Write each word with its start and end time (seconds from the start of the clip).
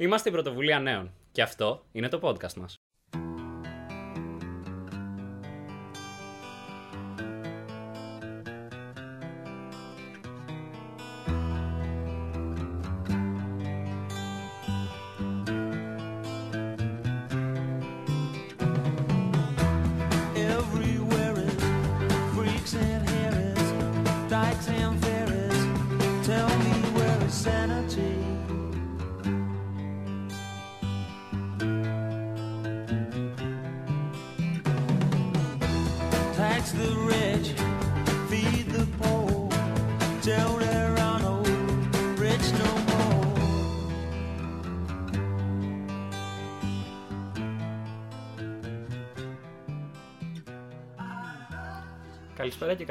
Είμαστε 0.00 0.28
η 0.28 0.32
Πρωτοβουλία 0.32 0.78
Νέων 0.78 1.12
και 1.32 1.42
αυτό 1.42 1.84
είναι 1.92 2.08
το 2.08 2.20
podcast 2.22 2.54
μας. 2.54 2.74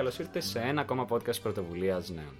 Καλώς 0.10 0.28
ήρθατε 0.28 0.40
σε 0.40 0.60
ένα 0.60 0.82
ακόμα 0.82 1.08
podcast 1.10 1.42
πρωτοβουλίας 1.42 2.10
νέων. 2.10 2.34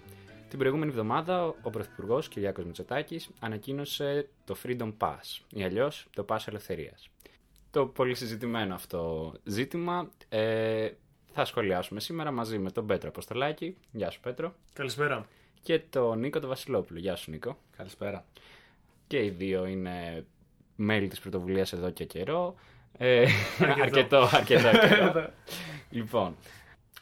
Την 0.50 0.60
προηγούμενη 0.60 0.92
εβδομάδα 0.92 1.46
ο 1.46 1.70
Πρωθυπουργός 1.70 2.28
Κυριάκος 2.28 2.66
Μητσοτάκης 2.66 3.30
ανακοίνωσε 3.40 4.28
το 4.46 4.56
Freedom 4.64 4.94
Pass 4.98 5.42
ή 5.50 5.64
αλλιώς 5.64 6.08
το 6.16 6.26
Pass 6.30 6.38
Ελευθερίας. 6.46 7.10
Το 7.72 7.86
πολύ 7.86 8.16
συζητημένο 8.16 8.74
αυτό 8.74 9.34
ζήτημα 9.44 10.10
ε, 10.30 10.90
θα 11.34 11.46
σχολιάσουμε 11.46 12.00
σήμερα 12.00 12.32
μαζί 12.32 12.58
με 12.58 12.72
τον 12.72 12.86
Πέτρο 12.86 13.10
Αποστολάκη. 13.10 13.76
Γεια 13.92 14.10
σου 14.10 14.20
Πέτρο. 14.20 14.54
Καλησπέρα. 14.74 15.26
Και 15.62 15.80
τον 15.80 16.20
Νίκο 16.20 16.40
τον 16.40 16.50
Βασιλόπουλο. 16.50 17.00
Γεια 17.00 17.16
σου 17.16 17.32
Νίκο. 17.32 17.58
Καλησπέρα. 17.78 18.26
Και 19.08 19.24
οι 19.24 19.30
δύο 19.30 19.66
είναι 19.66 20.26
μέλη 20.76 21.08
της 21.08 21.20
πρωτοβουλίας 21.20 21.74
εδώ 21.74 21.90
και 21.90 22.06
καιρό. 22.06 22.56
Ε, 22.98 23.26
Αρκετό. 23.60 23.82
αρκετό, 23.84 24.18
αρκετό 24.18 24.70
καιρό. 24.70 25.30
λοιπόν, 25.90 26.36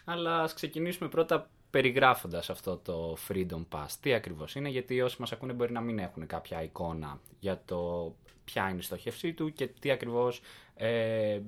αλλά 0.10 0.42
ας 0.42 0.54
ξεκινήσουμε 0.54 1.10
πρώτα 1.10 1.50
περιγράφοντας 1.70 2.50
αυτό 2.50 2.78
το 2.78 3.18
Freedom 3.28 3.66
Pass. 3.72 3.88
Τι 4.02 4.14
ακριβώς 4.14 4.56
είναι, 4.56 4.70
γιατί 4.70 5.02
όσοι 5.02 5.16
μας 5.20 5.32
ακούνε 5.32 5.54
μπορεί 5.54 5.72
να 5.72 5.82
μην 5.82 6.00
έχουν 6.00 6.28
κάποια 6.28 6.64
εικόνα 6.64 7.20
για 7.40 7.62
το 7.66 8.14
ποια 8.44 8.70
είναι 8.70 8.78
η 8.78 8.82
στοχευσή 8.82 9.34
του 9.34 9.54
και 9.54 9.68
τι 9.68 9.92
ακριβώς 9.92 10.42
ε, 10.76 11.40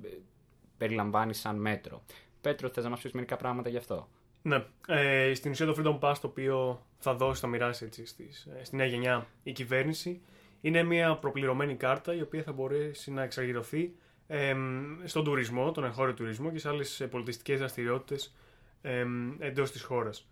περιλαμβάνει 0.78 1.34
σαν 1.34 1.56
μέτρο. 1.56 2.04
Πέτρο, 2.42 2.70
θες 2.70 2.84
να 2.84 2.90
μας 2.90 3.02
πεις 3.02 3.12
μερικά 3.12 3.36
πράγματα 3.38 3.70
γι' 3.70 3.78
αυτό; 3.78 4.08
Ναι, 4.42 4.66
ε, 4.88 5.34
στην 5.34 5.52
ουσία 5.52 5.66
το 5.66 5.76
Freedom 5.78 6.00
Pass 6.00 6.16
το 6.22 6.28
οποίο 6.28 6.86
θα 6.98 7.14
δώσει, 7.14 7.42
θα 7.42 7.48
μοιράσει 7.48 7.86
έτσι 7.86 8.06
στις, 8.06 8.48
ε, 8.60 8.64
στη 8.64 8.76
νέα 8.76 8.86
γενιά 8.86 9.28
η 9.44 9.52
κυβέρνηση 9.52 10.22
είναι 10.62 10.84
μια 10.84 11.16
προπληρωμένη 11.16 11.76
κάρτα 11.76 12.14
η 12.14 12.22
οποία 12.22 12.44
θα 12.44 12.52
μπορέσει 12.52 13.12
να 13.12 13.24
εξαγγελθεί 13.24 13.94
ε, 14.28 14.56
στον 15.04 15.24
τουρισμό, 15.24 15.72
τον 15.72 15.84
εγχώριο 15.84 16.14
τουρισμό 16.14 16.52
και 16.52 16.60
σε 16.60 16.70
άλλες 16.70 17.00
ε, 17.00 17.08
πολιτιστικές 17.08 17.60
δραστηριότητες 17.60 18.34
ε, 18.82 19.06
εντός 19.40 19.72
της 19.72 19.82
χώρας. 19.82 20.28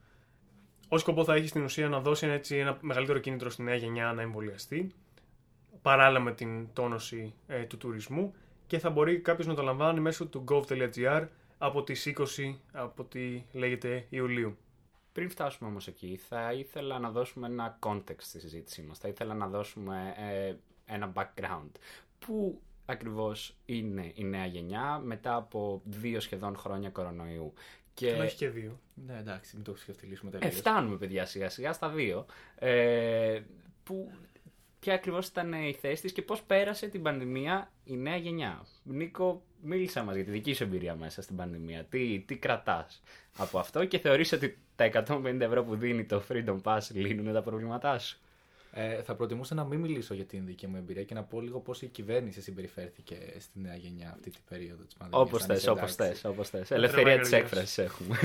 Ο 0.88 0.98
σκοπό 0.98 1.24
θα 1.24 1.34
έχει 1.34 1.48
στην 1.48 1.64
ουσία 1.64 1.90
να 1.90 2.00
δώσει 2.00 2.26
ένα, 2.26 2.34
έτσι, 2.34 2.56
ένα 2.58 2.78
μεγαλύτερο 2.82 3.20
κίνητρο 3.20 3.50
στη 3.50 3.64
νέα 3.64 3.76
γενιά 3.76 4.14
να 4.14 4.22
εμβολιαστεί, 4.22 4.94
παράλληλα 5.82 6.20
με 6.20 6.32
την 6.34 6.74
τόνωση 6.74 7.34
ε, 7.48 7.64
του 7.64 7.78
τουρισμού 7.78 8.34
και 8.68 8.80
θα 8.80 8.90
μπορεί 8.90 9.20
κάποιος 9.20 9.48
να 9.48 9.54
το 9.54 9.62
λαμβάνει 9.62 10.00
μέσω 10.00 10.26
του 10.26 10.44
gov.gr 10.48 11.28
από 11.58 11.84
τις 11.84 12.14
20 12.18 12.24
από 12.72 13.04
ό,τι 13.04 13.44
λέγεται 13.52 14.06
Ιουλίου. 14.10 14.58
Πριν 15.12 15.30
φτάσουμε 15.30 15.70
όμως 15.70 15.88
εκεί, 15.88 16.20
θα 16.28 16.54
ήθελα 16.54 17.00
να 17.00 17.12
δώσουμε 17.12 17.48
ένα 17.48 17.80
context 17.86 18.18
στη 18.18 18.40
συζήτησή 18.40 18.82
μας. 18.82 18.98
Θα 18.98 19.08
ήθελα 19.08 19.34
να 19.34 19.48
δώσουμε 19.48 20.14
ε, 20.18 20.56
ένα 20.86 21.12
background. 21.16 21.72
Πού 22.20 22.62
ακριβώς 22.86 23.56
είναι 23.66 24.12
η 24.16 24.24
νέα 24.24 24.46
γενιά 24.46 25.02
μετά 25.04 25.36
από 25.36 25.82
δύο 25.84 26.20
σχεδόν 26.20 26.58
χρόνια 26.58 26.90
κορονοϊού; 26.90 27.54
Και... 27.98 28.12
Και... 28.12 28.22
έχει 28.22 28.36
και 28.36 28.50
δύο. 28.50 28.80
Ναι, 29.08 29.18
εντάξει, 29.20 29.56
μην 29.56 29.66
το 29.66 29.72
ξεφτυλίσουμε 29.72 30.32
Ε, 30.34 30.38
τελείω. 30.38 30.56
φτάνουμε 30.58 30.98
παιδιά 30.98 31.26
σιγά 31.26 31.50
σιγά 31.50 31.74
στα 31.74 31.90
δύο. 31.90 32.26
Ε, 32.56 33.40
που, 33.84 34.12
ποια 34.80 34.94
ακριβώς 34.94 35.28
ήταν 35.28 35.54
η 35.54 35.74
θέση 35.82 36.02
της 36.02 36.12
και 36.12 36.22
πώς 36.22 36.42
πέρασε 36.42 36.88
την 36.88 37.02
πανδημία 37.02 37.72
η 37.84 37.96
νέα 37.98 38.16
γενιά. 38.16 38.66
Νίκο, 38.84 39.42
μίλησα 39.62 40.04
μας 40.04 40.16
για 40.16 40.24
τη 40.24 40.32
δική 40.32 40.54
σου 40.54 40.64
εμπειρία 40.64 40.96
μέσα 40.96 41.22
στην 41.22 41.36
πανδημία. 41.36 41.84
Τι, 41.84 42.20
τι 42.20 42.36
κρατάς 42.38 43.02
από 43.38 43.60
αυτό 43.60 43.86
και 43.86 43.98
θεωρείς 43.98 44.32
ότι 44.32 44.58
τα 44.76 44.90
150 45.08 45.40
ευρώ 45.40 45.64
που 45.64 45.76
δίνει 45.76 46.06
το 46.06 46.24
Freedom 46.30 46.62
Pass 46.64 46.80
λύνουν 46.94 47.34
τα 47.34 47.42
προβλήματά 47.42 48.00
σου; 48.00 48.20
Ε, 48.80 49.02
θα 49.02 49.16
προτιμούσα 49.16 49.56
να 49.56 49.64
μην 49.64 49.80
μιλήσω 49.80 50.14
για 50.14 50.26
την 50.26 50.46
δική 50.46 50.68
μου 50.68 50.76
εμπειρία 50.76 51.04
και 51.04 51.14
να 51.14 51.24
πω 51.24 51.42
λίγο 51.42 51.60
πώς 51.60 51.82
η 51.82 51.88
κυβέρνηση 51.88 52.42
συμπεριφέρθηκε 52.42 53.18
στη 53.40 53.60
νέα 53.60 53.76
γενιά 53.76 54.12
αυτή 54.12 54.30
την 54.30 54.40
περίοδο 54.50 54.84
της 54.84 54.96
πανδημίας. 54.96 55.28
Όπως 55.28 55.46
θες, 55.46 55.68
όπως 55.68 55.96
θες, 55.96 56.26
όπως 56.26 56.50
θες. 56.50 56.72
Ελευθερία 56.72 57.20
της 57.20 57.30
καρδιάς. 57.30 57.52
έκφρασης 57.52 57.78
έχουμε. 57.78 58.18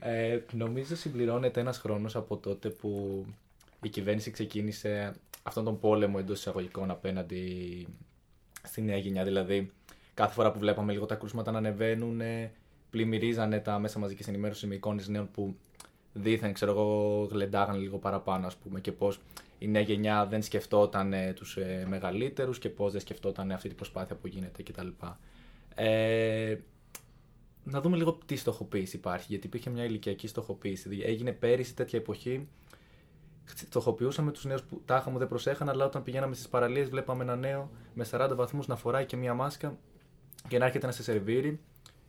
Ε, 0.00 0.40
νομίζω 0.52 0.96
συμπληρώνεται 0.96 1.60
ένας 1.60 1.78
χρόνος 1.78 2.16
από 2.16 2.36
τότε 2.36 2.68
που 2.68 3.24
η 3.82 3.88
κυβέρνηση 3.88 4.30
ξεκίνησε 4.30 5.14
αυτόν 5.42 5.64
τον 5.64 5.78
πόλεμο 5.78 6.16
εντός 6.20 6.38
εισαγωγικών 6.38 6.90
απέναντι 6.90 7.86
στη 8.62 8.82
νέα 8.82 8.96
γενιά. 8.96 9.24
Δηλαδή, 9.24 9.72
κάθε 10.14 10.34
φορά 10.34 10.52
που 10.52 10.58
βλέπαμε 10.58 10.92
λίγο 10.92 11.06
τα 11.06 11.14
κρούσματα 11.14 11.50
να 11.50 11.58
ανεβαίνουν, 11.58 12.20
ε, 12.20 12.52
πλημμυρίζανε 12.90 13.60
τα 13.60 13.78
μέσα 13.78 13.98
μαζικής 13.98 14.28
ενημέρωσης 14.28 14.68
με 14.68 14.74
εικόνες 14.74 15.08
νέων 15.08 15.30
που 15.30 15.56
δήθεν, 16.14 16.52
ξέρω 16.52 16.70
εγώ, 16.70 17.28
γλεντάγανε 17.30 17.78
λίγο 17.78 17.98
παραπάνω, 17.98 18.46
ας 18.46 18.56
πούμε, 18.56 18.80
και 18.80 18.92
πώς 18.92 19.20
η 19.58 19.68
νέα 19.68 19.82
γενιά 19.82 20.26
δεν 20.26 20.42
σκεφτόταν 20.42 21.12
ε, 21.12 21.32
τους 21.32 21.56
ε, 21.56 21.86
μεγαλύτερους 21.88 22.58
και 22.58 22.68
πώς 22.68 22.92
δεν 22.92 23.00
σκεφτόταν 23.00 23.50
αυτή 23.50 23.68
την 23.68 23.76
προσπάθεια 23.76 24.16
που 24.16 24.26
γίνεται 24.26 24.62
κτλ. 24.62 24.88
Ε, 25.74 26.56
να 27.64 27.80
δούμε 27.80 27.96
λίγο 27.96 28.18
τι 28.26 28.36
στοχοποίηση 28.36 28.96
υπάρχει, 28.96 29.26
γιατί 29.28 29.46
υπήρχε 29.46 29.70
μια 29.70 29.84
ηλικιακή 29.84 30.26
στοχοποίηση. 30.26 30.88
Δηλαδή, 30.88 31.10
έγινε 31.10 31.32
πέρυσι 31.32 31.74
τέτοια 31.74 31.98
εποχή. 31.98 32.48
Στοχοποιούσαμε 33.44 34.32
τους 34.32 34.44
νέους 34.44 34.62
που 34.62 34.82
τάχα 34.84 35.10
μου 35.10 35.18
δεν 35.18 35.28
προσέχαν, 35.28 35.68
αλλά 35.68 35.84
όταν 35.84 36.02
πηγαίναμε 36.02 36.34
στις 36.34 36.48
παραλίες, 36.48 36.88
βλέπαμε 36.88 37.22
ένα 37.22 37.36
νέο 37.36 37.70
με 37.94 38.06
40 38.10 38.30
βαθμούς 38.34 38.66
να 38.66 38.76
φοράει 38.76 39.04
και 39.06 39.16
μια 39.16 39.34
μάσκα 39.34 39.78
και 40.48 40.58
να 40.58 40.64
έρχεται 40.64 40.86
να 40.86 40.92
σε 40.92 41.02
σερβίρει. 41.02 41.60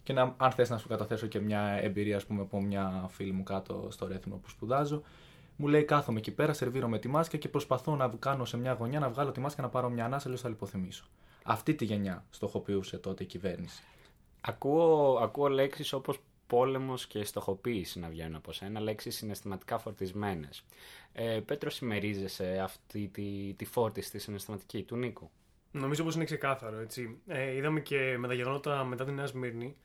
Και 0.06 0.14
να, 0.14 0.36
αν 0.38 0.52
θες 0.52 0.70
να 0.70 0.78
σου 0.78 0.88
καταθέσω 0.88 1.28
και 1.28 1.40
μια 1.40 1.62
εμπειρία, 1.62 2.16
ας 2.16 2.26
πούμε, 2.26 2.42
από 2.42 2.62
μια 2.62 3.06
φίλη 3.10 3.32
μου 3.32 3.44
κάτω 3.44 3.88
στο 3.92 4.08
Ρέθινο 4.08 4.36
που 4.36 4.50
σπουδάζω, 4.50 5.02
μου 5.56 5.68
λέει: 5.68 5.84
Κάθομαι 5.84 6.18
εκεί 6.18 6.32
πέρα, 6.32 6.54
σερβίρω 6.54 6.88
με 6.88 7.00
τη 7.00 7.08
μάσκα 7.08 7.38
και 7.38 7.50
προσπαθώ 7.50 7.96
να 7.96 8.08
κάνω 8.20 8.46
σε 8.46 8.58
μια 8.58 8.74
γωνιά 8.74 9.00
να 9.00 9.10
βγάλω 9.10 9.32
τη 9.32 9.40
μάσκα 9.40 9.62
να 9.62 9.70
πάρω 9.70 9.90
μια 9.90 10.06
ανάσα, 10.06 10.28
αλλιώ 10.28 10.40
θα 10.40 10.50
λιποθυμίσω. 10.50 11.06
Αυτή 11.44 11.74
τη 11.76 11.86
γενιά 11.86 12.26
στοχοποιούσε 12.30 12.98
τότε 12.98 13.24
η 13.24 13.26
κυβέρνηση. 13.26 13.84
Ακούω, 14.42 15.18
ακούω 15.22 15.48
λέξεις 15.48 15.94
όπως 15.94 16.20
πόλεμος 16.48 17.08
και 17.08 17.24
στοχοποίηση 17.24 18.00
να 18.00 18.08
βγαίνουν 18.08 18.36
από 18.36 18.52
σένα, 18.52 18.80
λέξεις 18.80 19.16
συναισθηματικά 19.16 19.78
φορτισμένες. 19.78 20.64
Ε, 21.14 21.40
Πέτρο, 21.46 21.70
συμμερίζεσαι 21.70 22.60
αυτή 22.64 23.08
τη, 23.08 23.54
τη 23.58 23.66
φόρτιση 23.66 24.12
τη 24.12 24.20
συναισθηματική 24.20 24.84
του 24.84 24.96
Νίκου; 24.96 25.30
Νομίζω 25.72 26.04
πως 26.04 26.16
είναι 26.16 26.24
ξεκάθαρο, 26.24 26.78
έτσι. 26.80 27.18
Ε, 27.28 27.56
είδαμε 27.56 27.80
και 27.80 28.16
με 28.18 28.28
τα 28.28 28.34
γεγονότα 28.34 28.84
μετά 28.84 29.06
τη 29.06 29.12
Νέα 29.12 29.26
Σμύρνη, 29.26 29.76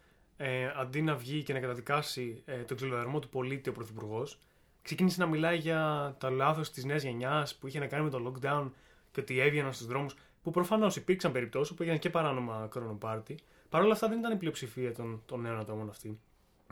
ε, 0.42 0.72
αντί 0.76 1.02
να 1.02 1.14
βγει 1.14 1.42
και 1.42 1.52
να 1.52 1.60
καταδικάσει 1.60 2.42
ε, 2.44 2.56
τον 2.56 2.76
ξυλοδαρμό 2.76 3.18
του 3.18 3.28
πολίτη 3.28 3.68
ο 3.68 3.72
Πρωθυπουργός, 3.72 4.38
ξεκίνησε 4.82 5.20
να 5.20 5.26
μιλάει 5.26 5.56
για 5.58 6.14
τα 6.18 6.30
λάθος 6.30 6.70
της 6.70 6.84
νέας 6.84 7.02
γενιάς 7.02 7.54
που 7.54 7.66
είχε 7.66 7.78
να 7.78 7.86
κάνει 7.86 8.04
με 8.04 8.10
το 8.10 8.32
lockdown 8.32 8.70
και 9.12 9.20
ότι 9.20 9.38
έβγαιναν 9.40 9.72
στους 9.72 9.86
δρόμους. 9.86 10.14
Που 10.42 10.50
προφανώς 10.50 10.96
υπήρξαν 10.96 11.32
περιπτώσεις 11.32 11.74
που 11.76 11.82
έγιναν 11.82 12.00
και 12.00 12.10
παράνομα 12.10 12.66
κρονοπάρτι. 12.70 13.38
Παρ' 13.68 13.82
όλα 13.82 13.92
αυτά 13.92 14.08
δεν 14.08 14.18
ήταν 14.18 14.32
η 14.32 14.36
πλειοψηφία 14.36 14.92
των, 14.92 15.22
των 15.26 15.40
νέων 15.40 15.58
ατόμων 15.58 15.88
αυτή. 15.88 16.18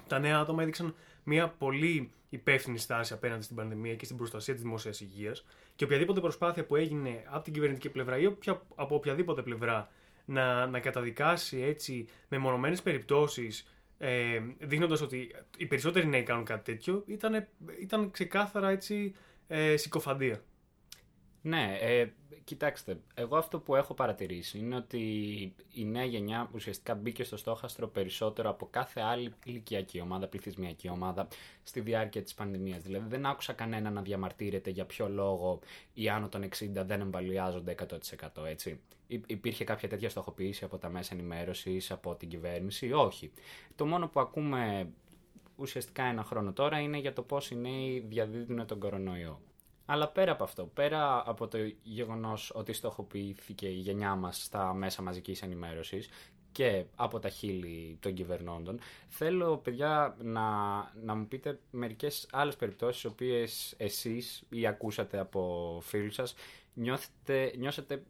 Τα 0.07 0.19
νέα 0.19 0.39
άτομα 0.39 0.63
έδειξαν 0.63 0.95
μια 1.25 1.49
πολύ 1.49 2.11
υπεύθυνη 2.29 2.79
στάση 2.79 3.13
απέναντι 3.13 3.43
στην 3.43 3.57
πανδημία 3.57 3.95
και 3.95 4.05
στην 4.05 4.17
προστασία 4.17 4.55
της 4.55 4.63
δημόσιας 4.63 5.01
υγείας 5.01 5.45
και 5.77 5.85
οποιαδήποτε 5.85 6.21
προσπάθεια 6.21 6.65
που 6.65 6.77
έγινε 6.77 7.25
από 7.27 7.45
την 7.45 7.53
κυβερνητική 7.53 7.89
πλευρά 7.89 8.19
ή 8.19 8.27
οποια- 8.27 8.63
από 8.75 8.95
οποιαδήποτε 8.95 9.43
πλευρά 9.43 9.89
να, 10.29 10.67
να 10.67 10.81
καταδικάσει 10.81 11.61
έτσι 11.61 12.09
με 12.29 12.39
μονομένες 12.39 12.83
περιπτώσεις 12.83 13.73
ε, 13.99 14.41
δείχνοντας 14.59 15.01
ότι 15.01 15.35
οι 15.57 15.67
περισσότεροι 15.67 16.07
νέοι 16.07 16.23
κάνουν 16.23 16.45
κάτι 16.45 16.73
τέτοιο 16.73 17.03
ήταν, 17.07 17.49
ήταν 17.81 18.11
ξεκάθαρα 18.11 18.69
έτσι 18.69 19.15
ε, 19.47 19.77
συκοφαντία. 19.77 20.43
Ναι, 21.49 21.77
ε, 21.81 22.09
κοιτάξτε, 22.45 23.01
εγώ 23.15 23.37
αυτό 23.37 23.61
που 23.61 23.75
έχω 23.75 23.95
παρατηρήσει 23.95 24.59
είναι 24.59 24.77
ότι 24.77 24.99
η 25.73 25.85
νέα 25.85 26.05
γενιά 26.05 26.51
ουσιαστικά 26.55 26.95
μπήκε 26.95 27.25
στο 27.25 27.37
στόχαστρο 27.37 27.89
περισσότερο 27.89 28.51
από 28.51 28.67
κάθε 28.71 29.01
άλλη 29.01 29.33
ηλικιακή 29.45 30.01
ομάδα, 30.01 30.29
πληθυσμιακή 30.29 30.89
ομάδα 30.89 31.29
στη 31.63 31.81
διάρκεια 31.81 32.23
της 32.23 32.35
πανδημίας. 32.35 32.83
Δηλαδή 32.83 33.09
δεν 33.09 33.27
άκουσα 33.27 33.53
κανένα 33.53 33.91
να 33.91 34.03
διαμαρτύρεται 34.03 34.71
για 34.71 34.85
ποιο 34.85 35.09
λόγο 35.09 35.59
οι 35.95 36.09
άνω 36.09 36.29
των 36.29 36.43
60 36.43 36.49
δεν 36.73 37.01
εμβαλιάζονται 37.01 37.71
100% 37.71 38.45
έτσι. 38.47 38.81
Υ- 39.07 39.31
Υπήρχε 39.31 39.65
κάποια 39.65 39.89
τέτοια 39.89 40.11
στοχοποίηση 40.11 40.65
από 40.65 40.79
τα 40.79 40.89
μέσα 40.89 41.15
ενημέρωσης, 41.15 41.91
από 41.91 42.15
την 42.15 42.29
κυβέρνηση, 42.29 42.93
όχι. 42.93 43.31
Το 43.77 43.87
μόνο 43.87 44.09
που 44.09 44.21
ακούμε 44.21 44.89
ουσιαστικά 45.57 46.03
ένα 46.03 46.23
χρόνο 46.25 46.53
τώρα 46.53 46.79
είναι 46.79 46.99
για 46.99 47.13
το 47.13 47.23
πώς 47.23 47.51
οι 47.51 47.57
νέοι 47.57 48.05
διαδίδουν 48.09 48.67
τον 48.67 48.79
κορονοϊό. 48.79 49.41
Αλλά 49.91 50.09
πέρα 50.09 50.33
από 50.33 50.45
αυτό, 50.45 50.65
πέρα 50.67 51.23
από 51.29 51.49
το 51.49 51.59
γεγονός 51.83 52.53
ότι 52.55 52.73
στοχοποιήθηκε 52.73 53.67
η 53.69 53.75
γενιά 53.75 54.15
μας 54.15 54.43
στα 54.43 54.75
μέσα 54.75 55.03
μαζικής 55.03 55.43
ενημέρωσης 55.43 56.09
και 56.53 56.85
από 56.95 57.19
τα 57.19 57.29
χείλη 57.29 57.97
των 58.01 58.15
κυβερνώντων, 58.15 58.81
θέλω, 59.09 59.57
παιδιά, 59.57 60.17
να, 60.19 60.43
να 61.03 61.15
μου 61.15 61.27
πείτε 61.29 61.59
μερικές 61.71 62.29
άλλες 62.33 62.57
περιπτώσεις, 62.57 63.03
οι 63.03 63.07
οποίες 63.07 63.75
εσείς 63.77 64.43
ή 64.51 64.67
ακούσατε 64.67 65.19
από 65.19 65.79
φίλους 65.83 66.15
σας, 66.15 66.35
νιώθετε, 66.75 67.53
νιώσετε 67.57 68.03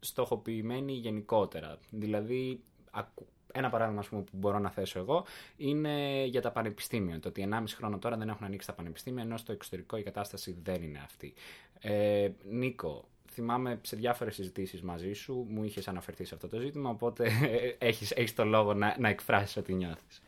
στοχοποιημένοι 0.00 0.92
γενικότερα. 0.92 1.78
Δηλαδή, 1.90 2.60
ακου- 2.90 3.26
ένα 3.52 3.70
παράδειγμα 3.70 4.00
ας 4.00 4.08
πούμε, 4.08 4.22
που 4.22 4.36
μπορώ 4.36 4.58
να 4.58 4.70
θέσω 4.70 4.98
εγώ 4.98 5.24
είναι 5.56 6.24
για 6.24 6.40
τα 6.40 6.50
πανεπιστήμια. 6.50 7.20
Το 7.20 7.28
ότι 7.28 7.48
1,5 7.50 7.62
χρόνο 7.66 7.98
τώρα 7.98 8.16
δεν 8.16 8.28
έχουν 8.28 8.46
ανοίξει 8.46 8.66
τα 8.66 8.72
πανεπιστήμια, 8.72 9.22
ενώ 9.22 9.36
στο 9.36 9.52
εξωτερικό 9.52 9.96
η 9.96 10.02
κατάσταση 10.02 10.56
δεν 10.62 10.82
είναι 10.82 11.00
αυτή. 11.04 11.34
Ε, 11.80 12.30
Νίκο, 12.50 13.04
θυμάμαι 13.30 13.78
σε 13.82 13.96
διάφορες 13.96 14.34
συζητήσεις 14.34 14.82
μαζί 14.82 15.12
σου, 15.12 15.46
μου 15.48 15.64
είχες 15.64 15.88
αναφερθεί 15.88 16.24
σε 16.24 16.34
αυτό 16.34 16.48
το 16.48 16.58
ζήτημα, 16.58 16.90
οπότε 16.90 17.30
έχεις, 17.78 18.10
έχεις 18.10 18.34
το 18.34 18.44
λόγο 18.44 18.74
να, 18.74 18.96
να 18.98 19.08
εκφράσεις 19.08 19.56
ό,τι 19.56 19.74
νιώθεις. 19.74 20.22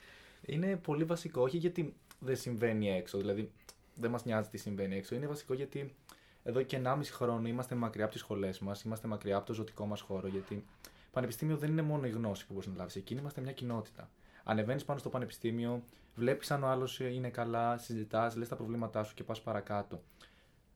Είναι 0.47 0.77
πολύ 0.77 1.05
βασικό, 1.05 1.43
όχι 1.43 1.57
γιατί 1.57 1.95
δεν 2.19 2.37
συμβαίνει 2.37 2.91
έξω, 2.91 3.19
δηλαδή 3.19 3.51
δεν 3.95 4.11
μας 4.11 4.25
νοιάζει 4.25 4.49
τι 4.49 4.59
συμβαίνει 4.59 4.97
έξω. 4.97 5.15
Είναι 5.15 5.27
βασικό 5.27 5.55
γιατί 5.55 5.95
εδώ 6.43 6.63
και 6.63 6.81
1,5 6.85 7.01
χρόνο 7.11 7.49
είμαστε 7.49 7.75
μακριά 7.75 8.05
από 8.05 8.13
τις 8.13 8.23
σχολές 8.23 8.59
μας, 8.59 8.83
είμαστε 8.83 9.09
μακριά 9.09 9.37
από 9.37 9.47
το 9.47 9.53
ζωτικό 9.53 9.87
μας 9.87 10.01
χώρο. 10.01 10.29
Γιατί 10.29 10.65
πανεπιστήμιο 11.15 11.57
δεν 11.57 11.71
είναι 11.71 11.83
μόνο 11.83 12.07
η 12.07 12.11
γνώση 12.11 12.47
που 12.47 12.53
μπορείς 12.53 12.69
να 12.69 12.75
λάβεις. 12.77 12.97
Εκεί 12.97 13.15
είμαστε 13.15 13.41
μια 13.41 13.53
κοινότητα. 13.53 14.11
Ανεβαίνεις 14.45 14.85
πάνω 14.85 14.99
στο 14.99 15.09
πανεπιστήμιο, 15.09 15.83
βλέπεις 16.15 16.51
αν 16.51 16.63
ο 16.63 16.67
άλλος 16.67 17.01
είναι 17.01 17.29
καλά, 17.29 17.79
συζητάς, 17.79 18.37
λες 18.37 18.49
τα 18.49 18.57
προβλήματά 18.57 19.03
σου 19.05 19.15
και 19.15 19.25
πας 19.25 19.41
παρακάτω. 19.43 20.03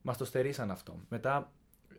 Μας 0.02 0.17
το 0.17 0.25
στερήσαν 0.25 0.70
αυτό. 0.70 0.96
Μετά 1.08 1.50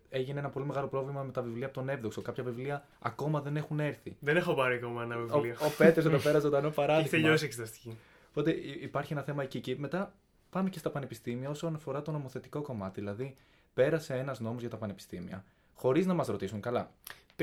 έγινε 0.09 0.39
ένα 0.39 0.49
πολύ 0.49 0.65
μεγάλο 0.65 0.87
πρόβλημα 0.87 1.23
με 1.23 1.31
τα 1.31 1.41
βιβλία 1.41 1.65
από 1.65 1.75
τον 1.75 1.89
Εύδοξο. 1.89 2.21
Κάποια 2.21 2.43
βιβλία 2.43 2.85
ακόμα 2.99 3.41
δεν 3.41 3.57
έχουν 3.57 3.79
έρθει. 3.79 4.17
Δεν 4.19 4.37
έχω 4.37 4.53
πάρει 4.53 4.75
ακόμα 4.75 5.03
ένα 5.03 5.15
Ο, 5.15 5.19
βιβλίο. 5.19 5.55
ο 5.59 5.69
Πέτρος 5.77 6.05
εδώ 6.05 6.17
πέρα 6.17 6.39
ζωντανό 6.39 6.65
Έχει 6.67 6.75
παράδειγμα. 6.75 7.09
τελειώσει 7.09 7.43
η 7.43 7.47
εξεταστική. 7.47 7.97
Οπότε 8.29 8.51
υ- 8.51 8.81
υπάρχει 8.83 9.13
ένα 9.13 9.21
θέμα 9.21 9.43
εκεί. 9.43 9.59
Και 9.61 9.75
μετά 9.77 10.13
πάμε 10.49 10.69
και 10.69 10.79
στα 10.79 10.89
πανεπιστήμια 10.89 11.49
όσον 11.49 11.75
αφορά 11.75 12.01
το 12.01 12.11
νομοθετικό 12.11 12.61
κομμάτι. 12.61 12.99
Δηλαδή, 12.99 13.35
πέρασε 13.73 14.13
ένας 14.17 14.39
νόμος 14.39 14.59
για 14.61 14.69
τα 14.69 14.77
πανεπιστήμια, 14.77 15.43
χωρίς 15.73 16.05
να 16.05 16.13
μας 16.13 16.27
ρωτήσουν 16.27 16.61
καλά. 16.61 16.91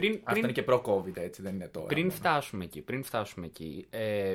Πριν, 0.00 0.12
Αυτό 0.12 0.30
πριν, 0.30 0.42
είναι 0.42 0.52
και 0.52 0.62
προ-COVID, 0.62 1.16
έτσι, 1.16 1.42
δεν 1.42 1.54
είναι 1.54 1.68
τώρα. 1.68 1.86
πριν 1.86 2.00
μόνο. 2.06 2.12
φτάσουμε 2.12 2.64
εκεί, 2.64 2.80
πριν 2.80 3.02
φτάσουμε 3.02 3.46
εκεί, 3.46 3.86
ε, 3.90 4.34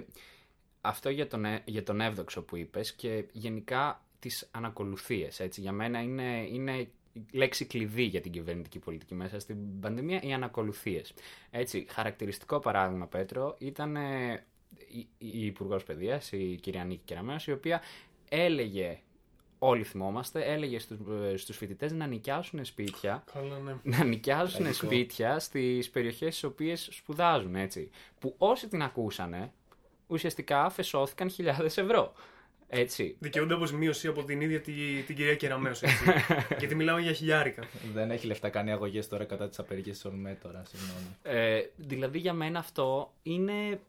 αυτό 0.82 1.10
για 1.10 1.28
τον, 1.28 1.46
ε- 1.46 1.62
για 1.66 1.84
τον 1.84 2.02
εύδοξο 2.02 2.42
που 2.42 2.56
είπες 2.56 2.94
και 2.94 3.26
γενικά 3.32 4.04
τις 4.20 4.48
ανακολουθίες, 4.52 5.40
έτσι, 5.40 5.62
για 5.62 5.72
μένα 5.72 6.02
είναι, 6.02 6.48
είναι 6.52 6.78
η 6.78 6.92
λέξη 7.32 7.66
κλειδί 7.66 8.04
για 8.04 8.22
την 8.22 8.32
κυβερνητική 8.32 8.80
πολιτική 8.80 9.14
μέσα 9.14 9.40
στην 9.40 9.80
πανδημία, 9.80 10.22
οι 10.22 10.34
ανακολουθίες. 10.34 11.14
Έτσι, 11.52 11.86
χαρακτηριστικό 11.90 12.60
παράδειγμα, 12.60 13.08
Πέτρο, 13.08 13.56
ήταν 13.60 13.96
ε, 13.96 14.44
η, 14.88 15.08
η 15.18 15.46
Υπουργός 15.46 15.84
Παιδείας, 15.84 16.32
η 16.32 16.60
κυρία 16.62 16.84
Νίκη 16.84 17.02
Κεραμέως, 17.06 17.48
η 17.48 17.52
οποία 17.52 17.82
έλεγε, 18.30 19.00
όλοι 19.64 19.84
θυμόμαστε, 19.84 20.44
έλεγε 20.44 20.80
στους, 20.80 20.98
ε, 21.32 21.38
στους 21.38 21.58
φοιτητές 21.58 21.92
να 21.92 22.06
νοικιάσουν 22.06 22.66
σπίτια 22.66 23.24
Καλά, 23.34 23.60
ναι. 23.60 23.98
να 23.98 24.04
νοικιάσουν 24.04 24.64
Τραγικό. 24.64 24.86
σπίτια 24.86 25.40
στις 25.40 25.90
περιοχές 25.90 26.36
στις 26.36 26.44
οποίες 26.44 26.88
σπουδάζουν, 26.92 27.56
έτσι. 27.56 27.90
Που 28.20 28.36
όσοι 28.38 28.68
την 28.68 28.82
ακούσανε, 28.82 29.52
ουσιαστικά 30.08 30.70
φεσώθηκαν 30.70 31.30
χιλιάδες 31.30 31.78
ευρώ. 31.78 32.14
Έτσι. 32.68 33.16
Δικαιούνται 33.20 33.54
αποζημίωση 33.54 34.08
από 34.08 34.24
την 34.24 34.42
ίδια 34.42 34.62
τη, 34.62 34.72
την 35.08 35.16
κυρία 35.16 35.36
Κεραμέως, 35.36 35.82
έτσι. 35.82 36.04
Γιατί 36.60 36.76
μιλάμε 36.76 37.02
για 37.02 37.14
χιλιάρικα. 37.14 37.64
Δεν 37.94 38.12
έχει 38.12 38.28
λεφτά 38.28 38.50
κάνει 38.50 38.72
αγωγές 38.72 39.08
τώρα 39.08 39.26
κατά 39.26 39.50
τι 39.50 39.56
απεργίε 39.60 39.92
της 39.92 40.06
ΟΛΜΕ 40.06 40.38
τώρα, 40.42 40.64
συγγνώμη. 40.66 41.16
Ε, 41.24 41.62
δηλαδή 41.76 42.18
για 42.20 42.34
μένα 42.34 42.60
αυτό 42.60 43.14
είναι 43.24 43.80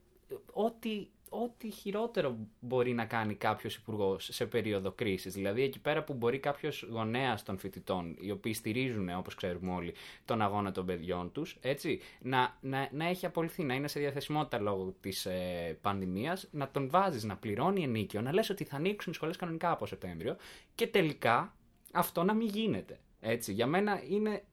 ό,τι, 0.53 1.07
ό,τι 1.33 1.71
χειρότερο 1.71 2.37
μπορεί 2.61 2.93
να 2.93 3.05
κάνει 3.05 3.35
κάποιος 3.35 3.75
υπουργός 3.75 4.29
σε 4.33 4.47
περίοδο 4.47 4.93
κρίσης. 4.93 5.35
Δηλαδή 5.35 5.63
εκεί 5.63 5.81
πέρα 5.81 6.05
που 6.05 6.15
μπορεί 6.15 6.39
κάποιος 6.39 6.87
γονέας 6.91 7.43
των 7.43 7.59
φοιτητών, 7.59 8.17
οι 8.21 8.31
οποίοι 8.31 8.53
στηρίζουν, 8.55 9.09
όπως 9.17 9.35
ξέρουμε 9.35 9.73
όλοι, 9.73 9.95
τον 10.25 10.43
αγώνα 10.43 10.73
των 10.73 10.87
παιδιών 10.87 11.33
τους, 11.33 11.57
έτσι, 11.61 12.01
να, 12.21 12.57
να, 12.61 12.89
να 12.93 13.07
έχει 13.09 13.27
απολυθεί, 13.27 13.63
να 13.63 13.75
είναι 13.75 13.89
σε 13.89 14.01
διαθεσιμότητα 14.01 14.59
λόγω 14.59 14.95
της 15.01 15.27
ε, 15.27 15.79
πανδημίας, 15.81 16.49
να 16.51 16.71
τον 16.71 16.91
βάζεις 16.91 17.25
να 17.25 17.37
πληρώνει 17.37 17.83
ενίκιο, 17.83 18.21
να 18.21 18.33
λες 18.33 18.51
ότι 18.51 18.65
θα 18.65 18.77
ανοίξουν 18.77 19.13
οι 19.13 19.15
σχολές 19.15 19.37
κανονικά 19.37 19.71
από 19.71 19.87
Σεπτέμβριο 19.87 20.37
και 20.75 20.87
τελικά 20.87 21.55
αυτό 21.93 22.23
να 22.23 22.35
μην 22.35 22.49
γίνεται. 22.49 23.01
Έτσι, 23.21 23.53
για 23.53 23.67
μένα 23.67 24.03
είναι 24.09 24.31
η 24.31 24.35
τε- 24.35 24.39
η- 24.39 24.41
η- 24.43 24.52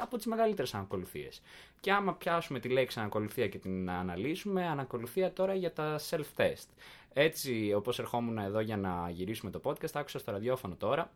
από 0.00 0.16
τις 0.16 0.26
μεγαλύτερες 0.26 0.74
ανακολουθίες. 0.74 1.42
Και 1.80 1.92
άμα 1.92 2.14
πιάσουμε 2.14 2.60
τη 2.60 2.68
λέξη 2.68 2.98
ανακολουθία 2.98 3.48
και 3.48 3.58
την 3.58 3.90
αναλύσουμε, 3.90 4.66
ανακολουθία 4.66 5.32
τώρα 5.32 5.54
για 5.54 5.72
τα 5.72 6.00
self-test. 6.10 6.66
Έτσι, 7.12 7.72
όπως 7.76 7.98
ερχόμουν 7.98 8.38
εδώ 8.38 8.60
για 8.60 8.76
να 8.76 9.10
γυρίσουμε 9.10 9.50
το 9.50 9.60
podcast, 9.64 9.92
άκουσα 9.92 10.18
στο 10.18 10.32
ραδιόφωνο 10.32 10.74
τώρα 10.74 11.10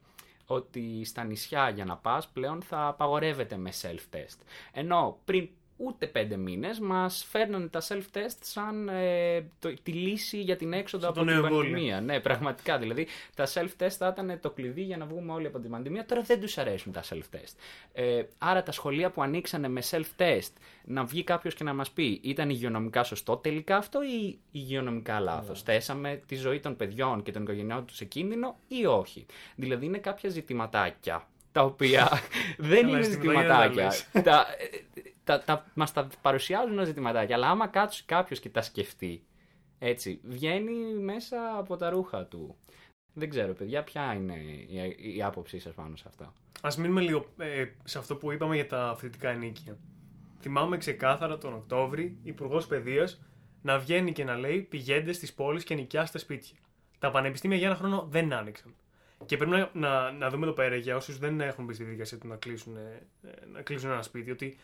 ότι 0.47 1.05
στα 1.05 1.25
νησιά 1.25 1.69
για 1.69 1.85
να 1.85 1.97
πας 1.97 2.29
πλέον 2.29 2.63
θα 2.63 2.87
απαγορεύεται 2.87 3.57
με 3.57 3.73
self-test. 3.83 4.39
Ενώ 4.73 5.19
πριν 5.25 5.49
ούτε 5.77 6.07
πέντε 6.07 6.37
μήνες 6.37 6.79
μας 6.79 7.27
φέρνανε 7.31 7.67
τα 7.67 7.81
self-test 7.89 8.37
σαν 8.41 8.89
ε, 8.89 9.41
το- 9.59 9.75
τη 9.83 9.93
λύση 9.93 10.41
για 10.41 10.57
την 10.57 10.73
έξοδο 10.73 11.03
Σαν 11.05 11.11
από 11.13 11.21
το 11.21 11.27
την 11.27 11.35
νέο 11.35 11.45
εμβόλιο. 11.47 11.71
πανδημία. 11.71 12.01
Ναι, 12.01 12.21
πραγματικά. 12.21 12.79
Δηλαδή, 12.79 13.07
τα 13.35 13.47
self-test 13.55 13.89
θα 13.91 14.09
ήταν 14.13 14.39
το 14.41 14.51
κλειδί 14.51 14.83
για 14.83 14.97
να 14.97 15.07
βγούμε 15.07 15.33
όλοι 15.33 15.47
από 15.47 15.59
την 15.59 15.71
πανδημία. 15.71 16.05
Τώρα 16.07 16.21
δεν 16.23 16.41
τους 16.41 16.59
αρέσουν 16.59 16.93
τα 16.93 17.03
self-test. 17.11 17.55
Ε, 17.93 18.23
άρα 18.39 18.63
τα 18.63 18.73
σχολεία 18.73 19.11
που 19.11 19.23
ανοίξανε 19.23 19.69
με 19.69 19.83
self-test, 19.91 20.53
να 20.85 21.05
βγει 21.05 21.25
κάποιος 21.25 21.55
και 21.55 21.65
να 21.65 21.75
μας 21.75 21.91
πει, 21.91 22.21
ήταν 22.23 22.51
υγειονομικά 22.51 23.05
σωστό 23.05 23.37
τελικά 23.37 23.77
αυτό 23.77 24.03
ή 24.03 24.39
υγειονομικά 24.51 25.21
λάθος; 25.21 25.63
Θέσαμε 25.63 26.23
τη 26.27 26.35
ζωή 26.35 26.61
των 26.61 26.77
παιδιών 26.77 27.23
και 27.23 27.33
των 27.33 27.43
οικογενειών 27.43 27.87
τους 27.87 27.97
σε 27.97 28.05
κίνδυνο 28.05 28.59
ή 28.69 28.87
όχι; 28.87 29.27
Δηλαδή, 29.57 29.87
είναι 29.87 29.99
κάποια 29.99 30.29
ζητηματάκια 30.31 31.29
τα 31.53 31.63
οποία 31.65 32.09
δεν 32.59 32.81
Καλά, 32.85 32.97
είναι 32.99 33.03
ζητηματάκια 33.03 33.91
ζητηματάκια. 33.91 33.93
δεν 34.13 34.23
τα, 34.23 34.47
τα, 35.27 35.43
τα, 35.43 35.67
μας 35.75 35.93
τα 35.93 36.09
παρουσιάζουν 36.23 36.79
ως 36.79 36.87
ζητηματάκια, 36.87 37.37
αλλά 37.37 37.49
άμα 37.49 37.67
κάτσει 37.67 38.05
κάποιος 38.05 38.41
και 38.41 38.49
τα 38.49 38.63
σκεφτεί, 38.63 39.25
έτσι, 39.79 40.21
βγαίνει 40.25 40.95
μέσα 40.95 41.37
από 41.59 41.77
τα 41.77 41.91
ρούχα 41.91 42.25
του. 42.25 42.57
Δεν 43.13 43.31
ξέρω, 43.31 43.53
παιδιά, 43.53 43.83
ποια 43.85 44.15
είναι 44.15 44.35
η, 44.35 45.15
η 45.17 45.23
άποψή 45.23 45.59
σας 45.59 45.75
πάνω 45.75 45.97
σε 45.97 46.05
αυτό. 46.09 46.33
Α 46.61 46.71
μείνουμε 46.79 47.01
λίγο 47.01 47.27
ε, 47.39 47.65
σε 47.85 47.99
αυτό 47.99 48.17
που 48.17 48.33
είπαμε 48.33 48.55
για 48.55 48.67
τα 48.67 48.95
φοιτητικά 48.99 49.29
ενίκια. 49.29 49.79
Θυμάμαι 50.41 50.77
ξεκάθαρα 50.77 51.39
τον 51.39 51.55
Οκτώβρη, 51.55 52.19
Υπουργός 52.23 52.67
Παιδείας 52.67 53.23
να 53.63 53.79
βγαίνει 53.79 54.13
και 54.13 54.25
να 54.25 54.37
λέει: 54.37 54.61
Πηγαίνετε 54.61 55.13
στις 55.13 55.35
πόλεις 55.35 55.65
και 55.65 55.75
νοικιάστε 55.75 56.19
σπίτια. 56.19 56.57
Τα 56.99 57.11
πανεπιστήμια 57.11 57.57
για 57.57 57.67
ένα 57.67 57.77
χρόνο 57.77 58.07
δεν 58.11 58.33
άνοιξαν. 58.33 58.75
Και 59.27 59.37
πρέπει 59.37 59.51
να, 59.51 59.71
να, 59.73 60.13
να 60.13 60.31
δούμε 60.31 60.47
εδώ 60.47 60.55
πέρα 60.55 60.77
για 60.77 60.97
όσους 60.97 61.19
δεν 61.19 61.41
έχουν 61.41 61.65
μπει 61.65 61.75
στη 61.75 61.83
διαδικασία 61.83 62.19
του 62.19 62.29
να 62.29 62.37
κλείσουν, 62.37 62.77
ε, 62.77 63.07
να 63.53 63.63
κλείσουν 63.63 63.91
ένα 63.91 64.03
σπίτι, 64.03 64.31
ότι 64.31 64.57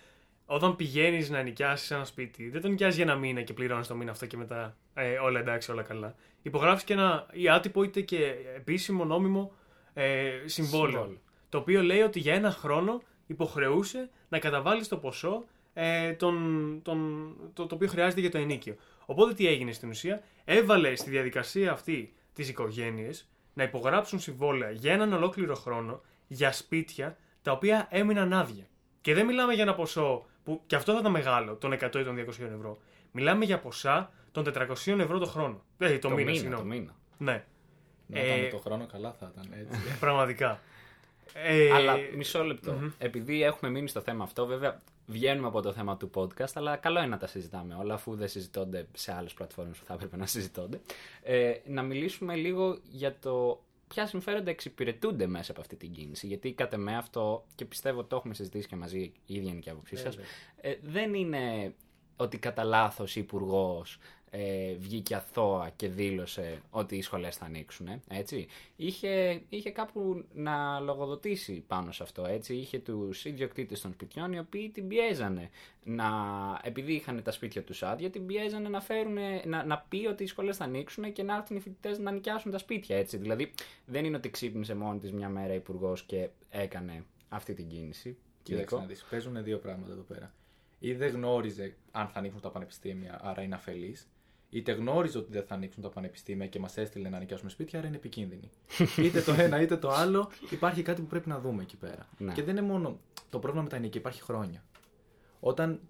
όταν 0.55 0.77
πηγαίνεις 0.77 1.31
να 1.31 1.43
νοικιάσεις 1.43 1.91
ένα 1.91 2.05
σπίτι, 2.05 2.49
δεν 2.49 2.61
το 2.61 2.69
νοικιάζεις 2.69 2.97
για 2.97 3.05
ένα 3.05 3.15
μήνα 3.15 3.43
και 3.43 3.53
πληρώνεις 3.53 3.87
το 3.87 3.95
μήνα 3.95 4.11
αυτό 4.11 4.27
και 4.27 4.37
μετά 4.37 4.77
ε, 4.95 5.19
όλα 5.19 5.41
εντάξει, 5.41 5.71
όλα 5.71 5.83
καλά. 5.83 6.15
Υπογράφεις 6.43 6.85
και 6.85 6.93
ένα 6.93 7.27
ή 7.33 7.49
άτυπο 7.49 7.83
είτε 7.83 8.01
και 8.01 8.35
επίσημο 8.57 9.05
νόμιμο 9.05 9.53
ε, 9.95 10.31
συμβόλαιο. 10.45 10.91
Συμβόλαιο. 10.91 11.21
Το 11.49 11.59
οποίο 11.59 11.83
λέει 11.83 12.01
ότι 12.01 12.19
για 12.19 12.35
ένα 12.35 12.51
χρόνο 12.51 13.03
υποχρεούσε 13.27 14.11
να 14.29 14.39
καταβάλεις 14.39 14.89
το 14.89 14.97
ποσό 14.97 15.45
ε, 15.75 16.13
τον, 16.13 16.79
τον, 16.83 17.33
το, 17.53 17.67
το 17.67 17.75
οποίο 17.75 17.89
χρειάζεται 17.89 18.21
για 18.21 18.31
το 18.31 18.39
ενίκιο. 18.39 18.77
Οπότε 19.07 19.35
τι 19.35 19.47
έγινε 19.47 19.73
στην 19.73 19.89
ουσία, 19.89 20.23
έβαλε 20.45 20.95
στη 20.95 21.11
διαδικασία 21.11 21.73
αυτή 21.73 22.13
τις 22.33 22.49
οικογένειες 22.49 23.29
να 23.55 23.63
υπογράψουν 23.63 24.21
συμβόλαια 24.21 24.71
για 24.71 24.93
έναν 24.93 25.13
ολόκληρο 25.13 25.55
χρόνο 25.55 26.01
για 26.27 26.53
σπίτια 26.53 27.17
τα 27.43 27.53
οποία 27.53 27.87
έμειναν 27.91 28.33
άδεια. 28.33 28.67
Και 29.01 29.15
δεν 29.15 29.27
μιλάμε 29.27 29.53
για 29.55 29.63
ένα 29.63 29.75
ποσό 29.75 30.27
που 30.45 30.63
και 30.67 30.77
αυτό 30.77 30.93
θα 30.93 30.99
ήταν 30.99 31.11
μεγάλο, 31.13 31.55
των 31.55 31.73
100 31.73 31.81
ή 31.83 32.05
των 32.05 32.17
200 32.17 32.29
ευρώ. 32.29 32.79
Μιλάμε 33.13 33.45
για 33.45 33.59
ποσά 33.59 34.11
των 34.33 34.45
400 34.55 34.99
ευρώ 34.99 35.19
το 35.19 35.27
χρόνο. 35.27 35.63
Ε, 35.79 35.99
το, 35.99 36.11
μήνα, 36.11 36.31
το 36.31 36.37
συγγνώμη. 36.39 36.79
μήνα. 36.79 36.95
Ναι, 37.19 37.45
Να 38.07 38.19
Ε, 38.21 38.27
ήταν 38.39 38.51
το 38.51 38.59
χρόνο 38.59 38.87
καλά 38.87 39.13
θα 39.13 39.33
ήταν 39.35 39.53
έτσι. 39.61 39.81
πραγματικά. 40.01 40.61
Ε, 41.35 41.73
Αλλά 41.73 41.97
μισό 42.17 42.45
λεπτό. 42.45 42.73
μμμ. 42.73 42.91
Επειδή 42.99 43.43
έχουμε 43.43 43.71
μείνει 43.71 43.89
στο 43.89 44.01
θέμα 44.01 44.25
αυτό, 44.25 44.47
βέβαια 44.47 44.81
βγαίνουμε 45.07 45.47
από 45.47 45.61
το 45.63 45.73
θέμα 45.73 45.97
του 45.97 46.11
podcast, 46.15 46.51
αλλά 46.55 46.77
καλό 46.77 46.99
είναι 46.99 47.09
να 47.09 47.19
τα 47.19 47.27
συζητάμε 47.27 47.75
όλα, 47.75 47.95
αφού 47.95 48.15
δεν 48.15 48.29
συζητώνται 48.29 48.87
σε 48.93 49.15
άλλες 49.15 49.33
πλατφόρμες 49.35 49.79
που 49.79 49.85
θα 49.85 49.95
έπρεπε 49.95 50.17
να 50.17 50.27
συζητώνται. 50.27 50.81
Ε, 51.23 51.53
να 51.67 51.83
μιλήσουμε 51.83 52.35
λίγο 52.35 52.79
για 52.91 53.19
το 53.19 53.63
ποια 53.95 54.07
συμφέροντα 54.07 54.51
εξυπηρετούνται 54.51 55.27
μέσα 55.27 55.51
από 55.53 55.61
αυτή 55.61 55.77
την 55.77 55.93
κίνηση. 55.93 56.27
Γιατί 56.27 56.53
κατά 56.53 56.77
με 56.77 56.97
αυτό, 56.97 57.45
και 57.55 57.65
πιστεύω 57.65 58.05
το 58.05 58.17
έχουμε 58.17 58.35
συζητήσει 58.35 58.69
και 58.69 58.77
μαζί, 58.77 59.13
η 59.27 59.35
ίδια 59.35 59.51
είναι 59.51 59.61
και 59.61 59.69
η 59.69 59.73
άποψή 59.73 59.97
σας, 59.97 60.15
Βέβαια. 60.15 60.31
ε, 60.61 60.79
δεν 60.83 61.15
είναι 61.15 61.75
ότι 62.17 62.39
κατά 62.39 62.65
λάθος 62.65 63.17
η 63.17 63.21
υπουργός 63.21 63.99
ε, 64.35 64.75
βγήκε 64.79 65.15
αθώα 65.15 65.71
και 65.77 65.89
δήλωσε 65.89 66.63
ότι 66.71 66.97
οι 66.97 67.03
σχολές 67.03 67.37
θα 67.37 67.45
ανοίξουν, 67.45 67.87
ε, 67.87 68.01
έτσι. 68.09 68.47
Είχε, 68.77 69.43
είχε 69.49 69.71
κάπου 69.71 70.25
να 70.35 70.81
λογοδοτήσει 70.81 71.65
πάνω 71.67 71.93
σε 71.93 72.03
αυτό, 72.03 72.27
έτσι. 72.27 72.55
Είχε 72.55 72.79
τους 72.79 73.25
ιδιοκτήτες 73.25 73.81
των 73.81 73.93
σπιτιών 73.93 74.33
οι 74.33 74.39
οποίοι 74.39 74.71
την 74.71 74.89
πιέζανε 74.89 75.51
να, 75.85 76.09
επειδή 76.63 76.93
είχαν 76.93 77.23
τα 77.23 77.31
σπίτια 77.31 77.63
τους 77.63 77.83
άδεια, 77.83 78.11
την 78.11 78.27
πιέζανε 78.27 78.69
να, 78.69 78.81
φέρουν, 78.81 79.17
να, 79.45 79.65
να 79.65 79.79
πει 79.79 80.07
ότι 80.07 80.23
οι 80.23 80.27
σχολές 80.27 80.57
θα 80.57 80.65
ανοίξουν 80.65 81.13
και 81.13 81.23
να 81.23 81.37
έρθουν 81.37 81.57
οι 81.57 81.61
φοιτητές 81.61 81.99
να 81.99 82.11
νοικιάσουν 82.11 82.51
τα 82.51 82.59
σπίτια, 82.59 82.97
έτσι. 82.97 83.17
Δηλαδή 83.17 83.53
δεν 83.87 84.05
είναι 84.05 84.17
ότι 84.17 84.31
ξύπνησε 84.31 84.75
μόνη 84.75 84.99
της 84.99 85.13
μια 85.13 85.29
μέρα 85.29 85.55
υπουργός 85.55 86.03
και 86.03 86.29
έκανε 86.51 87.05
αυτή 87.29 87.55
την 87.55 87.69
κίνηση. 87.69 88.17
Κοίταξε 88.43 88.75
Νίκο. 88.75 88.81
να 88.81 88.87
δεις, 88.87 89.05
παίζουν 89.11 89.45
δύο 89.45 89.59
πράγματα 89.59 89.93
εδώ 89.93 90.03
πέρα. 90.03 90.33
Ή 90.79 90.95
δεν 90.95 91.11
γνώριζε 91.11 91.77
αν 91.91 92.09
θα 92.09 92.19
ανοίξουν 92.19 92.41
τα 92.41 92.51
πανεπιστήμια, 92.51 93.21
άρα 93.23 93.43
είναι 93.43 93.55
αφελής. 93.55 94.09
Είτε 94.55 94.73
γνώριζε 94.73 95.19
ότι 95.19 95.33
δεν 95.33 95.43
θα 95.43 95.55
ανοίξουν 95.55 95.83
τα 95.83 95.89
πανεπιστήμια 95.89 96.47
και 96.47 96.59
μας 96.59 96.77
έστειλε 96.77 97.09
να 97.09 97.19
νοικιάσουμε 97.19 97.51
σπίτια, 97.51 97.79
άρα 97.79 97.89
είναι 97.89 97.97
επικίνδυνη. 97.97 98.51
είτε 99.07 99.21
το 99.21 99.33
ένα 99.33 99.61
είτε 99.61 99.77
το 99.77 99.91
άλλο, 99.91 100.31
υπάρχει 100.51 100.83
κάτι 100.83 101.01
που 101.01 101.07
πρέπει 101.07 101.29
να 101.29 101.41
δούμε 101.41 101.63
εκεί 101.63 101.77
πέρα. 101.77 102.09
Ναι. 102.19 102.33
Και 102.33 102.43
δεν 102.43 102.57
είναι 102.57 102.67
μόνο 102.67 102.99
το 103.31 103.39
πρόβλημα 103.39 103.63
με 103.65 103.71
τα 103.71 103.77
ενίκια, 103.77 104.01
υπάρχει 104.01 104.23
χρόνια. 104.23 104.65
Όταν, 105.41 105.81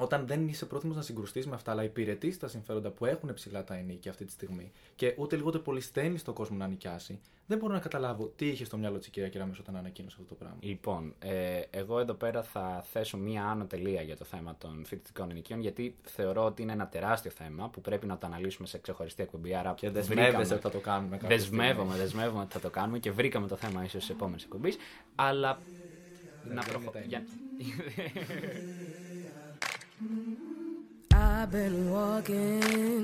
όταν 0.00 0.26
δεν 0.26 0.48
είσαι 0.48 0.66
πρόθυμος 0.66 0.96
να 0.96 1.02
συγκρουστείς 1.02 1.46
με 1.46 1.54
αυτά, 1.54 1.70
αλλά 1.70 1.84
υπηρετείς 1.84 2.38
τα 2.38 2.48
συμφέροντα 2.48 2.90
που 2.90 3.06
έχουν 3.06 3.34
ψηλά 3.34 3.64
τα 3.64 3.74
ενίκια 3.74 4.10
αυτή 4.10 4.24
τη 4.24 4.32
στιγμή 4.32 4.72
και 4.96 5.14
ούτε 5.16 5.36
λιγότερο 5.36 5.62
πολύ 5.62 5.80
στέλνεις 5.80 6.22
τον 6.22 6.34
κόσμο 6.34 6.56
να 6.56 6.66
νοικιάσει, 6.66 7.18
δεν 7.46 7.58
μπορώ 7.58 7.72
να 7.72 7.78
καταλάβω 7.78 8.32
τι 8.36 8.46
είχε 8.46 8.64
στο 8.64 8.76
μυαλό 8.76 8.98
της 8.98 9.08
κυρία 9.08 9.28
Κεραμέσο 9.28 9.62
όταν 9.62 9.76
ανακοίνωσε 9.76 10.16
αυτό 10.20 10.34
το 10.34 10.38
πράγμα. 10.38 10.56
Λοιπόν, 10.60 11.14
ε, 11.18 11.60
εγώ 11.70 12.00
εδώ 12.00 12.14
πέρα 12.14 12.42
θα 12.42 12.84
θέσω 12.92 13.16
μία 13.16 13.44
άνω 13.44 13.64
τελεία 13.64 14.02
για 14.02 14.16
το 14.16 14.24
θέμα 14.24 14.56
των 14.58 14.84
φοιτητικών 14.84 15.30
ενοικίων, 15.30 15.60
γιατί 15.60 15.96
θεωρώ 16.02 16.44
ότι 16.44 16.62
είναι 16.62 16.72
ένα 16.72 16.86
τεράστιο 16.88 17.30
θέμα 17.30 17.68
που 17.68 17.80
πρέπει 17.80 18.06
να 18.06 18.18
το 18.18 18.26
αναλύσουμε 18.26 18.66
σε 18.66 18.78
ξεχωριστή 18.78 19.22
εκπομπή. 19.22 19.54
Άρα 19.54 19.74
Και 19.76 19.88
βρήκαμε- 19.90 20.14
δεσμεύεσαι 20.16 20.54
ότι 20.54 20.62
θα 20.62 20.70
το 20.70 20.78
κάνουμε 20.78 21.16
κάποια 21.16 21.36
Δεσμεύομαι, 21.36 21.96
δεσμεύομαι 21.96 22.42
ότι 22.42 22.52
θα 22.52 22.60
το 22.60 22.70
κάνουμε 22.70 22.98
και 22.98 23.10
βρήκαμε 23.10 23.46
το 23.46 23.56
θέμα 23.56 23.84
ίσως 23.84 24.02
στι 24.02 24.12
επόμενες 24.12 24.42
εκπομπή. 24.42 24.72
Αλλά. 25.14 25.58
να 26.44 26.60
δεν 26.62 26.70
προχω... 26.70 26.92
είναι 26.94 27.04
για... 27.06 27.22
I've 31.12 31.50
been 31.50 31.90
walking 31.90 33.00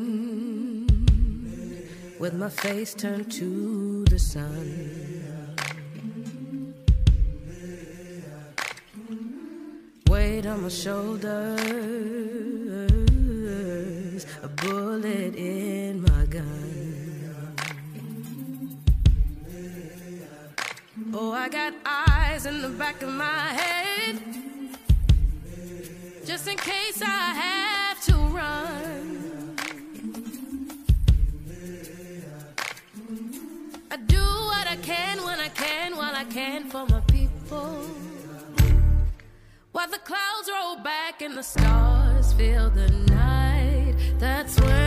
with 2.21 2.35
my 2.35 2.49
face 2.49 2.95
turned 2.95 3.33
to 3.33 4.05
the 4.05 4.19
sun. 4.19 5.57
Weight 10.09 10.47
on 10.47 10.63
my 10.63 10.69
shoulders, 10.69 11.57
a 14.43 14.49
bullet 14.49 15.35
in 15.35 16.03
my 16.03 16.27
gun. 16.27 16.55
Oh, 21.13 21.33
I 21.33 21.49
got 21.49 21.75
eyes 21.85 22.47
in 22.47 22.63
the 22.63 22.69
back 22.69 23.03
of 23.03 23.09
my 23.09 23.49
head 23.49 24.34
just 26.25 26.49
in 26.49 26.57
case 26.57 27.02
I 27.02 27.07
have 27.07 28.00
to 28.07 28.14
run. 28.14 29.57
I 33.90 33.97
do 33.97 34.16
what 34.16 34.66
I 34.66 34.76
can 34.83 35.23
when 35.25 35.38
I 35.38 35.49
can 35.49 35.97
while 35.97 36.14
I 36.14 36.25
can 36.25 36.71
for 36.71 36.87
my 36.87 37.00
people. 37.00 37.87
While 39.73 39.90
the 39.90 39.99
clouds 39.99 40.49
roll 40.50 40.76
back 40.83 41.21
and 41.21 41.37
the 41.37 41.43
stars 41.43 42.33
fill 42.33 42.71
the 42.71 42.88
night, 42.90 43.95
that's 44.19 44.59
when 44.61 44.84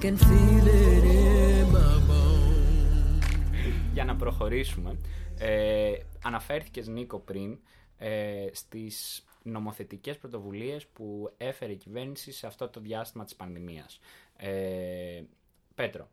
can 0.00 0.16
feel 0.16 0.66
it 0.66 1.04
in 1.04 1.72
my 1.72 1.98
bones. 2.08 3.24
για 3.92 4.04
να 4.04 4.16
προχωρήσουμε. 4.16 4.96
Ε, 5.38 5.92
αναφέρθηκες 6.22 6.88
Νίκο 6.88 7.18
πριν 7.18 7.58
ε, 7.98 8.46
στις 8.52 9.24
νομοθετικές 9.42 10.18
πρωτοβουλίες 10.18 10.86
που 10.86 11.32
έφερε 11.36 11.72
η 11.72 11.76
κυβέρνηση 11.76 12.32
σε 12.32 12.46
αυτό 12.46 12.68
το 12.68 12.80
διάστημα 12.80 13.24
της 13.24 13.36
πανδημίας. 13.36 14.00
Ε, 14.36 15.22
Πέτρο, 15.74 16.08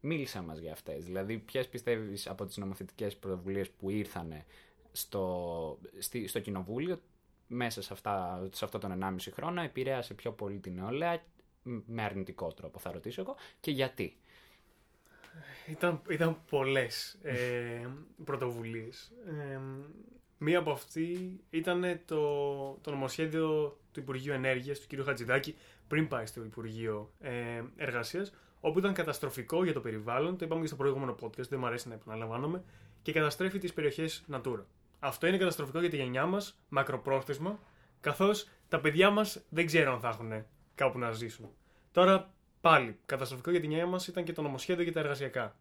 μίλησέ 0.00 0.40
μας 0.42 0.58
για 0.58 0.72
αυτές. 0.72 1.04
Δηλαδή, 1.04 1.38
ποιες 1.38 1.68
πιστεύεις 1.68 2.26
από 2.28 2.44
τις 2.44 2.56
νομοθετικές 2.56 3.16
πρωτοβουλίες 3.16 3.70
που 3.70 3.90
ήρθαν 3.90 4.42
στο, 4.92 5.78
στη- 5.98 6.26
στο 6.26 6.40
Κοινοβούλιο 6.40 7.00
μέσα 7.46 7.82
σε, 7.82 7.92
αυτά, 7.92 8.46
σε 8.52 8.64
αυτό 8.64 8.78
τον 8.78 8.92
1,5 9.02 9.30
χρόνο 9.32 9.62
επηρέασε 9.62 10.14
πιο 10.14 10.32
πολύ 10.32 10.58
την 10.58 10.74
νεολαία 10.74 11.12
μ, 11.14 11.18
με 11.62 12.02
αρνητικό 12.02 12.52
τρόπο, 12.52 12.78
θα 12.78 12.92
ρωτήσω 12.92 13.20
εγώ, 13.20 13.36
και 13.60 13.70
γιατί. 13.70 14.16
Ήταν, 15.66 16.02
ήταν 16.08 16.38
πολλές 16.50 17.18
ε, 17.22 17.86
πρωτοβουλίες. 18.24 19.12
Ε, 19.26 19.60
μία 20.38 20.58
από 20.58 20.70
αυτή 20.70 21.40
ήταν 21.50 22.00
το, 22.04 22.20
το 22.80 22.90
νομοσχέδιο 22.90 23.78
του 23.92 24.00
Υπουργείου 24.00 24.32
Ενέργειας, 24.32 24.80
του 24.80 24.96
κ. 24.96 25.04
Χατζηδάκη, 25.04 25.56
πριν 25.88 26.08
πάει 26.08 26.26
στο 26.26 26.44
Υπουργείο 26.44 27.12
ε, 27.20 27.62
Εργασίας, 27.76 28.32
όπου 28.60 28.78
ήταν 28.78 28.92
καταστροφικό 28.92 29.64
για 29.64 29.72
το 29.72 29.80
περιβάλλον, 29.80 30.36
το 30.36 30.44
είπαμε 30.44 30.60
και 30.60 30.66
στο 30.66 30.76
προηγούμενο 30.76 31.16
podcast, 31.20 31.48
δεν 31.48 31.58
μου 31.58 31.66
αρέσει 31.66 31.88
να 31.88 31.94
επαναλαμβάνομαι, 31.94 32.64
και 33.02 33.12
καταστρέφει 33.12 33.58
τις 33.58 33.72
περιοχές 33.72 34.24
Natura. 34.32 34.64
Αυτό 34.98 35.26
είναι 35.26 35.36
καταστροφικό 35.36 35.80
για 35.80 35.90
τη 35.90 35.96
γενιά 35.96 36.26
μας, 36.26 36.58
μακροπρόθεσμα, 36.68 37.58
καθώς 38.00 38.48
τα 38.68 38.80
παιδιά 38.80 39.10
μας 39.10 39.42
δεν 39.48 39.66
ξέρω 39.66 39.92
αν 39.92 40.00
θα 40.00 40.08
έχουν 40.08 40.44
κάπου 40.74 40.98
να 40.98 41.12
ζήσουν. 41.12 41.48
Τώρα 41.92 42.30
πάλι, 42.60 42.98
καταστροφικό 43.06 43.50
για 43.50 43.60
τη 43.60 43.66
γενιά 43.66 43.86
μας 43.86 44.06
ήταν 44.06 44.24
και 44.24 44.32
το 44.32 44.42
νομοσχέδιο 44.42 44.82
για 44.82 44.92
τα 44.92 45.00
εργασιακά. 45.00 45.56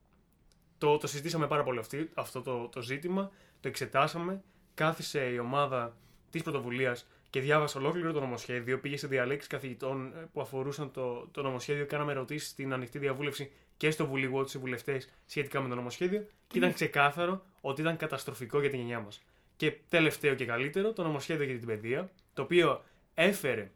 Το, 0.77 0.97
το 0.97 1.07
συζητήσαμε 1.07 1.47
πάρα 1.47 1.63
πολύ 1.63 1.79
αυτή, 1.79 2.09
αυτό 2.13 2.41
το, 2.41 2.67
το 2.67 2.81
ζήτημα, 2.81 3.31
το 3.59 3.67
εξετάσαμε, 3.67 4.43
κάθισε 4.73 5.29
η 5.29 5.37
ομάδα 5.37 5.97
της 6.29 6.43
πρωτοβουλίας 6.43 7.07
και 7.29 7.39
διάβασε 7.39 7.77
ολόκληρο 7.77 8.11
το 8.11 8.19
νομοσχέδιο. 8.19 8.79
Πήγε 8.79 8.97
σε 8.97 9.07
διαλέξεις 9.07 9.49
καθηγητών 9.49 10.13
ε, 10.15 10.29
που 10.33 10.41
αφορούσαν 10.41 10.91
το, 10.91 11.27
το 11.31 11.41
νομοσχέδιο. 11.41 11.85
Κάναμε 11.85 12.11
ερωτήσεις 12.11 12.49
στην 12.49 12.73
ανοιχτή 12.73 12.99
διαβούλευση 12.99 13.51
και 13.77 13.91
στο 13.91 14.05
Βουλή 14.05 14.31
Watch, 14.35 14.53
οι 14.53 14.57
βουλευτές 14.57 15.09
σχετικά 15.25 15.61
με 15.61 15.69
το 15.69 15.75
νομοσχέδιο. 15.75 16.25
Και 16.47 16.57
ήταν 16.57 16.73
ξεκάθαρο 16.73 17.45
ότι 17.61 17.81
ήταν 17.81 17.97
καταστροφικό 17.97 18.59
για 18.59 18.69
τη 18.69 18.77
γενιά 18.77 18.99
μας. 18.99 19.21
Και 19.55 19.77
τελευταίο 19.89 20.35
και 20.35 20.45
καλύτερο, 20.45 20.93
το 20.93 21.03
νομοσχέδιο 21.03 21.45
για 21.45 21.57
την 21.57 21.67
παιδεία, 21.67 22.11
το 22.33 22.41
οποίο 22.41 22.83
έφερε 23.13 23.71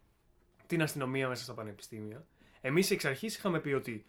την 0.68 0.82
αστυνομία 0.82 1.28
μέσα 1.28 1.44
στα 1.44 1.54
πανεπιστήμια. 1.54 2.26
Εμείς 2.62 2.92
εξ 2.92 3.06
αρχής 3.06 3.36
είχαμε 3.36 3.60
πει 3.60 3.74
ότι 3.74 4.06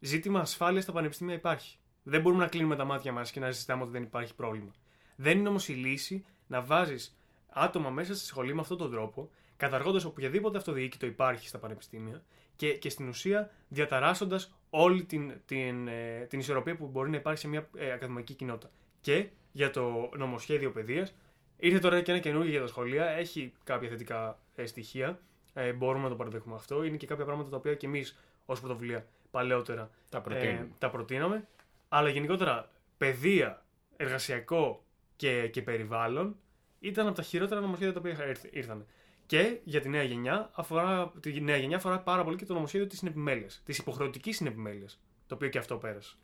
ζήτημα 0.00 0.40
ασφάλειας 0.40 0.82
στα 0.82 0.92
πανεπιστήμια 0.92 1.34
υπάρχει. 1.34 1.78
Δεν 2.02 2.20
μπορούμε 2.20 2.42
να 2.42 2.48
κλείνουμε 2.48 2.76
τα 2.76 2.84
μάτια 2.84 3.12
μας 3.12 3.30
και 3.30 3.40
να 3.40 3.52
συζητάμε 3.52 3.82
ότι 3.82 3.92
δεν 3.92 4.02
υπάρχει 4.02 4.34
πρόβλημα. 4.34 4.72
Δεν 5.16 5.38
είναι 5.38 5.48
όμως 5.48 5.68
η 5.68 5.72
λύση 5.72 6.24
να 6.46 6.62
βάζεις 6.62 7.18
άτομα 7.48 7.90
μέσα 7.90 8.14
στη 8.14 8.26
σχολή 8.26 8.54
με 8.54 8.60
αυτόν 8.60 8.78
τον 8.78 8.90
τρόπο, 8.90 9.30
καταργώντας 9.56 10.04
οποιαδήποτε 10.04 10.58
αυτοδιοίκητο 10.58 11.06
υπάρχει 11.06 11.48
στα 11.48 11.58
πανεπιστήμια 11.58 12.22
και, 12.56 12.74
και 12.74 12.88
στην 12.88 13.08
ουσία 13.08 13.50
διαταράσσοντας 13.68 14.54
όλη 14.70 15.04
την, 15.04 15.32
την, 15.46 15.88
ε, 15.88 16.26
την 16.28 16.38
ισορροπία 16.38 16.76
που 16.76 16.86
μπορεί 16.86 17.10
να 17.10 17.16
υπάρχει 17.16 17.40
σε 17.40 17.48
μια 17.48 17.68
ε, 17.76 17.92
ακαδημαϊκή 17.92 18.34
κοινότητα. 18.34 18.70
Και 19.00 19.28
για 19.52 19.70
το 19.70 20.10
νομοσχέδιο 20.16 20.70
παιδείας, 20.70 21.14
ήρθε 21.56 21.78
τώρα 21.78 22.00
και 22.00 22.10
ένα 22.10 22.20
καινούργιο 22.20 22.50
για 22.50 22.60
τα 22.60 22.66
σχολεία, 22.66 23.08
έχει 23.08 23.52
κάποια 23.64 23.88
θετικά 23.88 24.38
ε, 24.54 24.66
στοιχεία. 24.66 25.20
Ε, 25.54 25.72
μπορούμε 25.72 26.02
να 26.02 26.08
το 26.08 26.16
παραδεχούμε 26.16 26.54
αυτό. 26.54 26.82
Είναι 26.84 26.96
και 26.96 27.06
κάποια 27.06 27.24
πράγματα 27.24 27.50
τα 27.50 27.56
οποία 27.56 27.74
και 27.74 27.86
εμείς 27.86 28.16
ως 28.46 28.60
πρωτοβουλία 28.60 29.06
παλαιότερα 29.30 29.90
Τα 30.08 30.20
προτείνουμε. 30.20 30.60
ε, 30.60 30.68
τα 30.78 30.90
προτείναμε. 30.90 31.48
Αλλά 31.88 32.08
γενικότερα, 32.08 32.70
παιδεία, 32.98 33.64
εργασιακό 33.96 34.84
και, 35.16 35.48
και 35.48 35.62
περιβάλλον 35.62 36.36
ήταν 36.80 37.06
από 37.06 37.16
τα 37.16 37.22
χειρότερα 37.22 37.60
νομοσχέδια 37.60 37.92
τα 37.92 37.98
οποία 37.98 38.12
είχα 38.12 38.22
έρθει- 38.24 38.54
ήρθαν. 38.54 38.86
Και 39.26 39.58
για 39.64 39.80
τη 39.80 39.88
νέα 39.88 40.02
γενιά, 40.02 40.50
αφορά, 40.52 41.12
τη 41.20 41.40
νέα 41.40 41.56
γενιά 41.56 41.76
αφορά 41.76 41.98
πάρα 42.00 42.24
πολύ 42.24 42.36
και 42.36 42.44
το 42.44 42.54
νομοσχέδιο 42.54 42.86
της 42.86 42.98
συνεπιμέλειας. 42.98 43.62
Της 43.64 43.78
υποχρεωτικής 43.78 44.36
συνεπιμέλειας. 44.36 45.00
Το 45.26 45.34
οποίο 45.34 45.48
και 45.48 45.58
αυτό 45.58 45.76
πέρασε. 45.76 46.16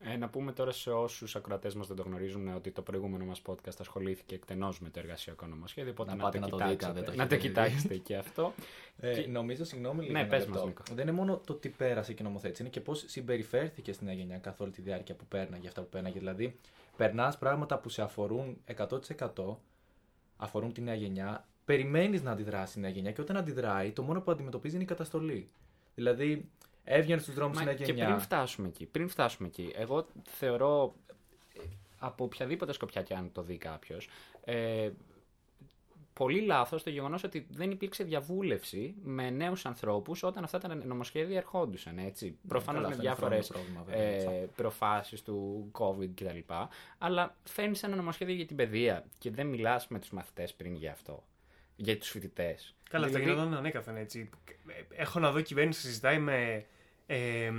Ε, 0.00 0.16
να 0.16 0.28
πούμε 0.28 0.52
τώρα 0.52 0.72
σε 0.72 0.90
όσους 0.90 1.36
ακροατές 1.36 1.74
μας 1.74 1.86
δεν 1.86 1.96
το 1.96 2.02
γνωρίζουν 2.02 2.48
ότι 2.54 2.70
το 2.70 2.82
προηγούμενο 2.82 3.24
μας 3.24 3.42
podcast 3.46 3.74
ασχολήθηκε 3.80 4.34
εκτενώς 4.34 4.80
με 4.80 4.90
το 4.90 4.98
εργασιακό 4.98 5.46
νομοσχέδιο. 5.46 5.92
Οπότε 5.92 6.10
Να 6.10 6.16
να, 6.16 6.22
πάτε 6.22 6.38
το 6.38 6.44
να 6.44 6.50
το 6.50 6.56
δείτε, 6.56 6.68
αν 6.68 6.76
κοιτάξετε. 6.76 7.00
δεν 7.00 7.10
το 7.10 7.22
να 7.22 7.26
το 7.28 7.34
έχετε 7.34 7.62
δει. 7.62 7.68
κοιτάξετε 7.70 7.96
και 7.96 8.16
αυτό. 8.16 8.52
Ε, 9.00 9.20
Και- 9.20 9.28
Νομίζω, 9.28 9.64
συγγνώμη 9.64 10.00
λίγο. 10.00 10.12
Ναι, 10.12 10.18
ένα 10.20 10.28
πες 10.28 10.38
λεπτό. 10.40 10.54
μας, 10.58 10.64
Νίκο. 10.66 10.82
Δεν 10.92 10.98
είναι 11.08 11.16
μόνο 11.16 11.40
το 11.46 11.54
τι 11.54 11.68
πέρασε 11.68 12.12
και 12.12 12.22
η 12.22 12.26
νομοθέτηση, 12.26 12.62
είναι 12.62 12.70
και 12.70 12.80
πώς 12.80 13.04
συμπεριφέρθηκε 13.06 13.92
στη 13.92 14.04
νέα 14.04 14.14
γενιά 14.14 14.38
καθ' 14.38 14.60
όλη 14.60 14.70
τη 14.70 14.80
διάρκεια 14.82 15.14
που 15.14 15.24
πέρναγε 15.26 15.66
αυτά 15.68 15.80
που 15.80 15.88
πέρναγε. 15.88 16.18
Δηλαδή, 16.18 16.58
περνάς 16.96 17.38
πράγματα 17.38 17.78
που 17.78 17.88
σε 17.88 18.02
αφορούν 18.02 18.56
100% 18.76 19.56
αφορούν 20.36 20.72
τη 20.72 20.80
νέα 20.80 20.94
γενιά, 20.94 21.46
περιμένεις 21.64 22.22
να 22.22 22.30
αντιδράσεις 22.30 22.76
η 22.76 22.80
νέα 22.80 22.90
γενιά 22.90 23.12
και 23.12 23.20
όταν 23.20 23.36
αντιδράει, 23.36 23.90
το 23.92 24.02
μόνο 24.02 24.20
που 24.20 24.30
αντιμετωπίζει 24.30 24.74
είναι 24.74 24.84
η 24.84 24.86
καταστολή. 24.86 25.50
Δηλαδή, 25.94 26.50
έβγαινε 26.88 27.20
στους 27.20 27.34
δρόμους 27.34 27.56
Μα 27.56 27.62
η 27.62 27.64
νέα 27.64 27.74
και 27.74 27.84
γενιά. 27.84 28.04
πριν 28.06 28.18
φτάσουμε 28.18 28.68
εκεί, 28.68 28.86
πριν 28.86 29.08
φτάσουμε 29.08 29.48
εκεί, 29.48 29.72
εγώ 29.74 30.06
θεωρώ 30.24 30.94
ε, 31.54 31.60
από 31.98 32.24
οποιαδήποτε 32.24 32.72
σκοπιά 32.72 33.02
και 33.02 33.14
αν 33.14 33.32
το 33.32 33.42
δει 33.42 33.56
κάποιος, 33.56 34.08
ε, 34.44 34.90
πολύ 36.12 36.40
λάθος 36.40 36.82
το 36.82 36.90
γεγονός 36.90 37.24
ότι 37.24 37.46
δεν 37.50 37.70
υπήρξε 37.70 38.04
διαβούλευση 38.04 38.94
με 39.02 39.30
νέους 39.30 39.66
ανθρώπους 39.66 40.22
όταν 40.22 40.44
αυτά 40.44 40.58
τα 40.58 40.74
νομοσχέδια 40.74 41.36
ερχόντουσαν, 41.36 41.98
έτσι. 41.98 42.38
Προφανώς 42.48 42.82
καλά, 42.82 42.96
με 42.96 43.08
αυτό 43.08 43.08
είναι 43.08 43.14
διάφορες 43.14 43.48
χρόνιο 43.48 43.68
πρόβλημα, 43.74 44.14
βέβαια, 44.22 44.32
ε, 44.32 44.48
προφάσεις 44.56 45.22
του 45.22 45.70
COVID 45.72 46.10
κτλ. 46.14 46.52
Αλλά 46.98 47.36
φέρνεις 47.44 47.82
ένα 47.82 47.96
νομοσχέδιο 47.96 48.34
για 48.34 48.46
την 48.46 48.56
παιδεία 48.56 49.04
και 49.18 49.30
δεν 49.30 49.46
μιλάς 49.46 49.88
με 49.88 49.98
τους 49.98 50.10
μαθητές 50.10 50.54
πριν 50.54 50.74
για 50.74 50.92
αυτό. 50.92 51.24
Για 51.76 51.98
τους 51.98 52.08
φοιτητές. 52.08 52.74
Καλά, 52.90 53.06
αυτά 53.06 53.18
Δηλαδή, 53.18 53.34
γινόταν 53.34 53.58
ανέκαθεν 53.58 53.96
έτσι. 53.96 54.30
Έχω 54.90 55.18
να 55.18 55.30
δω 55.30 55.40
κυβέρνηση 55.40 55.80
συζητάει 55.80 56.18
με, 56.18 56.66
ε, 57.06 57.50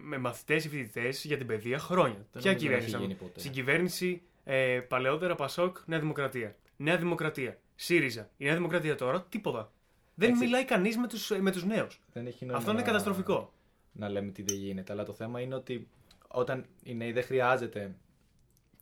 με 0.00 0.18
μαθητές 0.18 0.64
ή 0.64 0.68
φοιτητές 0.68 1.24
για 1.24 1.36
την 1.36 1.46
παιδεία 1.46 1.78
χρόνια. 1.78 2.26
Δεν 2.32 2.42
Ποια 2.42 2.52
νομίζω 2.52 2.68
να 2.70 2.76
έχει 2.76 2.84
κυβέρνηση. 2.84 2.96
γίνει 2.96 3.14
ποτέ. 3.14 3.40
Στην 3.40 3.52
κυβέρνηση 3.52 4.22
ε, 4.44 4.80
παλαιότερα 4.88 5.34
Πασόκ, 5.34 5.76
Νέα 5.86 5.98
Δημοκρατία. 5.98 6.56
Νέα 6.76 6.96
Δημοκρατία. 6.96 7.58
ΣΥΡΙΖΑ. 7.74 8.30
Η 8.36 8.44
Νέα 8.44 8.54
Δημοκρατία 8.54 8.94
τώρα, 8.94 9.22
τίποτα. 9.28 9.72
Δεν 10.14 10.30
Έτσι. 10.30 10.44
μιλάει 10.44 10.64
κανείς 10.64 10.96
με 10.96 11.06
τους 11.08 11.30
με 11.40 11.50
τους 11.52 11.64
νέους. 11.64 12.00
Δεν 12.12 12.26
έχει 12.26 12.44
νόημα 12.44 12.58
Αυτό 12.58 12.70
είναι 12.70 12.80
να- 12.80 12.86
καταστροφικό. 12.86 13.52
να 13.92 14.08
λέμε 14.08 14.30
τι 14.30 14.42
δεν 14.42 14.56
γίνεται. 14.56 14.92
Αλλά 14.92 15.04
το 15.04 15.12
θέμα 15.12 15.40
είναι 15.40 15.54
ότι 15.54 15.88
όταν 16.28 16.64
οι 16.82 16.94
νέοι 16.94 17.12
δεν 17.12 17.22
χρειάζεται, 17.22 17.94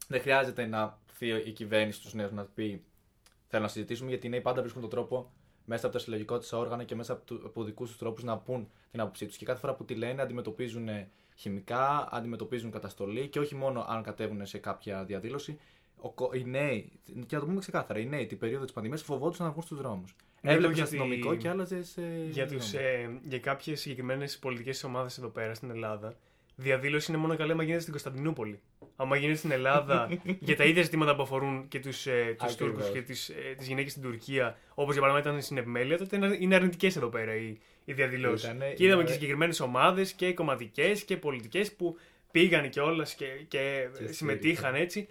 δεν 0.09 0.21
χρειάζεται 0.21 0.66
να 0.66 0.99
έρθει 1.09 1.49
η 1.49 1.52
κυβέρνηση 1.52 1.99
στους 1.99 2.14
νέους 2.14 2.31
να 2.33 2.45
πει 2.45 2.83
θέλω 3.49 3.62
να 3.62 3.69
συζητήσουμε 3.69 4.09
γιατί 4.09 4.26
οι 4.26 4.31
νέοι 4.31 4.40
πάντα 4.40 4.61
βρίσκουν 4.61 4.81
τον 4.81 4.90
τρόπο 4.90 5.33
μέσα 5.64 5.87
από 5.87 5.94
τα 5.94 6.00
συλλογικό 6.00 6.38
τους 6.38 6.52
όργανα 6.52 6.85
και 6.85 6.94
μέσα 6.94 7.12
από, 7.12 7.25
του, 7.25 7.42
από 7.44 7.64
δικούς 7.64 7.88
τους 7.88 7.99
τρόπους 7.99 8.23
να 8.23 8.38
πούν 8.38 8.68
την 8.90 9.00
άποψή 9.00 9.26
τους. 9.26 9.37
Και 9.37 9.44
κάθε 9.44 9.61
φορά 9.61 9.75
που 9.75 9.85
τη 9.85 9.94
λένε 9.94 10.23
αντιμετωπίζουν 10.23 10.88
χημικά, 11.37 12.09
αντιμετωπίζουν 12.12 12.71
καταστολή 12.71 13.28
και 13.28 13.38
όχι 13.38 13.54
μόνο 13.54 13.85
αν 13.88 14.02
κατέβουν 14.02 14.47
σε 14.47 14.59
κάποια 14.59 15.04
διαδήλωση. 15.04 15.59
Ο, 15.97 16.11
κο- 16.11 16.30
οι 16.35 16.44
νέοι, 16.44 16.90
και 17.26 17.35
να 17.35 17.40
το 17.40 17.47
πούμε 17.47 17.61
ξεκάθαρα, 17.61 17.99
οι 17.99 18.06
νέοι 18.06 18.26
την 18.26 18.38
περίοδο 18.38 18.64
της 18.64 18.73
πανδημίας 18.73 19.02
φοβόντουσαν 19.02 19.47
να 19.47 19.52
βγουν 19.52 19.62
στους 19.64 19.78
δρόμους. 19.78 20.14
Ναι, 20.40 20.52
Έβλεπες 20.52 20.76
γιατί- 20.76 20.97
αστυνομικό 20.97 21.35
και 21.37 21.49
άλλαζε 21.49 21.83
σε. 21.83 22.02
Για, 22.30 22.47
τους, 22.47 22.71
δρόμο. 22.71 22.87
ε, 22.88 23.18
για 23.28 23.38
κάποιες 23.38 23.80
συγκεκριμένες 23.80 24.38
πολιτικές 24.38 24.85
ομάδες 24.85 25.18
εδώ 25.18 25.28
πέρα 25.28 25.54
στην 25.54 25.71
Ελλάδα, 25.71 26.14
διαδήλωση 26.56 27.11
είναι 27.12 27.21
μόνο 27.21 27.37
καλή 27.37 27.52
άμα 27.52 27.62
γίνεται 27.62 27.80
στην 27.80 27.92
Κωνσταντινούπολη. 27.92 28.61
Άμα 28.96 29.16
γίνεται 29.16 29.38
στην 29.38 29.50
Ελλάδα 29.50 30.08
για 30.46 30.56
τα 30.56 30.64
ίδια 30.64 30.82
ζητήματα 30.82 31.14
που 31.16 31.22
αφορούν 31.22 31.68
και 31.68 31.80
τους 31.80 32.06
ε, 32.06 32.34
τους 32.38 32.52
Ακριβώς. 32.52 32.56
Τούρκους 32.56 32.90
και 32.90 33.02
τις 33.02 33.28
ε, 33.28 33.54
τις 33.58 33.66
γυναίκες 33.66 33.90
στην 33.90 34.02
Τουρκία, 34.02 34.58
όπως 34.74 34.92
για 34.94 35.02
παράδειγμα 35.02 35.30
ήταν 35.30 35.42
στην 35.42 35.56
Επιμέλεια, 35.56 35.98
τότε 35.98 36.16
είναι- 36.16 36.36
είναι 36.40 36.54
αρνητικές 36.54 36.96
εδώ 36.96 37.06
πέρα 37.08 37.34
οι, 37.36 37.56
οι 37.84 37.92
διαδηλώσεις. 37.92 38.44
Ήτανε- 38.48 38.62
Και 38.74 38.84
είδαμε 38.84 38.86
ήτανε- 38.86 39.06
και 39.06 39.12
συγκεκριμένες 39.12 39.60
ομάδες 39.60 40.12
και 40.12 40.32
κομματικές 40.32 41.02
και 41.02 41.16
πολιτικές 41.16 41.72
που 41.72 41.98
πήγαν 42.30 42.70
και 42.70 42.80
όλες 42.80 43.14
και, 43.14 43.26
και, 43.48 43.88
Και 43.98 44.12
συμμετείχαν 44.12 44.36
στήριξαν. 44.36 44.74
έτσι. 44.74 45.08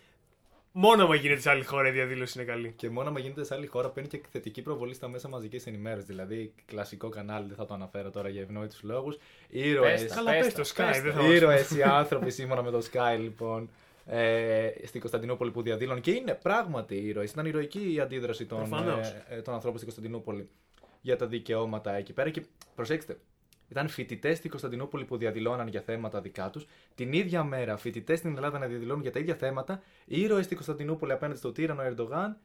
Μόνο 0.75 1.03
άμα 1.03 1.15
γίνεται 1.15 1.42
σε 1.42 1.50
άλλη 1.50 1.63
χώρα 1.63 1.88
η 1.88 1.92
διαδήλωση 1.92 2.39
είναι 2.42 2.51
καλή. 2.51 2.74
Και 2.75 2.89
μόνο 2.89 3.10
άμα 3.10 3.20
γίνεται 3.20 3.44
σε 3.44 3.53
άλλη 3.53 3.65
χώρα 3.65 3.89
παίρνει 3.89 4.10
και 4.10 4.22
θετική 4.32 4.62
προβολή 4.62 4.94
στα 4.94 5.08
μέσα 5.08 5.27
μαζικής 5.30 5.68
ενημέρωσης. 5.68 6.06
Δηλαδή, 6.08 6.53
κλασικό 6.65 7.10
κανάλι, 7.10 7.48
δεν 7.48 7.56
θα 7.56 7.65
το 7.65 7.74
αναφέρω 7.74 8.10
τώρα 8.10 8.30
για 8.30 8.42
ευνόητους 8.42 8.84
λόγους. 8.84 9.18
Ήρωε. 9.50 9.92
Πες 9.92 10.08
τα, 10.08 10.15
Καλά, 10.15 10.32
πες 10.32 10.53
πες 10.53 10.53
τα, 10.53 10.62
το 10.62 10.70
Sky, 10.84 10.92
πες 10.92 11.01
δεν 11.01 11.13
τα. 11.13 11.22
θα 11.22 11.27
Ήρωες 11.34 11.72
οι 11.72 11.82
άνθρωποι 12.00 12.32
σύμφωνα 12.32 12.62
με 12.63 12.72
το 12.72 12.82
Sky, 12.92 13.20
λοιπόν. 13.20 13.70
Ε, 14.06 14.70
στην 14.86 15.00
Κωνσταντινούπολη 15.00 15.51
που 15.51 15.62
διαδήλωναν. 15.62 16.01
Και 16.01 16.12
είναι 16.12 16.33
πράγματι 16.33 16.96
ήρωες. 16.96 17.31
Ήταν 17.31 17.46
ηρωική 17.46 17.94
η 17.94 18.00
αντίδραση 18.00 18.46
των, 18.46 18.57
Προφανώς. 18.57 19.07
ε, 19.09 19.25
ε, 19.29 19.42
των 19.42 19.53
ανθρώπων 19.53 19.79
στην 19.79 19.92
Κωνσταντινούπολη 19.94 20.50
για 21.01 21.16
τα 21.18 21.27
δικαιώματα 21.27 21.94
εκεί 21.94 22.14
πέρα. 22.14 22.29
Και 22.29 22.44
προσέξτε, 22.75 23.18
ήταν 23.74 23.88
φοιτητές 23.88 24.38
στην 24.38 24.50
Κωνσταντινούπολη 24.50 25.05
που 25.05 25.18
διαδηλώναν 25.18 25.68
για 25.68 25.81
θέματα 25.81 26.22
δικά 26.22 26.50
τους. 26.50 26.66
Την 26.96 27.14
ίδια 27.14 27.44
μέρα 27.44 27.77
φοιτητές 27.77 28.20
στην 28.20 28.36
Ελλάδα 28.36 28.59
να 28.59 28.68
διαδηλώνουν 28.68 29.01
για 29.01 29.12
τα 29.12 29.20
ίδια 29.20 29.36
θέματα. 29.36 29.81
Ήρωες 30.05 30.46
στην 30.46 30.55
Κωνσταντινούπολη 30.55 31.12
απέναντι 31.12 31.38
στον 31.38 31.53
τύρανο 31.53 31.81
Ερντογάν. 31.81 32.38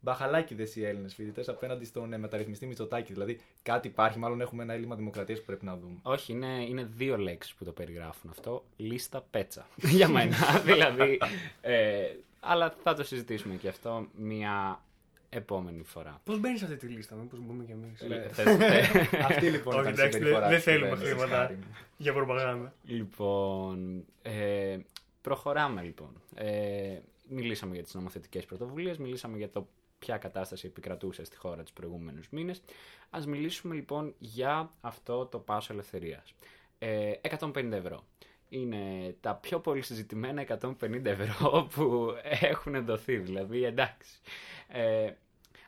Μπαχαλάκιδε 0.00 0.68
οι 0.74 0.84
Έλληνες 0.84 1.14
φοιτητές 1.14 1.48
απέναντι 1.48 1.84
στον 1.84 2.12
ε, 2.12 2.18
μεταρρυθμιστή 2.18 2.66
Μητσοτάκη. 2.66 3.12
Δηλαδή 3.12 3.40
κάτι 3.62 3.88
υπάρχει, 3.88 4.18
μάλλον 4.18 4.40
έχουμε 4.40 4.62
ένα 4.62 4.72
έλλειμμα 4.72 4.96
δημοκρατίας 4.96 5.38
που 5.38 5.44
πρέπει 5.44 5.64
να 5.64 5.76
δούμε. 5.76 5.98
Όχι, 6.02 6.32
είναι, 6.32 6.64
είναι 6.68 6.88
δύο 6.96 7.16
λέξεις 7.16 7.54
που 7.54 7.64
το 7.64 7.72
περιγράφουν 7.72 8.30
αυτό. 8.30 8.64
Λίστα 8.76 9.26
πέτσα. 9.30 9.66
Για 9.96 10.08
μένα. 10.08 10.36
δηλαδή. 10.64 11.18
Ε, 11.60 12.06
αλλά 12.40 12.74
θα 12.82 12.94
το 12.94 13.04
συζητήσουμε 13.04 13.54
και 13.54 13.68
αυτό 13.68 14.06
μια 14.16 14.82
επόμενη 15.30 15.82
φορά. 15.82 16.20
Πώς 16.24 16.40
μπαίνεις 16.40 16.58
σε 16.58 16.64
αυτή 16.64 16.76
τη 16.76 16.86
λίστα, 16.86 17.14
μήπως 17.16 17.38
μπούμε 17.40 17.64
κι 17.64 17.72
εμείς; 17.72 18.00
Ε, 18.00 18.28
Θες- 18.32 18.56
θε- 18.56 19.14
Αυτή 19.30 19.50
λοιπόν 19.54 19.74
Όχι, 19.74 19.82
ήταν 19.82 19.92
η 19.92 20.00
εντάξει, 20.00 20.12
συμπεριφορά 20.12 20.40
δεν- 20.40 20.48
δεν 20.48 20.56
της 20.56 20.64
θέλουμε 20.64 20.88
κυβέρνησης, 20.88 21.12
χρήματα. 21.14 21.36
χάρη 21.42 21.54
μου. 21.54 21.76
Για 21.96 22.12
προπαγάνδα. 22.12 22.74
λοιπόν, 22.84 24.04
ε, 24.22 24.78
προχωράμε 25.20 25.82
λοιπόν. 25.82 26.20
Ε, 26.34 26.98
μιλήσαμε 27.28 27.74
για 27.74 27.82
τις 27.82 27.94
νομοθετικές 27.94 28.44
πρωτοβουλίες, 28.44 28.98
μιλήσαμε 28.98 29.36
για 29.36 29.50
το 29.50 29.68
ποια 29.98 30.16
κατάσταση 30.16 30.66
επικρατούσε 30.66 31.24
στη 31.24 31.36
χώρα 31.36 31.62
τους 31.62 31.72
προηγούμενους 31.72 32.28
μήνες. 32.30 32.62
Ας 33.10 33.26
μιλήσουμε 33.26 33.74
λοιπόν 33.74 34.14
για 34.18 34.70
αυτό 34.80 35.26
το 35.26 35.38
πάσο 35.38 35.72
ελευθερίας. 35.72 36.34
Ε, 36.78 37.12
150 37.22 37.72
ευρώ. 37.76 38.04
Είναι 38.48 39.14
τα 39.20 39.34
πιο 39.34 39.60
πολύ 39.60 39.82
συζητημένα 39.82 40.44
150 40.60 41.04
ευρώ 41.04 41.62
που 41.74 42.14
έχουν 42.22 42.84
δοθεί, 42.84 43.16
δηλαδή 43.16 43.64
εντάξει. 43.64 44.20
Ε, 44.68 45.12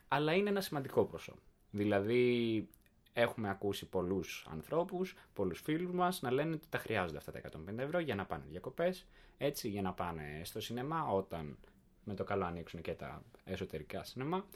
αλλά 0.08 0.32
είναι 0.32 0.50
ένα 0.50 0.60
σημαντικό 0.60 1.04
ποσό. 1.04 1.34
Δηλαδή 1.70 2.68
έχουμε 3.12 3.48
ακούσει 3.48 3.86
πολλούς 3.86 4.46
ανθρώπους, 4.50 5.14
πολλούς 5.32 5.60
φίλους 5.60 5.92
μας 5.92 6.20
να 6.20 6.30
λένε 6.30 6.54
ότι 6.54 6.66
τα 6.68 6.78
χρειάζονται 6.78 7.18
αυτά 7.18 7.32
τα 7.32 7.40
150 7.68 7.78
ευρώ 7.78 7.98
για 7.98 8.14
να 8.14 8.26
πάνε 8.26 8.44
διακοπές, 8.48 9.06
έτσι, 9.38 9.68
για 9.68 9.82
να 9.82 9.92
πάνε 9.92 10.40
στο 10.44 10.60
σινεμά 10.60 11.06
όταν 11.06 11.58
με 12.04 12.14
το 12.14 12.24
καλό 12.24 12.44
ανοίξουν 12.44 12.80
και 12.80 12.92
τα 12.92 13.22
εσωτερικά 13.44 14.04
σινεμά. 14.04 14.46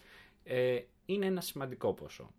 Ε, 0.45 0.81
είναι 1.07 1.27
ένα 1.27 1.41
σημαντικό 1.41 1.93
ποσό. 1.93 2.31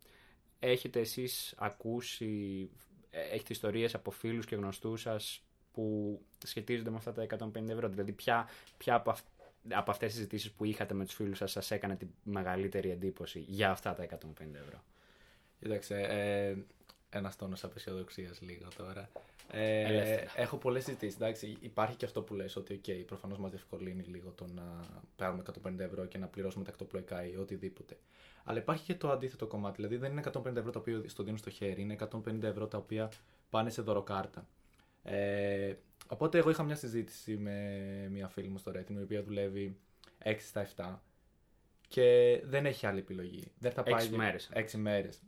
Έχετε 0.60 1.00
εσείς 1.00 1.54
ακούσει, 1.58 2.70
ε, 3.10 3.22
έχετε 3.22 3.54
ιστορίες 3.54 3.96
από 3.96 4.12
φίλους 4.12 4.46
και 4.46 4.56
γνωστούς 4.56 5.02
σας 5.02 5.46
που 5.76 6.20
σχετίζονται 6.46 6.90
με 6.90 6.96
αυτά 6.98 7.12
τα 7.14 7.22
150 7.24 7.70
ευρώ. 7.70 7.88
Δηλαδή 7.90 8.12
ποια, 8.12 8.48
ποια 8.78 8.96
από, 8.96 9.10
αυ- 9.10 9.26
από 9.70 9.92
αυτές 9.92 10.08
τις 10.08 10.16
συζητήσεις 10.18 10.52
που 10.52 10.66
είχατε 10.66 10.94
με 10.94 11.06
τους 11.06 11.14
φίλους 11.14 11.38
σας 11.38 11.52
σας 11.52 11.72
έκανε 11.72 11.96
τη 11.96 12.06
μεγαλύτερη 12.24 12.90
εντύπωση 12.90 13.40
για 13.40 13.72
αυτά 13.72 13.94
τα 13.94 14.04
150 14.04 14.56
ευρώ; 14.56 14.84
Κοίταξε, 15.60 15.96
ε, 16.02 16.56
ένας 17.18 17.36
τόνος 17.36 17.64
απεσιοδοξίας 17.64 18.42
λίγο 18.42 18.68
τώρα. 18.78 19.10
Ε, 19.52 19.82
Ελεύθερα. 19.82 20.32
έχω 20.36 20.58
πολλές 20.58 20.84
συζητήσεις. 20.84 21.16
Εντάξει, 21.16 21.58
υπάρχει 21.62 21.96
και 21.96 22.06
αυτό 22.06 22.22
που 22.22 22.34
λες 22.34 22.56
ότι 22.56 22.82
okay, 22.86 23.04
προφανώς 23.06 23.38
μας 23.38 23.50
διευκολύνει 23.52 24.04
λίγο 24.04 24.30
το 24.32 24.48
να 24.56 24.64
πάρουμε 25.16 25.44
150 25.64 25.80
ευρώ 25.80 26.06
και 26.06 26.18
να 26.18 26.28
πληρώσουμε 26.28 26.64
τα 26.64 26.72
εκτοπλοϊκά 26.72 27.26
ή 27.28 27.36
οτιδήποτε. 27.36 27.98
Αλλά 28.44 28.58
υπάρχει 28.60 28.84
και 28.84 28.96
το 28.96 29.12
αντίθετο 29.12 29.48
κομμάτι. 29.48 29.76
Δηλαδή 29.76 29.98
δεν 29.98 30.12
είναι 30.12 30.22
150 30.34 30.56
ευρώ 30.56 30.72
τα 30.72 30.80
οποία 30.80 31.02
στο 31.06 31.24
δίνουν 31.24 31.38
στο 31.38 31.50
χέρι, 31.50 31.82
είναι 31.82 31.96
150 32.12 32.44
ευρώ 32.44 32.68
τα 32.68 32.78
οποία 32.78 33.12
πάνε 33.50 33.70
σε 33.70 33.82
δωροκάρτα. 33.82 34.48
Ε, 35.06 35.74
οπότε 36.08 36.38
εγώ 36.38 36.50
είχα 36.50 36.64
μια 36.64 36.76
συζήτηση 36.76 37.38
με 37.38 38.08
μια 38.12 38.28
φίλη 38.28 38.48
μου 38.48 38.58
στο 38.58 38.72
Retin, 38.76 38.92
η 39.00 39.02
οποία 39.02 39.24
δουλεύει 39.24 39.78
6 40.24 40.36
στα 40.40 40.68
7 40.76 40.96
και 41.88 42.42
δεν 42.44 42.66
έχει 42.66 42.86
άλλη 42.86 43.00
επιλογή. 43.00 43.52
Δεν 43.60 43.72
θα 43.72 43.84
Έξι 43.86 44.10
πάει 44.10 44.18
μέρες. 44.18 44.50
6 44.54 44.72
μέρες 44.78 45.22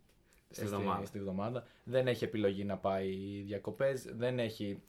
Στη 0.50 0.64
εβδομάδα. 0.64 1.06
στη 1.06 1.18
εβδομάδα. 1.18 1.68
Δεν 1.84 2.08
έχει 2.08 2.24
επιλογή 2.24 2.64
να 2.64 2.78
πάει 2.78 3.42
διακοπές, 3.46 4.04
δεν 4.04 4.40
έχει... 4.40 4.82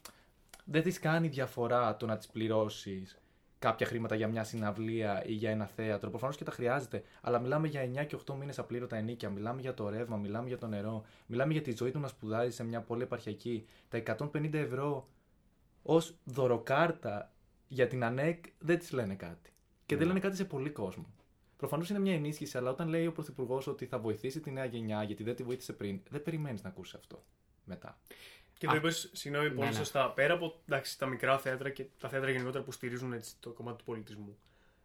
Δεν 0.65 0.83
της 0.83 0.99
κάνει 0.99 1.29
διαφορά 1.29 1.97
το 1.97 2.07
να 2.07 2.17
της 2.17 2.27
πληρώσεις 2.27 3.19
κάποια 3.59 3.87
χρήματα 3.87 4.15
για 4.15 4.29
μια 4.29 4.45
συναυλία 4.45 5.25
ή 5.27 5.33
για 5.33 5.51
ένα 5.51 5.67
θέατρο. 5.67 6.11
Προφανώς 6.11 6.37
και 6.37 6.45
τα 6.45 6.51
χρειάζεται, 6.51 7.03
αλλά 7.21 7.39
μιλάμε 7.39 7.69
για 7.69 7.83
9 7.83 8.05
και 8.07 8.17
8 8.27 8.35
μήνες 8.35 8.59
απλήρωτα 8.59 8.97
ενίκια, 8.97 9.31
μιλάμε 9.31 9.61
για 9.61 9.75
το 9.75 9.89
ρεύμα, 9.89 10.17
μιλάμε 10.17 10.49
για 10.49 10.59
το 10.59 10.67
νερό, 10.67 11.05
μιλάμε 11.27 11.53
για 11.53 11.63
τη 11.63 11.77
ζωή 11.77 11.91
του 11.91 11.99
να 11.99 12.09
σπουδάζει 12.09 12.51
σε 12.51 12.65
μια 12.65 12.81
πόλη 12.81 13.03
επαρχιακή. 13.03 13.67
Τα 13.89 13.99
150 13.99 14.55
ευρώ 14.55 15.09
ως 15.83 16.15
δωροκάρτα 16.25 17.33
για 17.69 17.87
την 17.87 18.05
ΑΝΕΚ 18.05 18.45
δεν 18.59 18.79
της 18.79 18.93
λένε 18.93 19.15
κάτι. 19.15 19.53
Και 19.87 19.97
δεν 19.97 20.07
Ναι. 20.07 20.13
λένε 20.13 20.25
κάτι 20.25 20.37
σε 20.37 20.45
πολύ 20.45 20.71
κόσμο. 20.71 21.07
Προφανώς 21.57 21.91
είναι 21.91 21.99
μια 21.99 22.15
ενίσχυση, 22.15 22.59
αλλά 22.59 22.71
όταν 22.71 22.89
λέει 22.89 23.07
ο 23.07 23.13
Πρωθυπουργός 23.13 23.67
ότι 23.67 23.87
θα 23.87 23.99
βοηθήσει 23.99 24.41
τη 24.41 24.51
νέα 24.51 24.65
γενιά 24.65 25.03
γιατί 25.03 25.23
δεν 25.23 25.37
τη 25.37 25.43
βοήθησε 25.43 25.73
πριν, 25.73 26.01
δεν 26.11 26.23
περιμένεις 26.23 26.63
να 26.63 26.69
ακούσεις 26.69 26.95
αυτό 26.95 27.25
μετά. 27.65 27.99
Και 28.59 28.67
το 28.67 28.75
είπες, 28.75 29.11
συγγνώμη, 29.13 29.49
πολύ 29.49 29.61
ναι, 29.61 29.67
ναι. 29.67 29.73
σωστά. 29.73 30.11
Πέρα 30.11 30.35
από 30.35 30.61
εντάξει, 30.69 30.99
τα 30.99 31.07
μικρά 31.07 31.39
θέατρα 31.39 31.71
και 31.71 31.85
τα 32.01 32.09
θέατρα 32.09 32.31
γενικότερα 32.31 32.65
που 32.65 32.73
στηρίζουν 32.73 33.13
έτσι, 33.13 33.35
το 33.41 33.51
κομμάτι 33.51 33.79
του 33.79 33.85
πολιτισμού, 33.85 34.39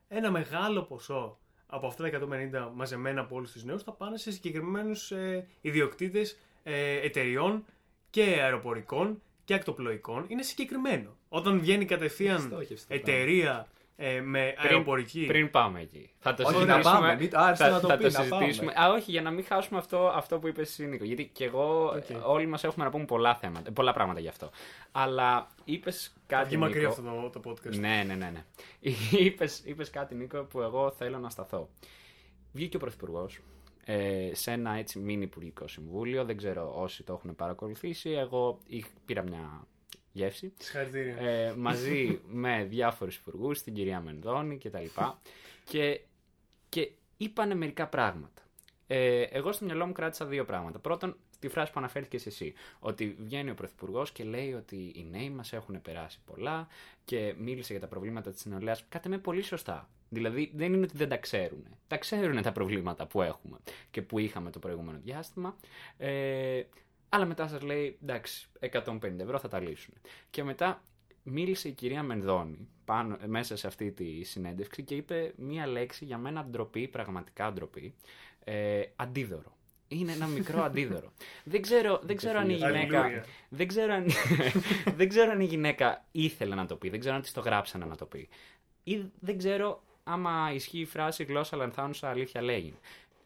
ένα 0.07 0.31
μεγάλο 0.31 0.83
ποσό 0.83 1.38
από 1.65 1.88
αυτά 1.88 2.09
τα 2.09 2.19
150 2.67 2.71
μαζεμένα 2.73 3.21
από 3.21 3.36
όλους 3.36 3.51
τους 3.51 3.63
νέους 3.63 3.83
θα 3.83 3.91
πάνε 3.91 4.17
σε 4.17 4.31
συγκεκριμένους 4.31 5.12
ε, 5.12 5.47
ιδιοκτήτες 5.62 6.38
ε, 6.63 6.99
εταιριών 6.99 7.65
και 8.09 8.21
αεροπορικών 8.21 9.21
και 9.45 9.53
ακτοπλοϊκών. 9.53 10.25
Είναι 10.27 10.41
συγκεκριμένο. 10.41 11.17
Όταν 11.29 11.59
βγαίνει 11.59 11.86
κατευθείαν 11.86 12.39
στόχευση 12.39 12.88
το 12.88 12.93
εταιρεία 12.93 13.67
ε, 13.95 14.21
με 14.21 14.53
αεροπορική. 14.58 15.25
Πριν 15.25 15.49
πάμε 15.49 15.82
εκεί. 15.82 16.10
Θα 16.19 16.34
το 16.34 16.43
Όχι, 16.43 16.53
συζητήσουμε. 16.53 16.84
να 16.84 16.91
πάμε, 16.91 17.15
μην- 17.15 17.29
άρχισε 17.36 17.63
θα, 17.63 17.69
να 17.69 17.79
το 17.79 17.88
θα 17.88 17.97
πει, 17.97 18.03
το 18.03 18.10
να 18.17 18.23
συζητήσουμε. 18.23 18.73
Α, 18.82 18.89
όχι, 18.91 19.12
για 19.12 19.21
να 19.21 19.32
μην 19.32 19.45
χάσουμε 19.45 19.79
αυτό, 19.79 20.08
αυτό 20.15 20.39
που 20.39 20.47
είπες 20.47 20.69
εσύ, 20.69 20.86
Νίκο. 20.86 21.03
Γιατί 21.03 21.25
και 21.34 21.45
εγώ, 21.45 21.86
Οκ. 21.86 22.27
όλοι 22.27 22.45
μας 22.45 22.63
έχουμε 22.63 22.86
να 22.86 22.91
πούμε 22.91 23.06
πολλά 23.06 23.36
θέματα, 23.36 23.71
πολλά 23.71 23.93
πράγματα 23.93 24.19
γι' 24.19 24.27
αυτό. 24.27 24.49
Αλλά 24.91 25.47
είπες 25.63 26.13
Θα 26.15 26.36
κάτι. 26.36 26.47
βγει 26.47 26.58
μακρύ 26.58 26.79
Νίκο, 26.79 26.89
αυτό 26.89 27.29
το, 27.32 27.39
το 27.39 27.49
podcast. 27.51 27.75
Ναι, 27.75 28.03
ναι, 28.08 28.13
ναι. 28.15 28.29
ναι. 28.29 28.43
είπες, 29.25 29.62
είπες 29.65 29.89
κάτι, 29.89 30.15
Νίκο, 30.15 30.43
που 30.43 30.62
εγώ 30.62 30.91
θέλω 30.91 31.17
να 31.19 31.29
σταθώ. 31.29 31.69
Βγήκε 32.51 32.75
ο 32.75 32.79
Πρωθυπουργός 32.79 33.39
ε, 33.86 34.29
σε 34.32 34.51
ένα 34.51 34.71
έτσι 34.77 34.99
μίνι 34.99 35.23
υπουργικό 35.23 35.67
συμβούλιο. 35.67 36.25
Δεν 36.25 36.38
ξέρω 36.38 36.73
όσοι 36.77 37.03
το 37.03 37.13
έχουν 37.13 37.36
παρακολουθήσει. 37.36 38.10
Εγώ 38.10 38.60
είχ- 38.67 38.88
πήρα 39.06 39.23
μια 39.23 39.67
γεύση 40.13 40.54
Συγχαρητήρια. 40.58 41.17
ε, 41.17 41.54
μαζί 41.58 42.19
με 42.43 42.63
διάφορους 42.63 43.15
υπουργούς, 43.15 43.62
την 43.62 43.73
κυρία 43.73 44.02
Μενδώνη 44.02 44.58
και 44.58 44.69
τα 44.69 44.80
λοιπά. 44.80 45.21
Και, 45.65 46.02
και 46.69 46.91
είπανε 47.17 47.56
μερικά 47.56 47.88
πράγματα. 47.88 48.41
Ε, 48.88 49.21
εγώ 49.21 49.52
στο 49.52 49.65
μυαλό 49.65 49.86
μου 49.86 49.91
κράτησα 49.91 50.26
δύο 50.26 50.45
πράγματα. 50.45 50.80
Πρώτον, 50.80 51.17
τη 51.39 51.47
φράση 51.47 51.71
που 51.71 51.80
αναφέρθηκες 51.80 52.26
εσύ, 52.26 52.54
ότι 52.80 53.15
βγαίνει 53.19 53.49
ο 53.49 53.54
Πρωθυπουργός 53.54 54.12
και 54.12 54.23
λέει 54.23 54.54
ότι 54.54 54.76
οι 54.76 55.08
νέοι 55.12 55.30
μας 55.30 55.54
έχουν 55.54 55.82
περάσει 55.82 56.19
πολλά 56.26 56.67
και 57.06 57.34
μίλησε 57.38 57.71
για 57.71 57.82
τα 57.82 57.88
προβλήματα 57.88 58.32
της 58.32 58.45
νεολαίας. 58.45 58.86
Κάτε 58.89 59.10
με 59.10 59.17
πολύ 59.17 59.41
σωστά. 59.41 59.89
Δηλαδή, 60.10 60.52
δεν 60.56 60.73
είναι 60.73 60.84
ότι 60.84 60.97
δεν 60.97 61.10
τα 61.10 61.17
ξέρουν. 61.17 61.63
Τα 61.88 61.97
ξέρουν 61.97 62.41
τα 62.41 62.52
προβλήματα 62.52 63.08
που 63.08 63.21
έχουμε 63.21 63.58
και 63.91 64.02
που 64.02 64.19
είχαμε 64.19 64.52
το 64.52 64.60
προηγούμενο 64.60 64.99
διάστημα. 65.04 65.56
Ε, 65.97 66.62
αλλά 67.13 67.26
μετά 67.26 67.47
σας 67.47 67.62
λέει, 67.62 67.97
εντάξει, 68.04 68.47
150 68.60 69.19
ευρώ 69.19 69.39
θα 69.39 69.47
τα 69.47 69.60
λύσουν. 69.60 69.93
Και 70.30 70.43
μετά 70.43 70.82
μίλησε 71.23 71.67
η 71.67 71.71
κυρία 71.71 72.04
Μενδώνη 72.04 72.67
πάνω, 72.86 73.17
μέσα 73.26 73.56
σε 73.56 73.67
αυτή 73.67 73.91
τη 73.91 74.23
συνέντευξη 74.23 74.84
και 74.84 74.95
είπε 74.95 75.34
μία 75.36 75.67
λέξη 75.67 76.06
για 76.06 76.17
μένα 76.17 76.43
ντροπή, 76.43 76.88
πραγματικά 76.88 77.52
ντροπή. 77.52 77.93
Ε, 78.43 78.82
αντίδωρο. 78.95 79.58
Είναι 79.88 80.12
ένα 80.12 80.28
μικρό 80.28 80.63
αντίδωρο. 80.67 81.13
δεν 81.43 81.62
ξέρω, 81.62 81.99
δεν 82.04 82.15
ξέρω 82.15 82.39
αν 82.39 82.49
η 82.49 82.54
γυναίκα. 82.54 83.02
Αλληλούια. 83.02 83.26
Δεν 83.49 83.67
ξέρω, 83.67 83.93
αν, 83.93 84.06
δεν 84.97 85.10
ξέρω 85.10 85.32
αν 85.32 85.39
η 85.39 85.45
γυναίκα 85.45 86.06
ήθελε 86.12 86.56
να 86.56 86.65
το 86.65 86.76
πει. 86.76 86.89
Δεν 86.89 86.99
ξέρω 86.99 87.15
αν 87.15 87.21
της 87.21 87.32
το 87.32 87.41
γράψανε 87.41 87.86
να 87.86 87.95
το 87.95 88.06
πει. 88.06 88.30
Ή 88.84 89.06
δεν 89.19 89.38
ξέρω 89.38 89.84
άμα 90.04 90.52
ισχύει 90.54 90.80
η 90.80 90.86
φράση 90.86 91.23
γλώσσα 91.23 91.58
λανθάνουσα 91.58 92.10
αλήθεια 92.10 92.41
λέγει. 92.41 92.73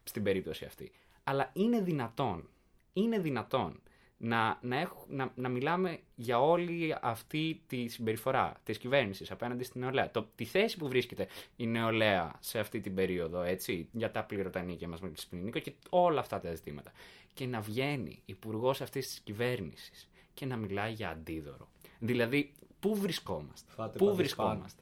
Στην 0.03 0.23
περίπτωση 0.23 0.65
αυτή. 0.65 0.91
Αλλά 1.23 1.49
είναι 1.53 1.81
δυνατόν. 1.81 2.49
Είναι 2.97 3.19
δυνατόν 3.19 3.81
να, 4.17 4.59
να, 4.61 4.79
έχ- 4.79 5.05
να, 5.07 5.31
να 5.35 5.49
μιλάμε 5.49 5.99
για 6.15 6.41
όλη 6.41 6.95
αυτή 7.01 7.61
τη 7.67 7.87
συμπεριφορά 7.87 8.53
της 8.63 8.77
κυβέρνησης 8.77 9.31
απέναντι 9.31 9.63
στην 9.63 9.81
νεολαία. 9.81 10.11
Το, 10.11 10.27
τη 10.35 10.45
θέση 10.45 10.77
που 10.77 10.87
βρίσκεται 10.87 11.27
η 11.55 11.67
νεολαία 11.67 12.35
σε 12.39 12.59
αυτή 12.59 12.79
την 12.79 12.95
περίοδο, 12.95 13.41
έτσι, 13.41 13.87
για 13.91 14.11
τα 14.11 14.23
πληρωτανίκια 14.23 14.87
μας 14.87 15.01
με 15.01 15.09
τη 15.09 15.19
Σπινίνικο 15.19 15.59
και 15.59 15.73
όλα 15.89 16.19
αυτά 16.19 16.39
τα 16.39 16.53
ζητήματα. 16.53 16.91
Και 17.33 17.45
να 17.45 17.61
βγαίνει 17.61 18.21
υπουργός 18.25 18.81
αυτής 18.81 19.07
της 19.07 19.19
κυβέρνησης 19.19 20.09
και 20.33 20.45
να 20.45 20.55
μιλάει 20.57 20.91
για 20.91 21.09
αντίδωρο. 21.09 21.67
Δηλαδή, 21.99 22.53
πού 22.79 22.95
βρισκόμαστε. 22.95 23.71
Φάτε 23.71 23.97
πού 23.97 24.03
πάντες 24.05 24.17
βρισκόμαστε. 24.17 24.81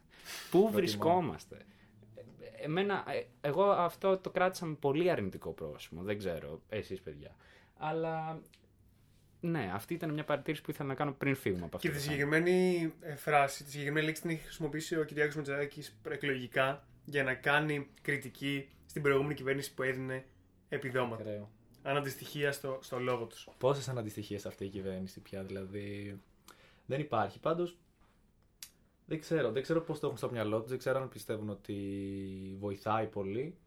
Πού 0.52 0.70
βρισκόμαστε. 0.72 1.66
Ε, 2.16 2.64
Εμένα, 2.66 3.04
ε, 3.08 3.24
εγώ 3.42 3.64
αυτό 3.64 4.18
το 4.18 4.30
κράτησα 4.30 4.66
με 4.66 4.74
πολύ 4.76 5.10
αρνητικό 5.12 5.52
πρόσημο. 5.52 6.02
Δεν 6.02 6.18
ξέρω, 6.18 6.62
εσείς 6.70 7.02
παιδιά. 7.02 7.36
Αλλά 7.78 8.42
ναι, 9.40 9.72
αυτή 9.74 9.94
ήταν 9.94 10.14
μια 10.14 10.24
παρατήρηση 10.24 10.64
που 10.64 10.72
ήθελα 10.72 10.88
να 10.88 10.96
κάνω 10.96 11.14
πριν 11.14 11.36
φύγουμε 11.36 11.66
από 11.66 11.76
αυτό. 11.76 11.88
Και 11.88 11.94
τη 11.94 12.00
το 12.00 12.06
θέμα. 12.06 12.14
συγκεκριμένη 12.14 12.94
ε, 13.02 13.16
φράση, 13.16 13.64
τη 13.64 13.70
συγκεκριμένη 13.70 14.06
λέξη 14.06 14.22
την 14.22 14.30
έχει 14.30 14.42
χρησιμοποιήσει 14.42 15.00
ο 15.00 15.04
Κυριάκος 15.04 15.36
Μητσοτάκης 15.36 16.00
εκλογικά 16.10 16.88
για 17.06 17.24
να 17.24 17.34
κάνει 17.34 17.88
κριτική 18.02 18.70
στην 18.86 19.02
προηγούμενη 19.02 19.34
κυβέρνηση 19.34 19.74
που 19.74 19.84
έδινε 19.84 20.26
επιδόματα. 20.70 21.22
Ακραίο. 21.22 21.52
Αναντιστοιχεία 21.84 22.52
στο, 22.52 22.80
στο 22.82 23.00
λόγο 23.00 23.26
τους. 23.26 23.48
Πόσες 23.58 23.88
αναντιστοιχίες 23.90 24.46
αυτή 24.46 24.66
η 24.66 24.70
κυβέρνηση 24.70 25.20
πια, 25.20 25.44
δηλαδή. 25.44 26.20
Δεν 26.86 27.00
υπάρχει. 27.00 27.40
Πάντως. 27.40 27.78
Δεν 29.06 29.20
ξέρω, 29.20 29.52
δεν 29.52 29.62
ξέρω 29.62 29.82
πώς 29.82 30.00
το 30.00 30.06
έχουν 30.06 30.18
στο 30.18 30.32
μυαλό 30.32 30.60
τους, 30.60 30.70
δεν 30.70 30.78
ξέρω 30.78 31.02
αν 31.02 31.10
πιστεύουν 31.10 31.50
ότι 31.50 31.76
βοηθάει 32.60 33.08
πολύ. 33.08 33.58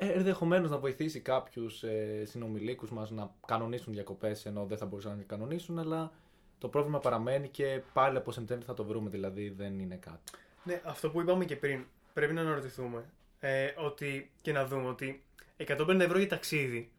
Ε, 0.00 0.06
Ενδεχομένως 0.06 0.70
να 0.70 0.78
βοηθήσει 0.78 1.20
κάποιους 1.20 1.82
ε, 1.82 2.24
συνομιλίκους 2.24 2.90
μας 2.90 3.10
να 3.10 3.34
κανονίσουν 3.46 3.92
διακοπές 3.92 4.46
ενώ 4.46 4.64
δεν 4.64 4.78
θα 4.78 4.86
μπορούσαν 4.86 5.16
να 5.16 5.22
κανονίσουν, 5.22 5.78
αλλά 5.78 6.12
το 6.58 6.68
πρόβλημα 6.68 6.98
παραμένει 6.98 7.48
και 7.48 7.82
πάλι 7.92 8.16
από 8.16 8.32
Σεπτέμβριο 8.32 8.66
θα 8.66 8.74
το 8.74 8.84
βρούμε, 8.84 9.10
δηλαδή 9.10 9.48
δεν 9.48 9.78
είναι 9.78 9.96
κάτι. 9.96 10.32
Ναι, 10.64 10.80
αυτό 10.84 11.10
που 11.10 11.20
είπαμε 11.20 11.44
και 11.44 11.56
πριν, 11.56 11.84
πρέπει 12.12 12.32
να 12.32 12.40
αναρωτηθούμε 12.40 13.04
ε, 13.40 13.66
ότι, 13.76 14.30
και 14.42 14.52
να 14.52 14.66
δούμε 14.66 14.88
ότι 14.88 15.22
150 15.66 15.98
ευρώ 15.98 16.18
για 16.18 16.28
ταξίδι 16.28 16.90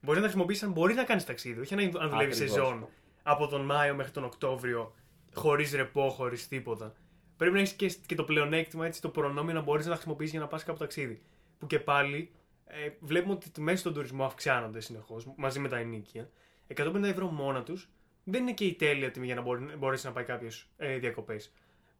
μπορείς 0.00 0.20
να 0.20 0.20
τα 0.20 0.20
χρησιμοποιήσεις 0.20 0.62
αν 0.62 0.72
μπορείς 0.72 0.96
να 0.96 1.04
κάνεις 1.04 1.24
ταξίδι, 1.24 1.60
όχι 1.60 1.74
αν, 1.74 1.80
αν 1.80 2.10
δουλεύεις 2.10 2.36
Ακριβώς. 2.36 2.38
σεζόν 2.38 2.88
από 3.22 3.46
τον 3.46 3.60
Μάιο 3.60 3.94
μέχρι 3.94 4.12
τον 4.12 4.24
Οκτώβριο, 4.24 4.94
χωρίς 5.34 5.72
ρεπό, 5.72 6.08
χωρίς 6.08 6.48
τίποτα. 6.48 6.92
Πρέπει 7.36 7.54
να 7.54 7.60
έχεις 7.60 7.72
και, 7.72 7.94
και 8.06 8.14
το 8.14 8.24
πλεονέκτημα, 8.24 8.86
έτσι, 8.86 9.00
το 9.00 9.08
προνόμιο 9.08 9.54
να 9.54 9.60
μπορείς 9.60 9.84
να 9.84 9.90
τα 9.90 9.96
χρησιμοποιήσεις 9.96 10.32
για 10.32 10.40
να 10.40 10.46
πας 10.46 10.64
κάπου 10.64 10.78
ταξίδι. 10.78 11.22
Που 11.58 11.66
και 11.66 11.78
πάλι 11.78 12.30
ε, 12.68 12.90
βλέπουμε 13.00 13.32
ότι 13.32 13.48
οι 13.48 13.50
τιμέ 13.50 13.76
στον 13.76 13.94
τουρισμό 13.94 14.24
αυξάνονται 14.24 14.80
συνεχώς 14.80 15.26
μαζί 15.36 15.58
με 15.58 15.68
τα 15.68 15.76
ενίκια. 15.76 16.30
150 16.76 17.02
ευρώ 17.02 17.26
μόνα 17.26 17.62
τους 17.62 17.88
δεν 18.24 18.42
είναι 18.42 18.52
και 18.52 18.64
η 18.64 18.74
τέλεια 18.74 19.10
τιμή 19.10 19.26
για 19.26 19.34
να 19.34 19.40
μπορεί, 19.40 19.76
μπορέσει 19.76 20.06
να 20.06 20.12
πάει 20.12 20.24
κάποιος 20.24 20.68
ε, 20.76 20.98
διακοπές. 20.98 21.52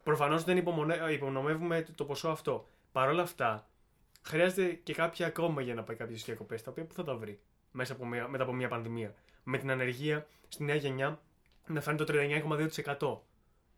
Προφανώς 0.02 0.44
δεν 0.44 0.56
υπομονε- 0.56 1.10
υπονομεύουμε 1.10 1.86
το 1.94 2.04
ποσό 2.04 2.28
αυτό. 2.28 2.66
Παρ' 2.92 3.08
όλα 3.08 3.22
αυτά, 3.22 3.68
χρειάζεται 4.22 4.72
και 4.72 4.94
κάποια 4.94 5.26
ακόμα 5.26 5.60
για 5.62 5.74
να 5.74 5.82
πάει 5.82 5.96
κάποιος 5.96 6.24
διακοπές, 6.24 6.62
τα 6.62 6.70
οποία 6.70 6.84
που 6.84 6.94
θα 6.94 7.04
τα 7.04 7.14
βρει 7.16 7.40
μέσα 7.70 7.92
από 7.92 8.06
μια, 8.06 8.28
μετά 8.28 8.42
από 8.42 8.52
μια 8.52 8.68
πανδημία. 8.68 9.14
Με 9.44 9.58
την 9.58 9.70
ανεργία 9.70 10.26
στη 10.48 10.64
νέα 10.64 10.74
γενιά 10.74 11.20
να 11.66 11.80
φτάνει 11.80 11.98
το 11.98 12.04
39,2%. 12.08 13.18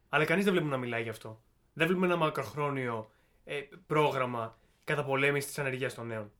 Αλλά 0.08 0.24
κανείς 0.24 0.44
δεν 0.44 0.52
βλέπουμε 0.52 0.74
να 0.74 0.80
μιλάει 0.80 1.02
γι' 1.02 1.08
αυτό. 1.08 1.40
Δεν 1.72 1.86
βλέπουμε 1.86 2.06
ένα 2.06 2.16
μακροχρόνιο 2.16 3.10
ε, 3.44 3.60
πρόγραμμα 3.86 4.58
καταπολέμησης 4.84 5.48
της 5.48 5.58
ανεργίας 5.58 5.94
των 5.94 6.06
νέων. 6.06 6.32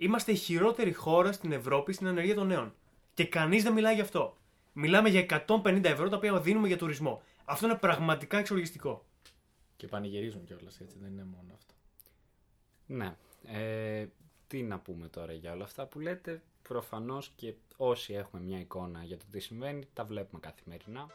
Είμαστε 0.00 0.32
η 0.32 0.34
χειρότερη 0.34 0.92
χώρα 0.92 1.32
στην 1.32 1.52
Ευρώπη 1.52 1.92
στην 1.92 2.06
ανεργία 2.06 2.34
των 2.34 2.46
νέων. 2.46 2.74
Και 3.14 3.24
κανείς 3.24 3.62
δεν 3.62 3.72
μιλάει 3.72 3.94
γι' 3.94 4.00
αυτό. 4.00 4.36
Μιλάμε 4.72 5.08
για 5.08 5.44
150 5.46 5.84
ευρώ 5.84 6.08
τα 6.08 6.16
οποία 6.16 6.40
δίνουμε 6.40 6.66
για 6.66 6.76
τουρισμό. 6.76 7.22
Αυτό 7.44 7.66
είναι 7.66 7.74
πραγματικά 7.74 8.38
εξοργιστικό. 8.38 9.04
Και 9.76 9.86
πανηγυρίζουν 9.86 10.44
κιόλας 10.44 10.80
έτσι, 10.80 10.96
δεν 11.00 11.12
είναι 11.12 11.24
μόνο 11.24 11.52
αυτό. 11.54 11.74
Ναι. 12.86 13.16
Ε, 13.46 14.06
τι 14.46 14.62
να 14.62 14.78
πούμε 14.78 15.08
τώρα 15.08 15.32
για 15.32 15.52
όλα 15.52 15.64
αυτά 15.64 15.86
που 15.86 16.00
λέτε. 16.00 16.42
Προφανώς 16.62 17.32
και 17.36 17.54
όσοι 17.76 18.14
έχουμε 18.14 18.42
μια 18.42 18.58
εικόνα 18.58 19.04
για 19.04 19.16
το 19.16 19.24
τι 19.30 19.40
συμβαίνει, 19.40 19.88
τα 19.92 20.04
βλέπουμε 20.04 20.40
καθημερινά. 20.40 21.06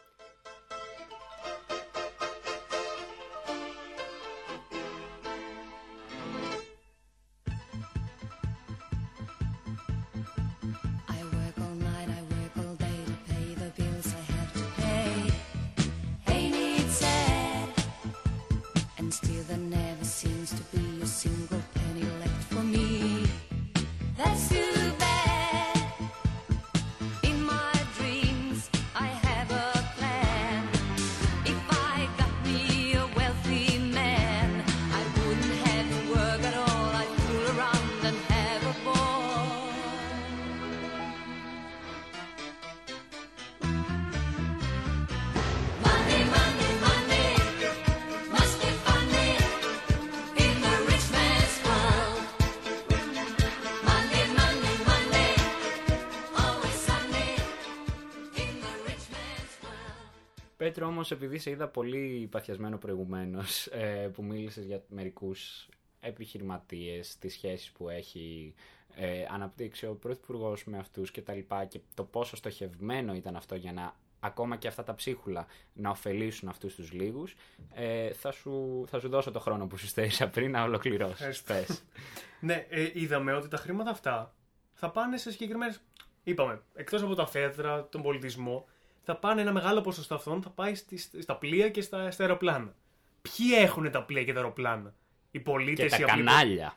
Πέτρο, 60.83 60.95
όμως, 60.95 61.11
επειδή 61.11 61.37
σε 61.37 61.49
είδα 61.49 61.67
πολύ 61.67 62.27
παθιασμένο 62.31 62.77
προηγουμένως, 62.77 63.67
ε, 63.67 64.09
που 64.13 64.23
μίλησες 64.23 64.65
για 64.65 64.83
μερικούς 64.87 65.67
επιχειρηματίες, 65.99 67.17
τις 67.17 67.33
σχέσεις 67.33 67.71
που 67.71 67.89
έχει 67.89 68.53
ε, 68.95 69.25
αναπτύξει 69.29 69.85
ο 69.85 69.95
Πρωθυπουργός 69.95 70.63
με 70.65 70.77
αυτούς 70.77 71.11
και 71.11 71.21
τα 71.21 71.33
λοιπά 71.33 71.65
και 71.65 71.79
το 71.93 72.03
πόσο 72.03 72.35
στοχευμένο 72.35 73.13
ήταν 73.13 73.35
αυτό 73.35 73.55
για 73.55 73.73
να 73.73 73.95
ακόμα 74.19 74.55
και 74.55 74.67
αυτά 74.67 74.83
τα 74.83 74.95
ψίχουλα 74.95 75.45
να 75.73 75.89
ωφελήσουν 75.89 76.49
αυτούς 76.49 76.75
τους 76.75 76.91
λίγους, 76.91 77.35
ε, 77.73 78.13
θα, 78.13 78.31
σου, 78.31 78.83
θα 78.87 78.99
σου 78.99 79.09
δώσω 79.09 79.31
το 79.31 79.39
χρόνο 79.39 79.67
που 79.67 79.77
σου 79.77 79.87
στέρισα 79.87 80.29
πριν 80.29 80.51
να 80.51 80.63
ολοκληρώσεις. 80.63 81.15
Ευχαριστώ. 81.15 81.53
Πες. 81.53 81.83
Ναι, 82.39 82.65
ε, 82.69 82.91
είδαμε 82.93 83.33
ότι 83.33 83.47
τα 83.47 83.57
χρήματα 83.57 83.89
αυτά 83.89 84.33
θα 84.73 84.91
πάνε 84.91 85.17
σε 85.17 85.31
συγκεκριμένε. 85.31 85.75
Είπαμε, 86.23 86.61
εκτός 86.73 87.01
από 87.01 87.15
τα 87.15 87.25
φέτρα, 87.25 87.87
τον 87.87 88.01
πολιτισμό, 88.01 88.65
θα 89.03 89.15
πάνε 89.15 89.41
ένα 89.41 89.51
μεγάλο 89.51 89.81
ποσοστό 89.81 90.15
αυτών 90.15 90.41
θα 90.41 90.49
πάει 90.49 90.75
στις, 90.75 91.09
στα 91.19 91.35
πλοία 91.35 91.69
και 91.69 91.81
στα, 91.81 92.11
στα 92.11 92.23
αεροπλάνα. 92.23 92.73
Ποιοι 93.21 93.47
έχουν 93.55 93.91
τα 93.91 94.03
πλοία 94.03 94.23
και 94.23 94.33
τα 94.33 94.39
αεροπλάνα, 94.39 94.93
Οι 95.31 95.39
πολίτες, 95.39 95.83
και 95.83 95.89
τα 95.89 95.97
οι 95.99 96.03
απλοί- 96.03 96.25
κανάλια. 96.25 96.75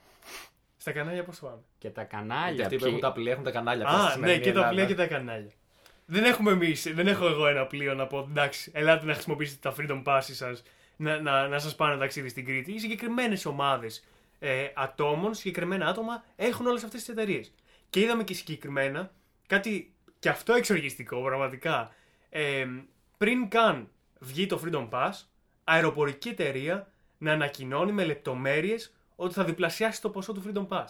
Στα 0.76 0.92
κανάλια 0.92 1.24
πώς 1.24 1.38
πάνε; 1.38 1.56
Και 1.78 1.90
τα 1.90 2.00
Γιατί 2.00 2.16
κανάλια. 2.16 2.62
αυτοί 2.64 2.76
που 2.76 2.82
ποιοι- 2.82 2.88
έχουν 2.88 3.00
τα 3.00 3.12
πλοία 3.12 3.32
έχουν 3.32 3.44
τα 3.44 3.50
κανάλια. 3.50 3.84
πας 3.84 3.94
στη 3.94 4.02
Α, 4.02 4.06
ναι, 4.06 4.12
σημερινή 4.12 4.38
και 4.38 4.44
τα 4.44 4.58
Ελλάδα. 4.58 4.70
πλοία 4.70 4.84
και 4.86 4.94
τα 4.94 5.06
κανάλια. 5.06 5.50
Δεν 6.06 6.24
έχουμε 6.24 6.50
εμείς, 6.50 6.92
δεν 6.94 7.06
έχω 7.06 7.26
εγώ 7.26 7.46
ένα 7.46 7.66
πλοίο 7.66 7.94
να 7.94 8.06
πω 8.06 8.26
εντάξει, 8.30 8.70
ελάτε 8.74 9.06
να 9.06 9.12
χρησιμοποιήσετε 9.12 9.68
τα 9.70 9.74
freedom 9.78 10.02
passes 10.04 10.20
σας 10.32 10.62
να, 10.96 11.20
να, 11.20 11.48
να 11.48 11.58
σας 11.58 11.74
πάνε 11.74 11.96
ταξίδι 11.96 12.28
στην 12.28 12.44
Κρήτη. 12.44 12.72
Οι 12.72 12.78
συγκεκριμένες 12.78 13.44
ομάδες 13.46 14.04
ε, 14.38 14.66
ατόμων, 14.74 15.34
συγκεκριμένα 15.34 15.86
άτομα 15.86 16.24
έχουν 16.36 16.66
όλες 16.66 16.84
αυτές 16.84 17.00
τις 17.00 17.08
εταιρείες. 17.08 17.52
Και 17.90 18.00
είδαμε 18.00 18.24
και 18.24 18.34
συγκεκριμένα 18.34 19.10
κάτι 19.46 19.94
και 20.18 20.28
αυτό 20.28 20.52
εξοργιστικό 20.54 21.22
πραγματικά. 21.22 21.94
Ε, 22.38 22.66
πριν 23.18 23.48
καν 23.48 23.88
βγει 24.18 24.46
το 24.46 24.62
Freedom 24.64 24.88
Pass, 24.90 25.10
αεροπορική 25.64 26.28
εταιρεία 26.28 26.90
να 27.18 27.32
ανακοινώνει 27.32 27.92
με 27.92 28.04
λεπτομέρειες 28.04 28.94
ότι 29.16 29.34
θα 29.34 29.44
διπλασιάσει 29.44 30.00
το 30.00 30.10
ποσό 30.10 30.32
του 30.32 30.42
Freedom 30.46 30.68
Pass. 30.68 30.86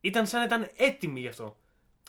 Ήταν 0.00 0.26
σαν 0.26 0.38
να 0.40 0.46
ήταν 0.46 0.70
έτοιμη 0.76 1.20
γι' 1.20 1.28
αυτό. 1.28 1.56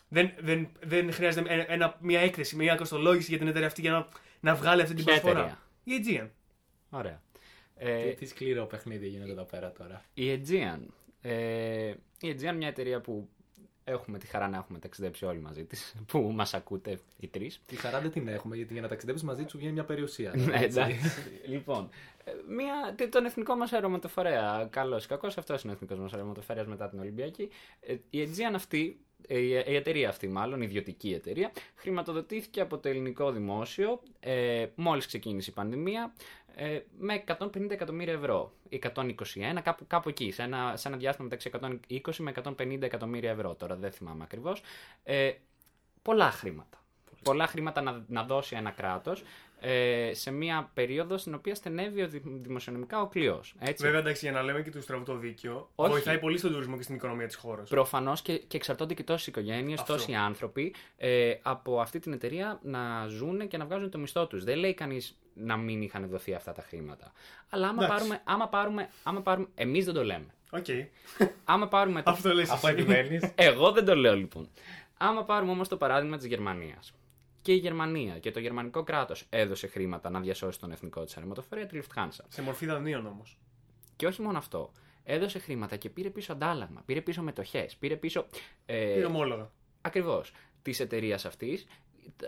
Δεν, 0.10 0.32
δεν, 0.40 0.68
δεν 0.84 1.14
χρειάζεται 1.14 1.54
ένα, 1.54 1.72
ένα- 1.72 1.98
μια 2.00 2.20
έκθεση, 2.20 2.56
μια 2.56 2.76
κοστολόγηση 2.76 3.30
για 3.30 3.38
την 3.38 3.48
εταιρεία 3.48 3.68
αυτή 3.68 3.82
για 3.82 3.92
να, 3.92 4.08
να 4.40 4.56
βγάλει 4.56 4.82
αυτή 4.82 4.94
την 4.96 5.06
Ποια 5.06 5.20
προσφορά. 5.22 5.40
εταιρεία; 5.40 5.60
Η 5.84 6.04
Aegean. 6.24 6.30
Ωραία. 6.90 7.22
Ε, 7.76 8.10
Τι, 8.10 8.16
τι 8.16 8.26
σκληρό 8.26 8.66
παιχνίδι 8.66 9.08
γίνεται 9.08 9.32
εδώ 9.32 9.44
πέρα 9.44 9.72
τώρα. 9.72 10.04
Η 10.14 10.24
Aegean. 10.34 10.80
Ε, 11.22 11.94
η 12.20 12.36
Aegean 12.40 12.54
μια 12.56 12.68
εταιρεία 12.68 13.02
που 13.02 13.30
έχουμε 13.86 14.18
τη 14.18 14.28
χαρά 14.28 14.48
να 14.48 14.58
έχουμε 14.58 14.80
ταξιδέψει 14.80 15.26
όλοι 15.26 15.40
μαζί 15.40 15.64
της, 15.64 15.96
που 16.08 16.20
μας 16.20 16.54
ακούτε 16.54 17.00
οι 17.20 17.28
τρεις. 17.28 17.62
Τη 17.66 17.76
χαρά 17.76 18.02
δεν 18.02 18.12
την 18.12 18.28
έχουμε 18.28 18.56
γιατί 18.56 18.74
για 18.74 18.82
να 18.82 18.88
ταξιδέψεις 18.88 19.28
μαζί 19.28 19.44
του 19.44 19.58
βγαίνει 19.58 19.74
μια 19.74 19.84
περιουσία. 19.84 20.32
Ναι, 20.36 20.54
έτσι. 20.54 20.80
εντάξει. 20.80 21.00
λοιπόν, 21.46 21.90
ε, 22.15 22.15
μια, 22.48 22.94
τε- 22.96 23.12
τον 23.12 23.26
εθνικό 23.26 23.56
μας 23.56 23.74
αερομετοφορέα. 23.74 24.68
Καλός 24.72 25.06
ή 25.06 25.08
κακός, 25.08 25.38
αυτός 25.38 25.64
είναι 25.64 25.72
ο 25.72 25.76
εθνικός 25.76 26.00
μας 26.00 26.14
αερομετοφορέα 26.14 26.66
μετά 26.68 26.90
την 26.90 27.00
Ολυμπιακή. 27.00 27.50
Ε, 27.80 27.96
η 28.10 28.24
Aegean 28.30 28.54
αυτή, 28.56 29.00
ε, 29.28 29.38
η, 29.38 29.50
η 29.50 29.76
εταιρεία 29.76 30.10
αυτή 30.10 30.28
μάλλον, 30.28 30.62
η 30.62 30.66
ιδιωτική 30.70 31.14
εταιρεία, 31.14 31.52
χρηματοδοτήθηκε 31.76 32.62
από 32.62 32.78
το 32.78 32.90
ελληνικό 32.90 33.32
δημόσιο 33.32 34.02
ε, 34.20 34.66
μόλις 34.76 35.06
ξεκίνησε 35.06 35.50
η 35.50 35.54
πανδημία 35.54 36.14
ε, 36.56 36.80
με 36.98 37.24
150 37.40 37.70
εκατομμύρια 37.70 38.14
ευρώ. 38.14 38.52
Ή 38.70 38.82
121, 38.96 39.12
κάπου, 39.64 39.88
κάπου 39.88 40.10
εκεί, 40.10 40.32
σε 40.32 40.44
ένα, 40.44 40.74
σε 40.76 40.88
ένα 40.88 40.98
διάστημα 40.98 41.28
μεταξύ 41.30 41.52
120 42.08 42.16
με 42.18 42.34
150 42.44 42.82
εκατομμύρια 42.82 43.32
ευρώ. 43.32 43.56
Τώρα 43.56 43.76
δεν 43.76 43.92
θυμάμαι 43.92 44.24
ακριβώς. 44.24 44.62
Ε, 45.04 45.32
πολλά 46.02 46.32
χρήματα. 46.32 46.80
Πολλά 47.24 47.48
χρήματα 47.48 47.82
να, 47.82 48.04
να 48.08 48.24
δώσει 48.24 48.56
ένα 48.56 48.72
κράτος 48.72 49.24
ε, 49.68 50.14
σε 50.14 50.32
μια 50.32 50.70
περίοδο 50.74 51.18
στην 51.18 51.34
οποία 51.34 51.56
στενεύει 51.56 52.02
ο, 52.02 52.08
δη- 52.08 52.22
δημοσιονομικά 52.26 53.02
ο 53.02 53.08
κλειός. 53.08 53.56
Βέβαια, 53.78 54.00
εντάξει, 54.00 54.26
για 54.26 54.34
να 54.34 54.42
λέμε 54.44 54.62
και 54.62 54.72
του 54.72 54.82
στραβού 54.82 55.04
το 55.04 55.16
δίκιο, 55.18 55.70
Όχι. 55.76 55.92
βοηθάει 55.92 56.20
πολύ 56.20 56.38
στον 56.38 56.52
τουρισμό 56.52 56.78
και 56.78 56.84
στην 56.84 56.96
οικονομία 56.96 57.28
της 57.28 57.36
χώρας. 57.36 57.70
Προφανώς 57.70 58.22
και, 58.22 58.38
και 58.38 58.58
εξαρτώνται 58.58 58.94
και 58.94 59.04
τόσες 59.04 59.28
οικογένειες, 59.28 59.80
Αυτό. 59.80 59.94
τόσοι 59.94 60.14
άνθρωποι 60.14 60.74
ε, 60.98 61.34
από 61.42 61.80
αυτή 61.80 62.00
την 62.00 62.14
εταιρεία 62.14 62.60
να 62.64 63.08
ζουν 63.08 63.48
και 63.48 63.58
να 63.58 63.66
βγάζουν 63.66 63.90
το 63.90 63.98
μισθό 63.98 64.28
τους. 64.28 64.44
Δεν 64.44 64.58
λέει 64.58 64.74
κανείς 64.74 65.18
να 65.34 65.58
μην 65.58 65.82
είχαν 65.82 66.08
δοθεί 66.08 66.34
αυτά 66.34 66.52
τα 66.54 66.62
χρήματα. 66.62 67.12
Αλλά 67.50 67.68
άμα 67.68 67.84
Εντάξει. 67.84 67.98
πάρουμε. 68.04 68.22
Άμα 68.26 68.48
πάρουμε, 68.48 68.90
άμα 69.04 69.22
πάρουμε 69.22 69.48
Εμείς 69.56 69.86
δεν 69.86 69.94
το 69.94 70.04
λέμε. 70.04 70.26
Οκ. 70.52 70.66
Άμα 71.46 71.68
πάρουμε 71.68 72.02
το, 72.02 72.12
Αυτό 72.12 72.34
λες 72.34 72.50
Αφού 72.50 72.68
εσύ. 72.68 72.76
επιμένει. 72.78 73.32
Εγώ 73.36 73.72
δεν 73.72 73.86
το 73.86 73.96
λέω 73.96 74.16
λοιπόν. 74.16 74.50
Άμα 74.98 75.24
πάρουμε 75.24 75.52
όμως 75.52 75.68
το 75.68 75.78
παράδειγμα 75.78 76.18
της 76.18 76.26
Γερμανίας. 76.26 76.94
Και 77.46 77.54
η 77.54 77.58
Γερμανία 77.58 78.20
και 78.20 78.32
το 78.32 78.40
γερμανικό 78.40 78.84
κράτος 78.84 79.26
έδωσε 79.30 79.68
χρήματα 79.68 80.10
να 80.10 80.20
διασώσει 80.20 80.60
τον 80.60 80.72
εθνικό 80.72 81.04
της 81.04 81.16
αερομεταφορέα, 81.16 81.66
τη 81.66 81.80
Lufthansa. 81.82 82.24
Σε 82.28 82.42
μορφή 82.42 82.66
δανείων 82.66 83.06
όμως. 83.06 83.40
Και 83.96 84.08
όχι 84.08 84.22
μόνο 84.22 84.38
αυτό. 84.38 84.72
Έδωσε 85.04 85.40
χρήματα 85.40 85.76
και 85.76 85.90
πήρε 85.90 86.10
πίσω 86.10 86.32
αντάλλαγμα, 86.32 86.82
πήρε 86.86 87.02
πίσω 87.02 87.22
μετοχές, 87.22 87.76
πήρε 87.76 87.96
πίσω. 87.96 88.26
Ε, 88.66 88.94
Πήρε 88.94 89.06
ομόλογα. 89.06 89.52
Ακριβώς. 89.82 90.32
Της 90.62 90.80
εταιρείας 90.80 91.26
αυτής, 91.26 91.68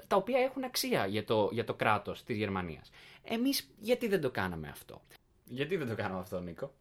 τα 0.08 0.16
οποία 0.16 0.40
έχουν 0.40 0.64
αξία 0.64 1.06
για 1.06 1.24
το, 1.24 1.50
για 1.52 1.64
το 1.64 1.74
κράτος 1.74 2.24
της 2.24 2.38
Γερμανίας. 2.38 2.90
Εμείς 3.24 3.70
γιατί 3.80 4.08
δεν 4.08 4.22
το 4.22 4.32
κάναμε 4.32 4.68
αυτό; 4.68 5.02
Γιατί 5.46 5.78
δεν 5.78 5.88
το 5.88 5.96
κάναμε 5.96 6.20
αυτό, 6.20 6.40
Νίκο; 6.40 6.74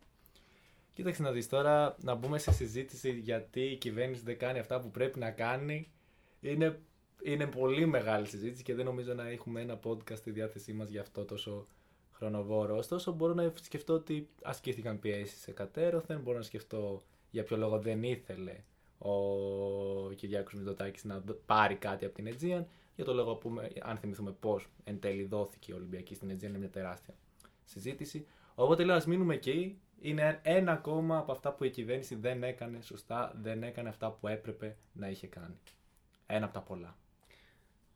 Κοίταξε 0.93 1.23
να 1.23 1.33
δεις 1.33 1.49
τώρα, 1.49 1.97
να 2.01 2.15
μπούμε 2.15 2.39
σε 2.39 2.53
συζήτηση 2.53 3.11
γιατί 3.11 3.61
η 3.61 3.77
κυβέρνηση 3.77 4.23
δεν 4.25 4.39
κάνει 4.39 4.59
αυτά 4.59 4.81
που 4.81 4.91
πρέπει 4.91 5.19
να 5.19 5.31
κάνει. 5.31 5.91
Είναι, 6.41 6.81
είναι 7.23 7.47
πολύ 7.47 7.87
μεγάλη 7.87 8.27
συζήτηση 8.27 8.63
και 8.63 8.75
δεν 8.75 8.85
νομίζω 8.85 9.15
να 9.15 9.29
έχουμε 9.29 9.61
ένα 9.61 9.79
podcast 9.85 10.17
στη 10.17 10.31
διάθεσή 10.31 10.73
μας 10.73 10.89
για 10.89 11.01
αυτό 11.01 11.25
τόσο 11.25 11.67
χρονοβόρο. 12.13 12.77
Ωστόσο 12.77 13.13
μπορώ 13.13 13.35
να 13.35 13.53
σκεφτώ 13.63 13.93
ότι 13.95 14.29
ασκήθηκαν 14.43 14.99
πιέσεις 14.99 15.41
σε 15.41 15.53
κατέρωθεν, 15.53 16.21
μπορώ 16.21 16.37
να 16.39 16.45
σκεφτώ 16.45 17.03
για 17.31 17.45
ποιο 17.45 17.57
λόγο 17.57 17.79
δεν 17.79 18.03
ήθελε 18.03 18.57
ο 18.99 19.13
Κυριάκος 20.15 20.55
Μητσοτάκης 20.55 21.05
να 21.05 21.19
δ- 21.19 21.31
πάρει 21.47 21.75
κάτι 21.75 22.05
από 22.05 22.15
την 22.15 22.29
Aegean. 22.29 22.65
Για 22.95 23.05
το 23.05 23.15
λόγο 23.15 23.35
που, 23.35 23.55
αν 23.83 23.97
θυμηθούμε 23.97 24.33
πώς 24.41 24.67
εν 24.85 25.01
τέλει 25.01 25.25
δόθηκε 25.25 25.73
η 25.73 25.75
Ολυμπιακή 25.75 26.15
στην 26.15 26.31
Aegean, 26.31 26.43
είναι 26.43 26.59
μια 26.59 26.71
τεράστια 26.71 27.15
συζήτηση. 27.65 28.27
Οπότε 28.55 28.85
λέω, 28.85 28.97
ας 28.97 29.07
μείνουμε 29.07 29.35
εκεί. 29.35 29.79
Είναι 30.01 30.41
ένα 30.43 30.73
ακόμα 30.73 31.19
από 31.19 31.33
αυτά 31.33 31.53
που 31.53 31.65
η 31.65 31.71
κυβέρνηση 31.71 32.15
δεν 32.15 32.43
έκανε 32.43 32.81
σωστά, 32.81 33.33
δεν 33.43 33.63
έκανε 33.63 33.89
αυτά 33.89 34.11
που 34.11 34.29
έπρεπε 34.29 34.77
να 34.93 35.09
είχε 35.09 35.27
κάνει. 35.27 35.55
Ένα 36.27 36.45
από 36.45 36.55
τα 36.55 36.61
πολλά. 36.61 36.97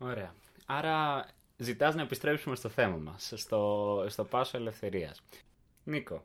Ωραία. 0.02 0.34
Άρα 0.66 1.26
ζητάς 1.56 1.94
να 1.94 2.02
επιστρέψουμε 2.02 2.56
στο 2.56 2.68
θέμα 2.68 2.96
μας, 2.96 3.32
στο, 3.36 4.04
στο 4.08 4.24
πάσο 4.24 4.56
ελευθερίας. 4.56 5.22
Νίκο, 5.84 6.24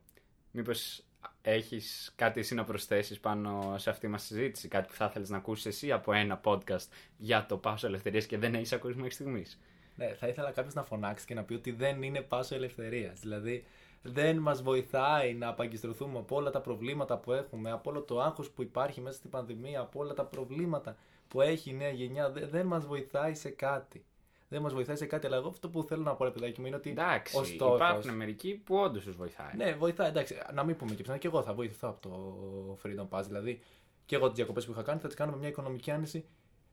μήπως 0.52 1.04
έχεις 1.42 2.14
κάτι 2.16 2.40
εσύ 2.40 2.56
να 2.56 2.64
προσθέσεις 2.64 3.20
πάνω 3.20 3.76
σε 3.78 3.90
αυτή 3.90 4.08
μας 4.08 4.22
τη 4.22 4.28
συζήτηση, 4.28 4.68
κάτι 4.68 4.88
που 4.88 4.94
θα 4.94 5.06
ήθελες 5.06 5.30
να 5.30 5.38
ακούσεις 5.38 5.66
εσύ 5.66 5.92
από 5.92 6.14
ένα 6.14 6.42
podcast 6.44 6.88
για 7.18 7.46
το 7.46 7.58
πάσο 7.58 7.88
ελευθερίας 7.88 8.26
και 8.26 8.38
δεν 8.38 8.54
έχεις 8.56 8.74
ακούσει 8.74 8.96
μέχρι 8.96 9.12
στιγμής; 9.12 9.60
Ναι, 9.96 10.14
θα 10.14 10.28
ήθελα 10.28 10.52
κάποιος 10.52 10.74
να 10.74 10.84
φωνάξει 10.84 11.26
και 11.26 11.34
να 11.34 11.44
πει 11.44 11.54
ότι 11.54 11.72
δεν 11.72 12.04
είναι 12.04 12.22
πάσο 12.22 12.56
ελευθερίας. 12.56 13.20
Δηλαδή, 13.20 13.66
δεν 14.02 14.38
μας 14.38 14.62
βοηθάει 14.62 15.34
να 15.34 15.48
απαγκιστρωθούμε 15.48 16.18
από 16.18 16.36
όλα 16.36 16.52
τα 16.52 16.62
προβλήματα 16.62 17.18
που 17.18 17.32
έχουμε, 17.32 17.72
από 17.72 17.90
όλο 17.90 18.02
το 18.02 18.22
άγχος 18.22 18.50
που 18.50 18.62
υπάρχει 18.62 19.02
μέσα 19.02 19.18
στην 19.18 19.30
πανδημία, 19.30 19.80
από 19.80 20.00
όλα 20.00 20.14
τα 20.14 20.26
προβλήματα 20.26 20.98
που 21.28 21.42
έχει 21.42 21.70
η 21.70 21.74
νέα 21.74 21.90
γενιά. 21.90 22.30
Δε- 22.32 22.46
Δεν 22.46 22.66
μας 22.66 22.86
βοηθάει 22.86 23.36
σε 23.36 23.50
κάτι. 23.50 24.06
Δεν 24.50 24.62
μας 24.62 24.74
βοηθάει 24.74 24.96
σε 24.96 25.06
κάτι, 25.06 25.26
αλλά 25.26 25.36
εγώ 25.36 25.48
αυτό 25.48 25.70
που 25.70 25.84
θέλω 25.84 26.04
να 26.04 26.14
πω, 26.16 26.24
ρε 26.24 26.32
παιδάκι 26.32 26.60
μου, 26.62 26.66
είναι 26.68 26.76
ότι. 26.76 26.90
Εντάξει, 26.90 27.38
ο 27.38 27.44
στόχος- 27.44 27.76
υπάρχουν 27.80 28.14
μερικοί 28.16 28.54
που 28.66 28.76
όντως 28.76 29.04
τους 29.04 29.16
βοηθάει. 29.16 29.56
Ναι, 29.56 29.74
βοηθάει, 29.74 30.08
εντάξει. 30.10 30.36
Να 30.54 30.64
μην 30.64 30.76
πούμε 30.76 30.94
και 30.96 31.02
ψάχνω 31.04 31.20
και 31.22 31.28
εγώ 31.28 31.42
θα 31.44 31.54
βοηθηθώ 31.54 31.90
από 31.90 32.02
το 32.02 32.80
Freedom 32.84 33.08
Pass. 33.20 33.24
Δηλαδή, 33.26 33.62
και 34.06 34.16
εγώ 34.16 34.28
τις 34.28 34.36
διακοπές 34.36 34.66
που 34.66 34.72
είχα 34.72 34.82
κάνει 34.82 35.00
θα 35.00 35.08
τις 35.08 35.16
κάνω 35.16 35.32
με 35.32 35.38
μια 35.38 35.48
οικονομική 35.48 35.92
άνεση 35.92 36.26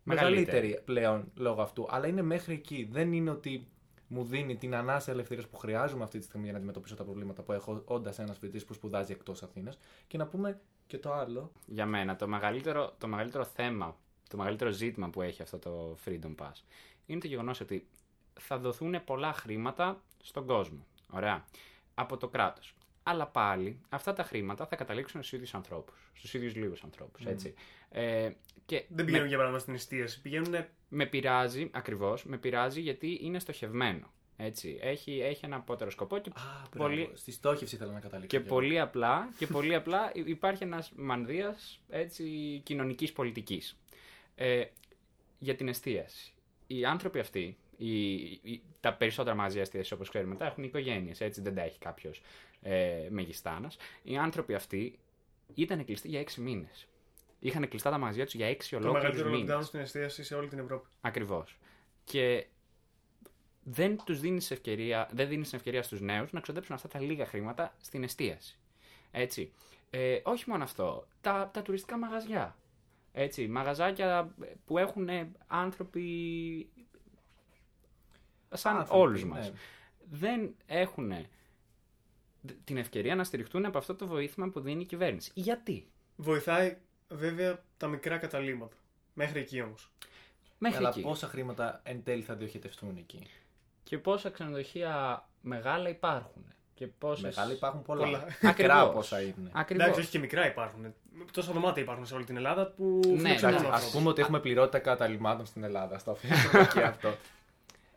Μεγαλύτερη. 0.02 0.44
μεγαλύτερη 0.46 0.82
πλέον 0.84 1.30
λόγω 1.36 1.62
αυτού. 1.62 1.86
Αλλά 1.90 2.06
είναι 2.06 2.22
μέχρι 2.22 2.54
εκεί. 2.54 2.88
Δεν 2.92 3.12
είναι 3.12 3.30
ότι 3.30 3.66
μου 4.06 4.24
δίνει 4.24 4.56
την 4.56 4.74
ανάσα 4.74 5.10
ελευθερίας 5.12 5.46
που 5.48 5.56
χρειάζομαι 5.56 6.02
αυτή 6.04 6.18
τη 6.18 6.24
στιγμή 6.24 6.42
για 6.44 6.52
να 6.52 6.58
αντιμετωπίσω 6.58 6.94
τα 6.94 7.04
προβλήματα 7.04 7.42
που 7.42 7.52
έχω 7.52 7.82
όντας 7.84 8.18
ένας 8.18 8.38
φοιτητής 8.38 8.64
που 8.64 8.74
σπουδάζει 8.74 9.12
εκτός 9.12 9.42
Αθήνας. 9.42 9.78
Και 10.06 10.18
να 10.18 10.26
πούμε 10.26 10.60
και 10.86 10.98
το 10.98 11.12
άλλο. 11.12 11.52
Για 11.66 11.86
μένα 11.86 12.16
το 12.16 12.28
μεγαλύτερο, 12.28 12.94
το 12.98 13.06
μεγαλύτερο 13.06 13.44
θέμα, 13.44 13.96
το 14.32 14.38
μεγαλύτερο 14.38 14.70
ζήτημα 14.70 15.10
που 15.10 15.22
έχει 15.22 15.42
αυτό 15.42 15.58
το 15.58 15.98
Freedom 16.04 16.34
Pass 16.36 16.62
είναι 17.06 17.20
το 17.20 17.26
γεγονός 17.26 17.60
ότι 17.60 17.86
θα 18.40 18.58
δοθούν 18.58 19.04
πολλά 19.04 19.32
χρήματα 19.32 20.02
στον 20.22 20.46
κόσμο. 20.46 20.86
Ωραία. 21.10 21.44
Από 21.94 22.16
το 22.16 22.28
κράτος. 22.28 22.74
Αλλά 23.02 23.26
πάλι 23.26 23.80
αυτά 23.88 24.12
τα 24.12 24.22
χρήματα 24.22 24.66
θα 24.66 24.76
καταλήξουν 24.76 25.20
στους 25.20 25.32
ίδιους 25.32 25.54
ανθρώπους. 25.54 26.10
Στους 26.14 26.34
ίδιους 26.34 26.54
λίγους 26.54 26.82
ανθρώπους, 26.82 27.24
έτσι. 27.24 27.54
Ε, 27.88 28.30
και 28.66 28.76
Δεν 28.88 28.96
με, 28.96 29.04
πηγαίνουν 29.04 29.26
για 29.26 29.36
παράδειγμα 29.36 29.62
στην 29.62 29.74
εστίαση. 29.74 30.20
Πηγαίνουν. 30.20 30.54
με 30.88 31.06
πειράζει, 31.06 31.70
ακριβώς, 31.72 32.24
με 32.24 32.36
πειράζει 32.36 32.80
γιατί 32.80 33.18
είναι 33.22 33.38
στοχευμένο. 33.38 34.12
Έτσι. 34.36 34.78
Έχει, 34.80 35.20
έχει 35.20 35.44
ένα 35.44 35.56
απότερο 35.56 35.90
σκοπό 35.90 36.18
και 36.18 36.30
Α, 36.34 36.68
πολύ, 36.68 37.04
πολύ... 37.04 37.10
Στη 37.14 37.32
στόχευση 37.32 37.74
ήθελα 37.74 37.92
να 37.92 38.00
καταλήξω. 38.00 38.36
και 38.36 38.42
κι 38.42 38.48
πολύ 38.48 38.80
απλά, 38.80 39.32
και 39.38 39.46
πολύ 39.46 39.74
απλά 39.74 40.10
υπάρχει 40.14 40.62
ένας 40.62 40.92
μανδύας 40.96 41.80
έτσι, 41.88 42.24
κοινωνικής 42.64 43.12
πολιτικής. 43.12 43.76
Ε, 44.44 44.64
για 45.38 45.54
την 45.54 45.68
εστίαση. 45.68 46.32
Οι 46.66 46.84
άνθρωποι 46.84 47.18
αυτοί 47.18 47.56
Οι, 47.76 48.14
οι- 48.22 48.62
τα 48.80 48.94
περισσότερα 48.94 49.36
μαγαζιά 49.36 49.60
εστίαση, 49.60 49.92
όπως 49.94 50.08
ξέρουμε, 50.08 50.34
τα 50.34 50.46
έχουν 50.46 50.64
οικογένειες. 50.64 51.20
Έτσι 51.20 51.40
δεν 51.40 51.54
τα 51.54 51.62
έχει 51.62 51.78
κάποιος 51.78 52.22
ε, 52.62 53.06
μεγιστάνας. 53.10 53.76
Οι 54.02 54.16
άνθρωποι 54.16 54.54
αυτοί 54.54 54.98
ήταν 55.54 55.84
κλειστοί 55.84 56.08
για 56.08 56.20
έξι 56.20 56.40
μήνες. 56.40 56.86
Είχαν 57.38 57.68
κλειστά 57.68 57.90
τα 57.90 57.98
μαγαζιά 57.98 58.24
τους 58.24 58.34
για 58.34 58.46
έξι 58.46 58.70
Το 58.70 58.76
ολόκληρους 58.76 59.02
μεγαλύτερο 59.02 59.30
μήνες. 59.30 59.56
lockdown 59.56 59.66
στην 59.66 59.80
εστίαση 59.80 60.24
σε 60.24 60.34
όλη 60.34 60.48
την 60.48 60.58
Ευρώπη. 60.58 60.88
Ακριβώς. 61.00 61.58
Και 62.04 62.46
δεν 63.62 63.96
τους 64.04 64.20
δίνεις 64.20 64.50
ευκαιρία, 64.50 65.08
δεν 65.12 65.28
δίνεις 65.28 65.52
ευκαιρία 65.52 65.82
στους 65.82 66.00
νέους 66.00 66.32
να 66.32 66.40
ξοδέψουν 66.40 66.74
αυτά 66.74 66.88
τα 66.88 67.00
λίγα 67.00 67.26
χρήματα 67.26 67.74
στην 67.80 68.02
εστίαση. 68.02 68.58
Έτσι. 69.10 69.52
Ε, 69.90 70.20
όχι 70.22 70.44
μόνο 70.50 70.64
αυτό, 70.64 71.06
τα, 71.20 71.50
τα 71.52 71.62
τουριστικά 71.62 71.98
μαγαζιά. 71.98 72.56
Έτσι, 73.12 73.48
μαγαζάκια 73.48 74.34
που 74.64 74.78
έχουν 74.78 75.08
άνθρωποι 75.46 76.68
σαν 78.52 78.76
Άνθρωποι, 78.76 79.00
όλους 79.00 79.22
ναι. 79.22 79.28
μας. 79.28 79.52
Δεν 80.10 80.54
έχουν 80.66 81.12
την 82.64 82.76
ευκαιρία 82.76 83.14
να 83.14 83.24
στηριχτούν 83.24 83.64
από 83.64 83.78
αυτό 83.78 83.94
το 83.94 84.06
βοήθημα 84.06 84.48
που 84.48 84.60
δίνει 84.60 84.82
η 84.82 84.86
κυβέρνηση. 84.86 85.30
Γιατί; 85.34 85.86
Βοηθάει 86.16 86.76
βέβαια 87.08 87.64
τα 87.76 87.86
μικρά 87.86 88.18
καταλήμματα. 88.18 88.76
Μέχρι 89.14 89.40
εκεί 89.40 89.60
όμως. 89.60 89.90
Μέχρι 90.58 90.78
Αλλά 90.78 90.88
εκεί. 90.88 91.00
πόσα 91.00 91.26
χρήματα 91.26 91.80
εν 91.84 92.02
τέλει 92.02 92.22
θα 92.22 92.34
διοχετευτούν 92.34 92.96
εκεί; 92.96 93.26
Και 93.82 93.98
πόσα 93.98 94.30
ξενοδοχεία 94.30 95.24
μεγάλα 95.40 95.88
υπάρχουν. 95.88 96.44
Και 96.74 96.86
πόσες... 96.86 97.22
Μεγάλα 97.22 97.52
υπάρχουν 97.52 97.82
πολλά. 97.82 98.04
Πολλά. 98.04 98.24
Μικρά 98.42 98.48
Ακριβώς. 98.50 98.94
πόσα 98.94 99.22
είναι. 99.22 99.50
Ακριβώς. 99.52 99.84
Εντάξει, 99.84 100.00
όχι 100.00 100.10
και 100.10 100.18
μικρά 100.18 100.46
υπάρχουν. 100.46 100.94
Τόσα 101.32 101.52
δωμάτια 101.52 101.82
υπάρχουν 101.82 102.06
σε 102.06 102.14
όλη 102.14 102.24
την 102.24 102.36
Ελλάδα 102.36 102.66
που. 102.66 103.00
Ναι, 103.04 103.10
φιλοξενούν 103.10 103.32
εντάξει, 103.54 103.64
Α 103.66 103.68
ανθρώπους. 103.68 103.90
πούμε 103.90 104.08
ότι 104.08 104.20
έχουμε 104.20 104.40
πληρότητα 104.40 104.78
καταλημάτων 104.78 105.46
στην 105.46 105.64
Ελλάδα. 105.64 105.98
Στο 105.98 106.10
αφήνουμε 106.10 106.64
εκεί 106.68 106.80
αυτό. 106.80 107.14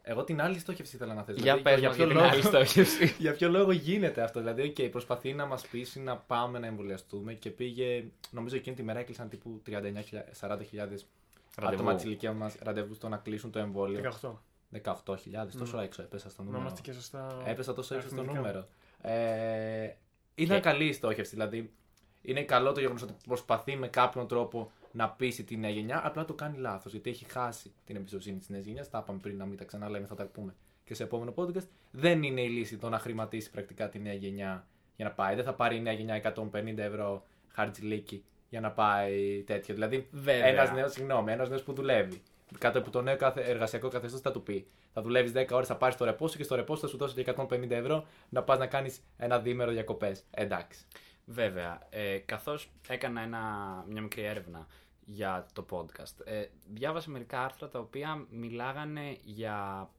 Εγώ 0.08 0.24
την 0.24 0.42
άλλη 0.42 0.60
στόχευση 0.60 0.96
ήθελα 0.96 1.14
να 1.14 1.24
θέσω. 1.24 1.42
Για 1.42 1.56
Δηλαδή, 1.56 1.62
πες 1.64 1.80
για 1.80 1.88
μας 1.88 1.98
ποιο 1.98 2.06
για 2.06 2.14
την 2.14 2.22
λόγο- 2.24 2.34
άλλη 2.34 2.44
στόχευση. 2.44 3.16
Για 3.24 3.34
ποιο 3.34 3.50
λόγο 3.50 3.72
γίνεται 3.72 4.22
αυτό. 4.22 4.40
Δηλαδή, 4.40 4.74
okay, 4.78 4.88
προσπαθεί 4.92 5.34
να 5.34 5.46
μας 5.46 5.68
πείσει 5.68 6.00
να 6.00 6.18
πάμε 6.18 6.60
να 6.60 6.68
εμβολιαστούμε 6.68 7.34
και 7.34 7.50
πήγε. 7.50 8.04
Νομίζω 8.32 8.56
εκείνη 8.56 8.76
τη 8.76 8.84
μέρα 8.84 9.00
έκλεισαν 9.00 9.30
τύπου 9.30 9.62
39.000 9.68 9.72
40.000 10.40 10.58
άτομα 11.56 11.96
της 11.96 12.04
ηλικίας 12.04 12.34
μας 12.36 12.56
ραντεβού 12.64 12.94
στο 12.94 13.10
να 13.10 13.18
κλείσουν 13.18 13.52
το 13.52 13.60
εμβόλιο. 13.60 14.02
18. 14.22 14.30
18.000, 14.84 15.16
τόσο 15.60 15.80
έξω 15.80 16.02
έπεσα 16.02 16.30
στο 16.30 16.42
Να 16.42 16.46
νούμερο. 16.46 16.62
είμαστε 16.64 16.82
και 16.82 16.92
σωστά. 16.94 17.42
Έπεσα 17.46 17.74
τόσο 17.74 17.96
έξω 17.96 18.08
στο 18.08 18.18
αριθμητικά. 18.20 18.48
νούμερο. 18.48 18.68
Ε, 19.02 19.96
ήταν 20.36 20.56
Και- 20.58 20.64
καλή 20.70 20.86
η 20.86 20.94
στόχευση. 20.94 21.36
Δηλαδή, 21.36 21.72
είναι 22.26 22.44
καλό 22.44 22.72
το 22.72 22.80
γεγονός 22.80 23.02
ότι 23.02 23.14
προσπαθεί 23.28 23.76
με 23.76 23.88
κάποιον 23.88 24.28
τρόπο 24.28 24.72
να 24.92 25.10
πείσει 25.10 25.44
τη 25.44 25.58
νέα 25.58 25.70
γενιά, 25.70 26.02
απλά 26.08 26.26
το 26.26 26.34
κάνει 26.34 26.58
λάθος. 26.58 26.92
Γιατί 26.92 27.10
έχει 27.10 27.26
χάσει 27.32 27.72
την 27.86 27.96
εμπιστοσύνη 27.96 28.38
της 28.38 28.50
νέας 28.50 28.66
γενιάς. 28.66 28.90
Τα 28.90 29.00
είπαμε 29.04 29.20
πριν 29.22 29.38
να 29.38 29.46
μην 29.46 29.58
τα 29.58 29.64
ξαναλέμε, 29.64 30.06
θα 30.06 30.16
τα 30.16 30.26
πούμε 30.26 30.56
και 30.84 30.94
σε 30.94 31.04
επόμενο 31.04 31.34
podcast. 31.36 31.68
Δεν 31.92 32.24
είναι 32.24 32.42
η 32.42 32.48
λύση 32.50 32.78
το 32.78 32.90
να 32.90 33.00
χρηματίσει 33.00 33.52
πρακτικά 33.52 33.90
τη 33.90 34.00
νέα 34.00 34.14
γενιά 34.14 34.68
για 34.96 35.06
να 35.06 35.12
πάει. 35.12 35.36
Δεν 35.36 35.44
θα 35.44 35.54
πάρει 35.54 35.76
η 35.76 35.80
νέα 35.82 35.94
γενιά 35.94 36.34
150 36.36 36.78
ευρώ 36.78 37.24
χαρτζηλίκι 37.48 38.24
για 38.50 38.60
να 38.62 38.72
πάει 38.72 39.44
τέτοιο. 39.46 39.74
Δηλαδή, 39.74 40.08
Βέβαια. 40.12 40.46
ένας 40.46 40.72
νέος, 40.72 40.92
συγγνώμη, 40.92 41.32
ένας 41.32 41.50
νέος 41.50 41.64
που 41.64 41.74
δουλεύει. 41.74 42.22
Κάτω 42.58 42.80
από 42.80 42.90
το 42.90 43.02
νέο 43.02 43.16
καθε- 43.18 43.48
εργασιακό 43.48 43.88
καθεστώς 43.88 44.22
θα 44.22 44.32
του 44.32 44.44
πει: 44.44 44.68
Θα 44.94 45.02
δουλεύεις 45.02 45.32
10 45.32 45.56
ώρες, 45.56 45.68
θα 45.68 45.76
πάρεις 45.78 45.96
το 45.98 46.06
ρεπό 46.06 46.28
σου 46.28 46.38
και 46.38 46.44
στο 46.44 46.56
ρεπό 46.56 46.76
σου 46.76 46.82
θα 46.82 46.88
σου 46.88 46.98
δώσει 46.98 47.14
και 47.14 47.22
150 47.22 47.76
ευρώ 47.76 48.06
να 48.30 48.44
πας 48.44 48.58
να 48.58 48.68
κάνεις 48.68 49.02
ένα 49.18 49.40
διήμερο 49.40 49.72
διακοπές. 49.72 50.24
Εντάξει. 50.32 50.86
Βέβαια, 51.26 51.88
ε, 51.90 52.18
καθώς 52.18 52.70
έκανα 52.88 53.22
ένα, 53.22 53.40
μια 53.90 54.02
μικρή 54.02 54.24
έρευνα 54.24 54.68
για 55.06 55.48
το 55.54 55.66
podcast, 55.72 56.26
ε, 56.26 56.46
διάβασα 56.74 57.10
μερικά 57.10 57.44
άρθρα 57.44 57.68
τα 57.70 57.80
οποία 57.80 58.26
μιλάγανε 58.30 59.18
για 59.24 59.90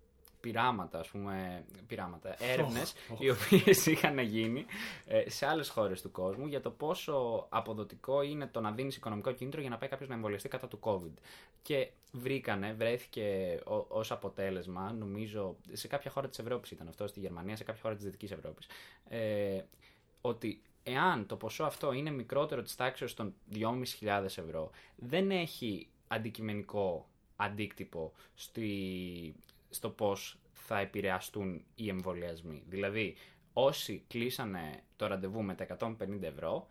πειράματα, 0.40 0.98
ας 0.98 1.08
πούμε, 1.08 1.64
πειράματα, 1.86 2.36
έρευνες, 2.44 2.94
οι 3.18 3.30
οποίες 3.30 3.86
είχαν 3.92 4.18
γίνει 4.18 4.64
ε, 5.06 5.30
σε 5.30 5.46
άλλες 5.46 5.68
χώρες 5.68 6.02
του 6.02 6.10
κόσμου 6.10 6.46
για 6.46 6.60
το 6.60 6.70
πόσο 6.70 7.46
αποδοτικό 7.48 8.22
είναι 8.22 8.46
το 8.46 8.60
να 8.60 8.70
δίνεις 8.72 8.96
οικονομικό 8.96 9.32
κίνητρο 9.32 9.60
για 9.60 9.70
να 9.70 9.76
πάει 9.78 9.88
κάποιος 9.88 10.08
να 10.08 10.14
εμβολιαστεί 10.14 10.48
κατά 10.48 10.68
του 10.68 10.78
COVID. 10.82 11.12
Και 11.62 11.90
βρήκανε, 12.12 12.72
βρέθηκε 12.72 13.58
ω- 13.64 13.86
ως 13.88 14.10
αποτέλεσμα, 14.10 14.92
νομίζω, 14.92 15.56
σε 15.72 15.88
κάποια 15.88 16.10
χώρα 16.10 16.28
της 16.28 16.38
Ευρώπης 16.38 16.70
ήταν 16.70 16.88
αυτό, 16.88 17.06
στη 17.06 17.20
Γερμανία, 17.20 17.56
σε 17.56 17.64
κάποια 17.64 17.82
χώρα 17.82 17.94
της 17.94 18.04
Δυτικής 18.04 18.30
Ευρώπης, 18.30 18.66
ε, 19.08 19.60
ότι 20.20 20.62
εάν 20.86 21.26
το 21.26 21.36
ποσό 21.36 21.64
αυτό 21.64 21.92
είναι 21.92 22.10
μικρότερο 22.10 22.62
της 22.62 22.74
τάξης 22.74 23.14
των 23.14 23.34
2.500 23.54 24.24
ευρώ, 24.24 24.70
δεν 24.96 25.30
έχει 25.30 25.88
αντικειμενικό 26.08 27.08
αντίκτυπο 27.36 28.12
στη, 28.34 29.34
στο 29.70 29.90
πώς 29.90 30.38
θα 30.52 30.78
επηρεαστούν 30.78 31.64
οι 31.74 31.88
εμβολιασμοί. 31.88 32.62
Δηλαδή, 32.68 33.16
όσοι 33.52 34.04
κλείσανε 34.08 34.82
το 34.96 35.06
ραντεβού 35.06 35.42
με 35.42 35.54
τα 35.54 35.66
150 35.78 36.22
ευρώ, 36.22 36.68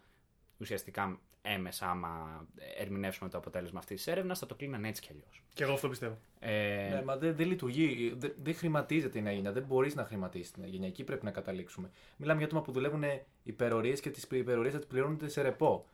ουσιαστικά 0.58 1.20
έμεσα 1.54 1.90
άμα 1.90 2.46
ερμηνεύσουμε 2.78 3.30
το 3.30 3.38
αποτέλεσμα 3.38 3.80
αυτής 3.80 3.96
της 4.04 4.08
έρευνας, 4.08 4.40
θα 4.40 4.46
το 4.46 4.56
κλείναν 4.56 4.86
έτσι 4.86 5.02
κι 5.02 5.08
αλλιώς. 5.12 5.44
Και 5.54 5.64
εγώ 5.64 5.74
αυτό 5.74 5.90
πιστεύω. 5.90 6.18
Ε, 6.40 6.90
Ναι, 6.94 7.04
μα 7.04 7.18
δεν 7.18 7.36
δεν 7.36 7.48
λειτουργεί. 7.48 8.14
Δεν, 8.18 8.34
δεν 8.44 8.56
χρηματίζεται 8.56 9.20
η 9.20 9.22
νέα 9.22 9.34
γενιά. 9.34 9.52
Δεν 9.52 9.64
μπορείς 9.64 9.96
να 9.96 10.06
χρηματίσεις 10.06 10.52
την 10.52 10.62
νέα 10.62 10.72
γενιά. 10.72 10.88
Εκεί 10.88 11.04
πρέπει 11.04 11.26
να 11.26 11.32
καταλήξουμε. 11.32 11.90
Μιλάμε 12.18 12.38
για 12.38 12.48
άτομα 12.48 12.62
που 12.62 12.72
δουλεύουν 12.72 13.04
υπερορίες 13.44 14.00
και 14.00 14.10
τις 14.10 14.24
υπερορίες 14.32 14.74
θα 14.74 14.80
τις 14.80 14.88
πληρώνονται 14.88 15.28
σε 15.28 15.42
ρεπό. 15.42 15.86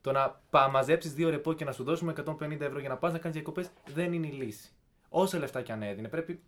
Το 0.00 0.12
να 0.12 0.40
πα- 0.50 0.68
μαζέψει 0.68 1.08
δύο 1.08 1.30
ρεπό 1.30 1.52
και 1.52 1.64
να 1.64 1.72
σου 1.72 1.84
δώσουμε 1.84 2.12
150 2.12 2.60
ευρώ 2.60 2.78
για 2.78 2.88
να 2.88 2.96
πας 2.96 3.12
να 3.12 3.18
κάνεις 3.18 3.36
διακοπές 3.36 3.70
δεν 3.94 4.12
είναι 4.12 4.26
η 4.26 4.30
λύση. 4.30 4.70
Όσα 5.08 5.38
λεφτά 5.38 5.62
και 5.62 5.72
αν 5.72 5.82
έδινε, 5.82 6.08
πρέπει. 6.08 6.40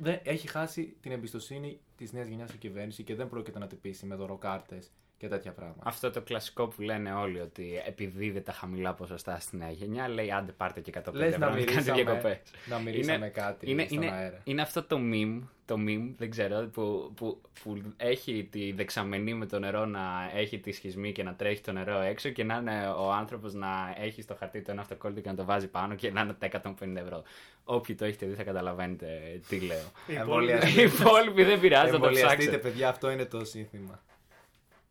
Δεν, 0.00 0.20
έχει 0.22 0.48
χάσει 0.48 0.96
την 1.00 1.12
εμπιστοσύνη 1.12 1.80
της 1.96 2.12
νέας 2.12 2.26
γενιάς 2.28 2.52
η 2.52 2.56
κυβέρνηση 2.58 3.02
και 3.02 3.14
δεν 3.14 3.28
πρόκειται 3.28 3.58
να 3.58 3.66
τυπήσει 3.66 4.06
με 4.06 4.14
δωροκάρτες 4.14 4.92
και 5.18 5.28
τέτοια 5.28 5.52
πράγματα. 5.52 5.80
Αυτό 5.84 6.10
το 6.10 6.20
κλασικό 6.20 6.66
που 6.66 6.82
λένε 6.82 7.12
όλοι 7.12 7.40
ότι 7.40 7.82
επειδή 7.86 8.30
δεν 8.30 8.44
τα 8.44 8.52
χαμηλά 8.52 8.94
ποσοστά 8.94 9.38
στη 9.40 9.56
νέα 9.56 9.70
γενιά, 9.70 10.08
λέει 10.08 10.32
άντε 10.32 10.52
πάρτε 10.52 10.80
και 10.80 10.92
150 10.94 11.12
Λες 11.12 11.32
ευρώ 11.34 11.48
να 11.48 11.54
να 11.54 11.56
κάνετε 11.56 11.72
μυρίσαμε, 11.72 12.02
διακοπές. 12.02 12.40
να 12.66 12.78
μυρίσαμε 12.78 13.28
κάτι 13.28 13.70
είναι, 13.70 13.84
στον 13.84 14.02
είναι, 14.02 14.12
αέρα. 14.12 14.40
είναι 14.44 14.62
αυτό 14.62 14.82
το 14.82 14.98
meme, 15.12 15.40
το 15.64 15.74
meme, 15.74 16.12
δεν 16.16 16.30
ξέρω, 16.30 16.68
που, 16.72 17.12
που, 17.16 17.40
που 17.62 17.82
έχει 17.96 18.48
τη 18.50 18.72
δεξαμενή 18.72 19.34
με 19.34 19.46
το 19.46 19.58
νερό 19.58 19.84
να 19.84 20.30
έχει 20.34 20.58
τη 20.58 20.72
σχισμή 20.72 21.12
και 21.12 21.22
να 21.22 21.34
τρέχει 21.34 21.60
το 21.60 21.72
νερό 21.72 22.00
έξω 22.00 22.28
και 22.28 22.44
να 22.44 22.56
είναι 22.56 22.88
ο 22.98 23.12
άνθρωπος 23.12 23.54
να 23.54 23.94
έχει 24.00 24.22
στο 24.22 24.34
χαρτί 24.34 24.62
το 24.62 24.70
ένα 24.70 24.80
αυτοκόλλητο 24.80 25.20
και 25.20 25.28
να 25.28 25.34
το 25.34 25.44
βάζει 25.44 25.68
πάνω 25.68 25.94
και 25.94 26.10
να 26.10 26.20
είναι 26.20 26.32
τα 26.32 26.48
150 26.62 26.72
ευρώ. 26.94 27.22
Όποιοι 27.64 27.94
το 27.94 28.04
έχετε 28.04 28.26
δει 28.26 28.34
θα 28.34 28.42
καταλαβαίνετε 28.42 29.40
τι 29.48 29.60
λέω. 29.60 29.92
Οι 30.06 30.14
Εμβολιαστείτε. 30.14 30.80
Οι 30.80 30.84
υπόλοιποι 30.84 31.42
δεν 31.44 31.60
πειράζει, 31.60 31.84
θα 31.84 31.90
το 31.90 31.94
Εμβολιαστείτε, 31.94 32.34
ψάξετε. 32.36 32.58
παιδιά, 32.58 32.88
αυτό 32.88 33.10
είναι 33.10 33.24
το 33.24 33.44
σύνθημα. 33.44 34.02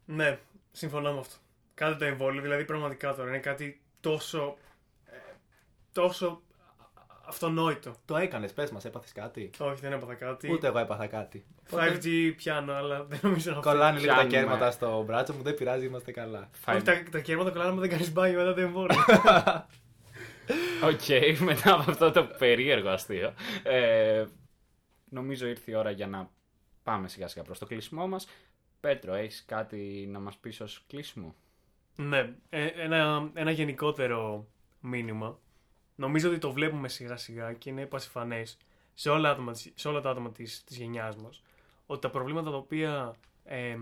Ναι, 0.09 0.39
συμφωνώ 0.71 1.13
με 1.13 1.19
αυτό. 1.19 1.35
Κάντε 1.73 1.95
το 1.97 2.05
εμβόλιο, 2.05 2.41
δηλαδή 2.41 2.65
πραγματικά 2.65 3.15
τώρα 3.15 3.29
είναι 3.29 3.39
κάτι 3.39 3.81
τόσο. 3.99 4.57
ε, 5.05 5.15
τόσο 5.91 6.41
αυτονόητο. 7.25 7.95
Το 8.05 8.15
έκανες, 8.17 8.53
πες 8.53 8.71
μας, 8.71 8.85
έπαθες 8.85 9.11
κάτι; 9.11 9.49
Όχι, 9.59 9.79
δεν 9.81 9.91
έπαθα 9.91 10.13
κάτι. 10.15 10.51
Ούτε 10.51 10.67
εγώ 10.67 10.77
έπαθα 10.77 11.07
κάτι. 11.07 11.45
5G 11.71 12.33
πιάνω, 12.35 12.73
αλλά 12.73 13.03
δεν 13.03 13.19
νομίζω 13.21 13.51
να 13.53 13.59
Κολλάνε 13.59 13.99
λίγο 13.99 14.13
τα 14.13 14.13
Πιάνουμε. 14.13 14.37
κέρματα 14.37 14.71
στο 14.71 15.03
μπράτσο 15.03 15.33
μου, 15.33 15.41
δεν 15.43 15.53
πειράζει, 15.55 15.85
είμαστε 15.85 16.11
καλά. 16.11 16.49
Όχι, 16.67 16.81
τα, 16.81 17.03
τα 17.11 17.19
κέρματα 17.19 17.49
κολλάνε 17.51 17.69
άμα 17.71 17.79
δεν 17.81 17.89
κάνεις 17.89 18.11
μπάνιο 18.11 18.37
μετά 18.39 18.53
το 18.53 18.61
εμβόλιο. 18.61 18.97
Οκ, 20.89 21.39
μετά 21.39 21.73
από 21.73 21.91
αυτό 21.91 22.11
το 22.11 22.23
περίεργο 22.23 22.89
αστείο. 22.89 23.33
Ε, 23.63 24.25
νομίζω 25.09 25.47
ήρθε 25.47 25.71
η 25.71 25.75
ώρα 25.75 25.91
για 25.91 26.07
να 26.07 26.29
πάμε 26.83 27.07
σιγά 27.07 27.27
σιγά 27.27 27.43
προς 27.43 27.59
το 27.59 27.65
κλείσιμό 27.65 28.07
μας. 28.07 28.27
Πέτρο, 28.79 29.13
έχεις 29.13 29.45
κάτι 29.45 30.07
να 30.11 30.19
μας 30.19 30.37
πεις 30.37 30.61
ως 30.61 30.83
κλείσιμο; 30.87 31.35
ναι, 31.95 32.33
ε, 32.49 32.65
ένα, 32.65 33.29
ένα 33.33 33.51
γενικότερο 33.51 34.47
μήνυμα. 34.79 35.39
Νομίζω 35.95 36.29
ότι 36.29 36.37
το 36.37 36.51
βλέπουμε 36.51 36.89
σιγά 36.89 37.17
σιγά 37.17 37.53
και 37.53 37.69
είναι 37.69 37.85
πασιφανές 37.85 38.57
σε 38.93 39.09
όλα, 39.09 39.29
άτομα, 39.29 39.51
της- 39.51 39.71
σε 39.75 39.87
όλα 39.87 40.01
τα 40.01 40.09
άτομα 40.09 40.31
της, 40.31 40.63
της 40.63 40.77
γενιάς 40.77 41.15
μας 41.15 41.43
ότι 41.85 42.01
τα 42.01 42.09
προβλήματα 42.09 42.49
τα 42.49 42.57
οποία 42.57 43.15
ε, 43.43 43.77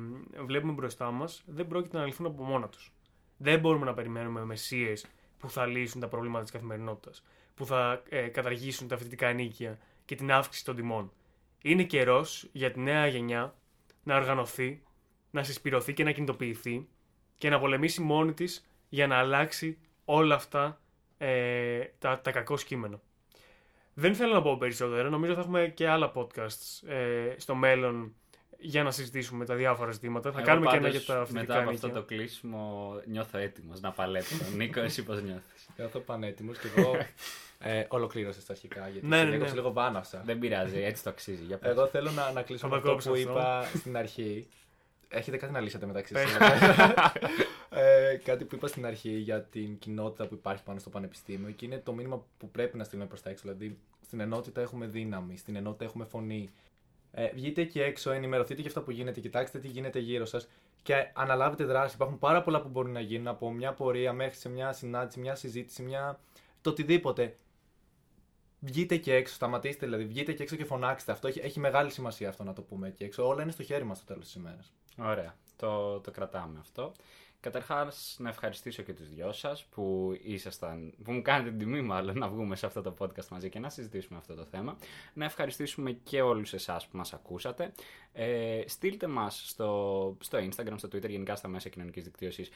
βλέπουμε 0.45 0.71
μπροστά 0.73 1.11
μας 1.11 1.43
δεν 1.45 1.67
πρόκειται 1.67 1.97
να 1.97 2.05
λυθούν 2.05 2.25
από 2.25 2.43
μόνα 2.43 2.69
τους. 2.69 2.91
Δεν 3.37 3.59
μπορούμε 3.59 3.85
να 3.85 3.93
περιμένουμε 3.93 4.45
μεσίες 4.45 5.05
που 5.39 5.49
θα 5.49 5.65
λύσουν 5.65 6.01
τα 6.01 6.07
προβλήματα 6.07 6.43
της 6.43 6.51
καθημερινότητας, 6.51 7.23
που 7.55 7.65
θα 7.65 8.03
ε, 8.09 8.27
καταργήσουν 8.27 8.87
τα 8.87 8.97
φοιτητικά 8.97 9.27
ενίκεια 9.27 9.77
και 10.05 10.15
την 10.15 10.31
αύξηση 10.31 10.65
των 10.65 10.75
τιμών. 10.75 11.11
Είναι 11.61 11.83
καιρός 11.83 12.49
για 12.51 12.71
τη 12.71 12.79
νέα 12.79 13.07
γενιά 13.07 13.55
να 14.05 14.15
οργανωθεί, 14.15 14.83
να 15.31 15.43
συσπηρωθεί 15.43 15.93
και 15.93 16.03
να 16.03 16.11
κινητοποιηθεί 16.11 16.87
και 17.37 17.49
να 17.49 17.59
πολεμήσει 17.59 18.01
μόνη 18.01 18.33
της 18.33 18.65
για 18.89 19.07
να 19.07 19.15
αλλάξει 19.17 19.77
όλα 20.05 20.35
αυτά 20.35 20.81
ε, 21.17 21.79
τα, 21.99 22.19
τα 22.19 22.31
κακό 22.31 22.55
κείμενα. 22.55 23.01
Δεν 23.93 24.15
θέλω 24.15 24.33
να 24.33 24.41
πω 24.41 24.57
περισσότερο. 24.57 25.09
Νομίζω 25.09 25.33
θα 25.33 25.39
έχουμε 25.39 25.71
και 25.75 25.87
άλλα 25.89 26.11
podcasts 26.15 26.87
ε, 26.87 27.33
στο 27.37 27.55
μέλλον 27.55 28.15
για 28.59 28.83
να 28.83 28.91
συζητήσουμε 28.91 29.45
τα 29.45 29.55
διάφορα 29.55 29.91
ζητήματα. 29.91 30.31
Θα 30.31 30.37
Εγώ 30.37 30.47
κάνουμε 30.47 30.69
και 30.69 30.75
ένα 30.75 30.85
πάντως, 30.87 31.05
για 31.05 31.13
τα 31.15 31.25
φοιτητικά 31.25 31.53
Μετά 31.53 31.61
από 31.61 31.69
αυτό 31.69 31.87
ενίκεια. 31.87 32.01
το 32.01 32.07
κλείσιμο 32.07 32.93
νιώθω 33.05 33.37
έτοιμος 33.37 33.81
να 33.81 33.91
παλέψω. 33.91 34.35
Νίκο, 34.57 34.79
εσύ 34.79 35.03
πώς 35.03 35.21
νιώθεις; 35.21 35.67
Νιώθω 35.77 35.99
πανέτοιμος 35.99 36.57
και 36.57 36.67
εγώ 36.75 36.95
Ε, 37.67 37.85
Ολοκλήρωσε 37.87 38.45
τα 38.45 38.51
αρχικά, 38.53 38.87
γιατί 38.89 39.07
Ναι, 39.07 39.17
σε 39.17 39.23
ναι, 39.23 39.37
ναι. 39.37 39.49
λίγο 39.49 39.71
βάνασα. 39.73 40.21
Δεν 40.25 40.39
πειράζει, 40.39 40.81
έτσι 40.81 41.03
το 41.03 41.09
αξίζει. 41.09 41.43
Για 41.43 41.57
πες. 41.57 41.71
Εγώ 41.71 41.87
θέλω 41.87 42.11
να, 42.11 42.31
να 42.31 42.41
κλείσω 42.41 42.67
Θα 42.67 42.75
με 42.75 42.81
το 42.81 42.91
αυτό 42.91 42.91
κόψω 42.91 43.09
που 43.09 43.15
αυτό. 43.15 43.31
είπα 43.31 43.65
στην 43.77 43.97
αρχή. 43.97 44.47
Έχετε 45.07 45.37
κάτι 45.37 45.53
να 45.53 45.59
λύσετε 45.59 45.85
μεταξύ 45.85 46.13
Πες. 46.13 46.29
σας. 46.29 46.39
ε, 47.69 48.15
κάτι 48.23 48.45
που 48.45 48.55
είπα 48.55 48.67
στην 48.67 48.85
αρχή 48.85 49.09
για 49.09 49.41
την 49.41 49.79
κοινότητα 49.79 50.27
που 50.27 50.33
υπάρχει 50.33 50.63
πάνω 50.63 50.79
στο 50.79 50.89
πανεπιστήμιο 50.89 51.51
και 51.51 51.65
είναι 51.65 51.77
το 51.77 51.93
μήνυμα 51.93 52.25
που 52.37 52.49
πρέπει 52.49 52.77
να 52.77 52.83
στείλουμε 52.83 53.07
προς 53.07 53.21
τα 53.21 53.29
έξω. 53.29 53.41
Δηλαδή, 53.45 53.77
στην 54.05 54.19
ενότητα 54.19 54.61
έχουμε 54.61 54.85
δύναμη, 54.85 55.37
στην 55.37 55.55
ενότητα 55.55 55.85
έχουμε 55.85 56.05
φωνή. 56.05 56.49
Ε, 57.11 57.29
βγείτε 57.33 57.61
εκεί 57.61 57.81
έξω, 57.81 58.11
ενημερωθείτε 58.11 58.59
για 58.61 58.69
αυτά 58.69 58.81
που 58.81 58.91
γίνεται, 58.91 59.19
κοιτάξτε 59.19 59.59
τι 59.59 59.67
γίνεται 59.67 59.99
γύρω 59.99 60.25
σας 60.25 60.47
και 60.83 60.93
αναλάβετε 61.13 61.63
δράση. 61.63 61.95
Υπάρχουν 61.95 62.19
πάρα 62.19 62.41
πολλά 62.41 62.61
που 62.61 62.69
μπορούν 62.69 62.91
να 62.91 62.99
γίνουν 62.99 63.27
από 63.27 63.51
μια 63.51 63.73
πορεία 63.73 64.13
μέχρι 64.13 64.35
σε 64.37 64.49
μια 64.49 64.71
συνάντηση, 64.73 65.19
μια 65.19 65.35
συζήτηση, 65.35 65.81
μια. 65.81 66.19
το 66.61 66.69
οτιδήποτε. 66.69 67.35
Βγείτε 68.65 68.97
και 68.97 69.13
έξω, 69.13 69.33
σταματήστε 69.33 69.85
δηλαδή. 69.85 70.05
Βγείτε 70.05 70.33
και 70.33 70.43
έξω 70.43 70.55
και 70.55 70.65
φωνάξτε. 70.65 71.11
Αυτό 71.11 71.27
έχει, 71.27 71.39
έχει 71.39 71.59
μεγάλη 71.59 71.91
σημασία 71.91 72.29
αυτό 72.29 72.43
να 72.43 72.53
το 72.53 72.61
πούμε 72.61 72.87
εκεί 72.87 73.03
έξω. 73.03 73.27
Όλα 73.27 73.41
είναι 73.41 73.51
στο 73.51 73.63
χέρι 73.63 73.83
μας 73.83 73.97
στο 73.97 74.05
τέλος 74.05 74.25
της 74.25 74.35
ημέρας. 74.35 74.73
Ωραία, 74.97 75.35
το, 75.55 75.99
το 75.99 76.11
κρατάμε 76.11 76.59
αυτό. 76.59 76.91
Καταρχάς 77.39 78.15
να 78.19 78.29
ευχαριστήσω 78.29 78.83
και 78.83 78.93
τους 78.93 79.09
δυο 79.09 79.31
σας 79.31 79.63
που 79.63 80.15
ήσασταν, 80.23 80.93
που 81.03 81.11
μου 81.11 81.21
κάνετε 81.21 81.49
την 81.49 81.59
τιμή 81.59 81.81
μάλλον 81.81 82.17
να 82.17 82.29
βγούμε 82.29 82.55
σε 82.55 82.65
αυτό 82.65 82.81
το 82.81 82.95
podcast 82.99 83.27
μαζί 83.27 83.49
και 83.49 83.59
να 83.59 83.69
συζητήσουμε 83.69 84.17
αυτό 84.17 84.33
το 84.35 84.45
θέμα. 84.45 84.77
Να 85.13 85.25
ευχαριστήσουμε 85.25 85.91
και 85.91 86.21
όλους 86.21 86.53
εσάς 86.53 86.87
που 86.87 86.97
μας 86.97 87.13
ακούσατε. 87.13 87.73
Ε, 88.13 88.61
στείλτε 88.67 89.07
μας 89.07 89.43
στο, 89.45 90.17
στο 90.19 90.37
Instagram, 90.37 90.73
στο 90.75 90.87
Twitter, 90.87 91.09
γενικά 91.09 91.35
στα 91.35 91.47
μέσα 91.47 91.69
κοινωνικής 91.69 92.03
δικτύωσης 92.03 92.49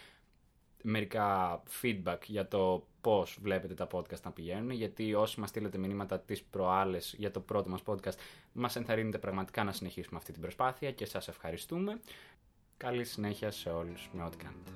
μερικά 0.83 1.61
feedback 1.81 2.19
για 2.25 2.47
το 2.47 2.87
πώς 3.01 3.37
βλέπετε 3.41 3.73
τα 3.73 3.87
podcast 3.91 4.21
να 4.23 4.31
πηγαίνουν, 4.31 4.71
γιατί 4.71 5.13
όσοι 5.13 5.39
μας 5.39 5.49
στείλετε 5.49 5.77
μηνύματα 5.77 6.19
τις 6.19 6.43
προάλλες 6.43 7.15
για 7.17 7.31
το 7.31 7.39
πρώτο 7.39 7.69
μας 7.69 7.81
podcast, 7.85 8.17
μας 8.53 8.75
ενθαρρύνετε 8.75 9.17
πραγματικά 9.17 9.63
να 9.63 9.71
συνεχίσουμε 9.71 10.17
αυτή 10.17 10.31
την 10.31 10.41
προσπάθεια 10.41 10.91
και 10.91 11.05
σας 11.05 11.27
ευχαριστούμε. 11.27 11.99
Καλή 12.77 13.03
συνέχεια 13.03 13.51
σε 13.51 13.69
όλους 13.69 14.09
με 14.13 14.23
ό,τι 14.23 14.37
κάνετε. 14.37 14.71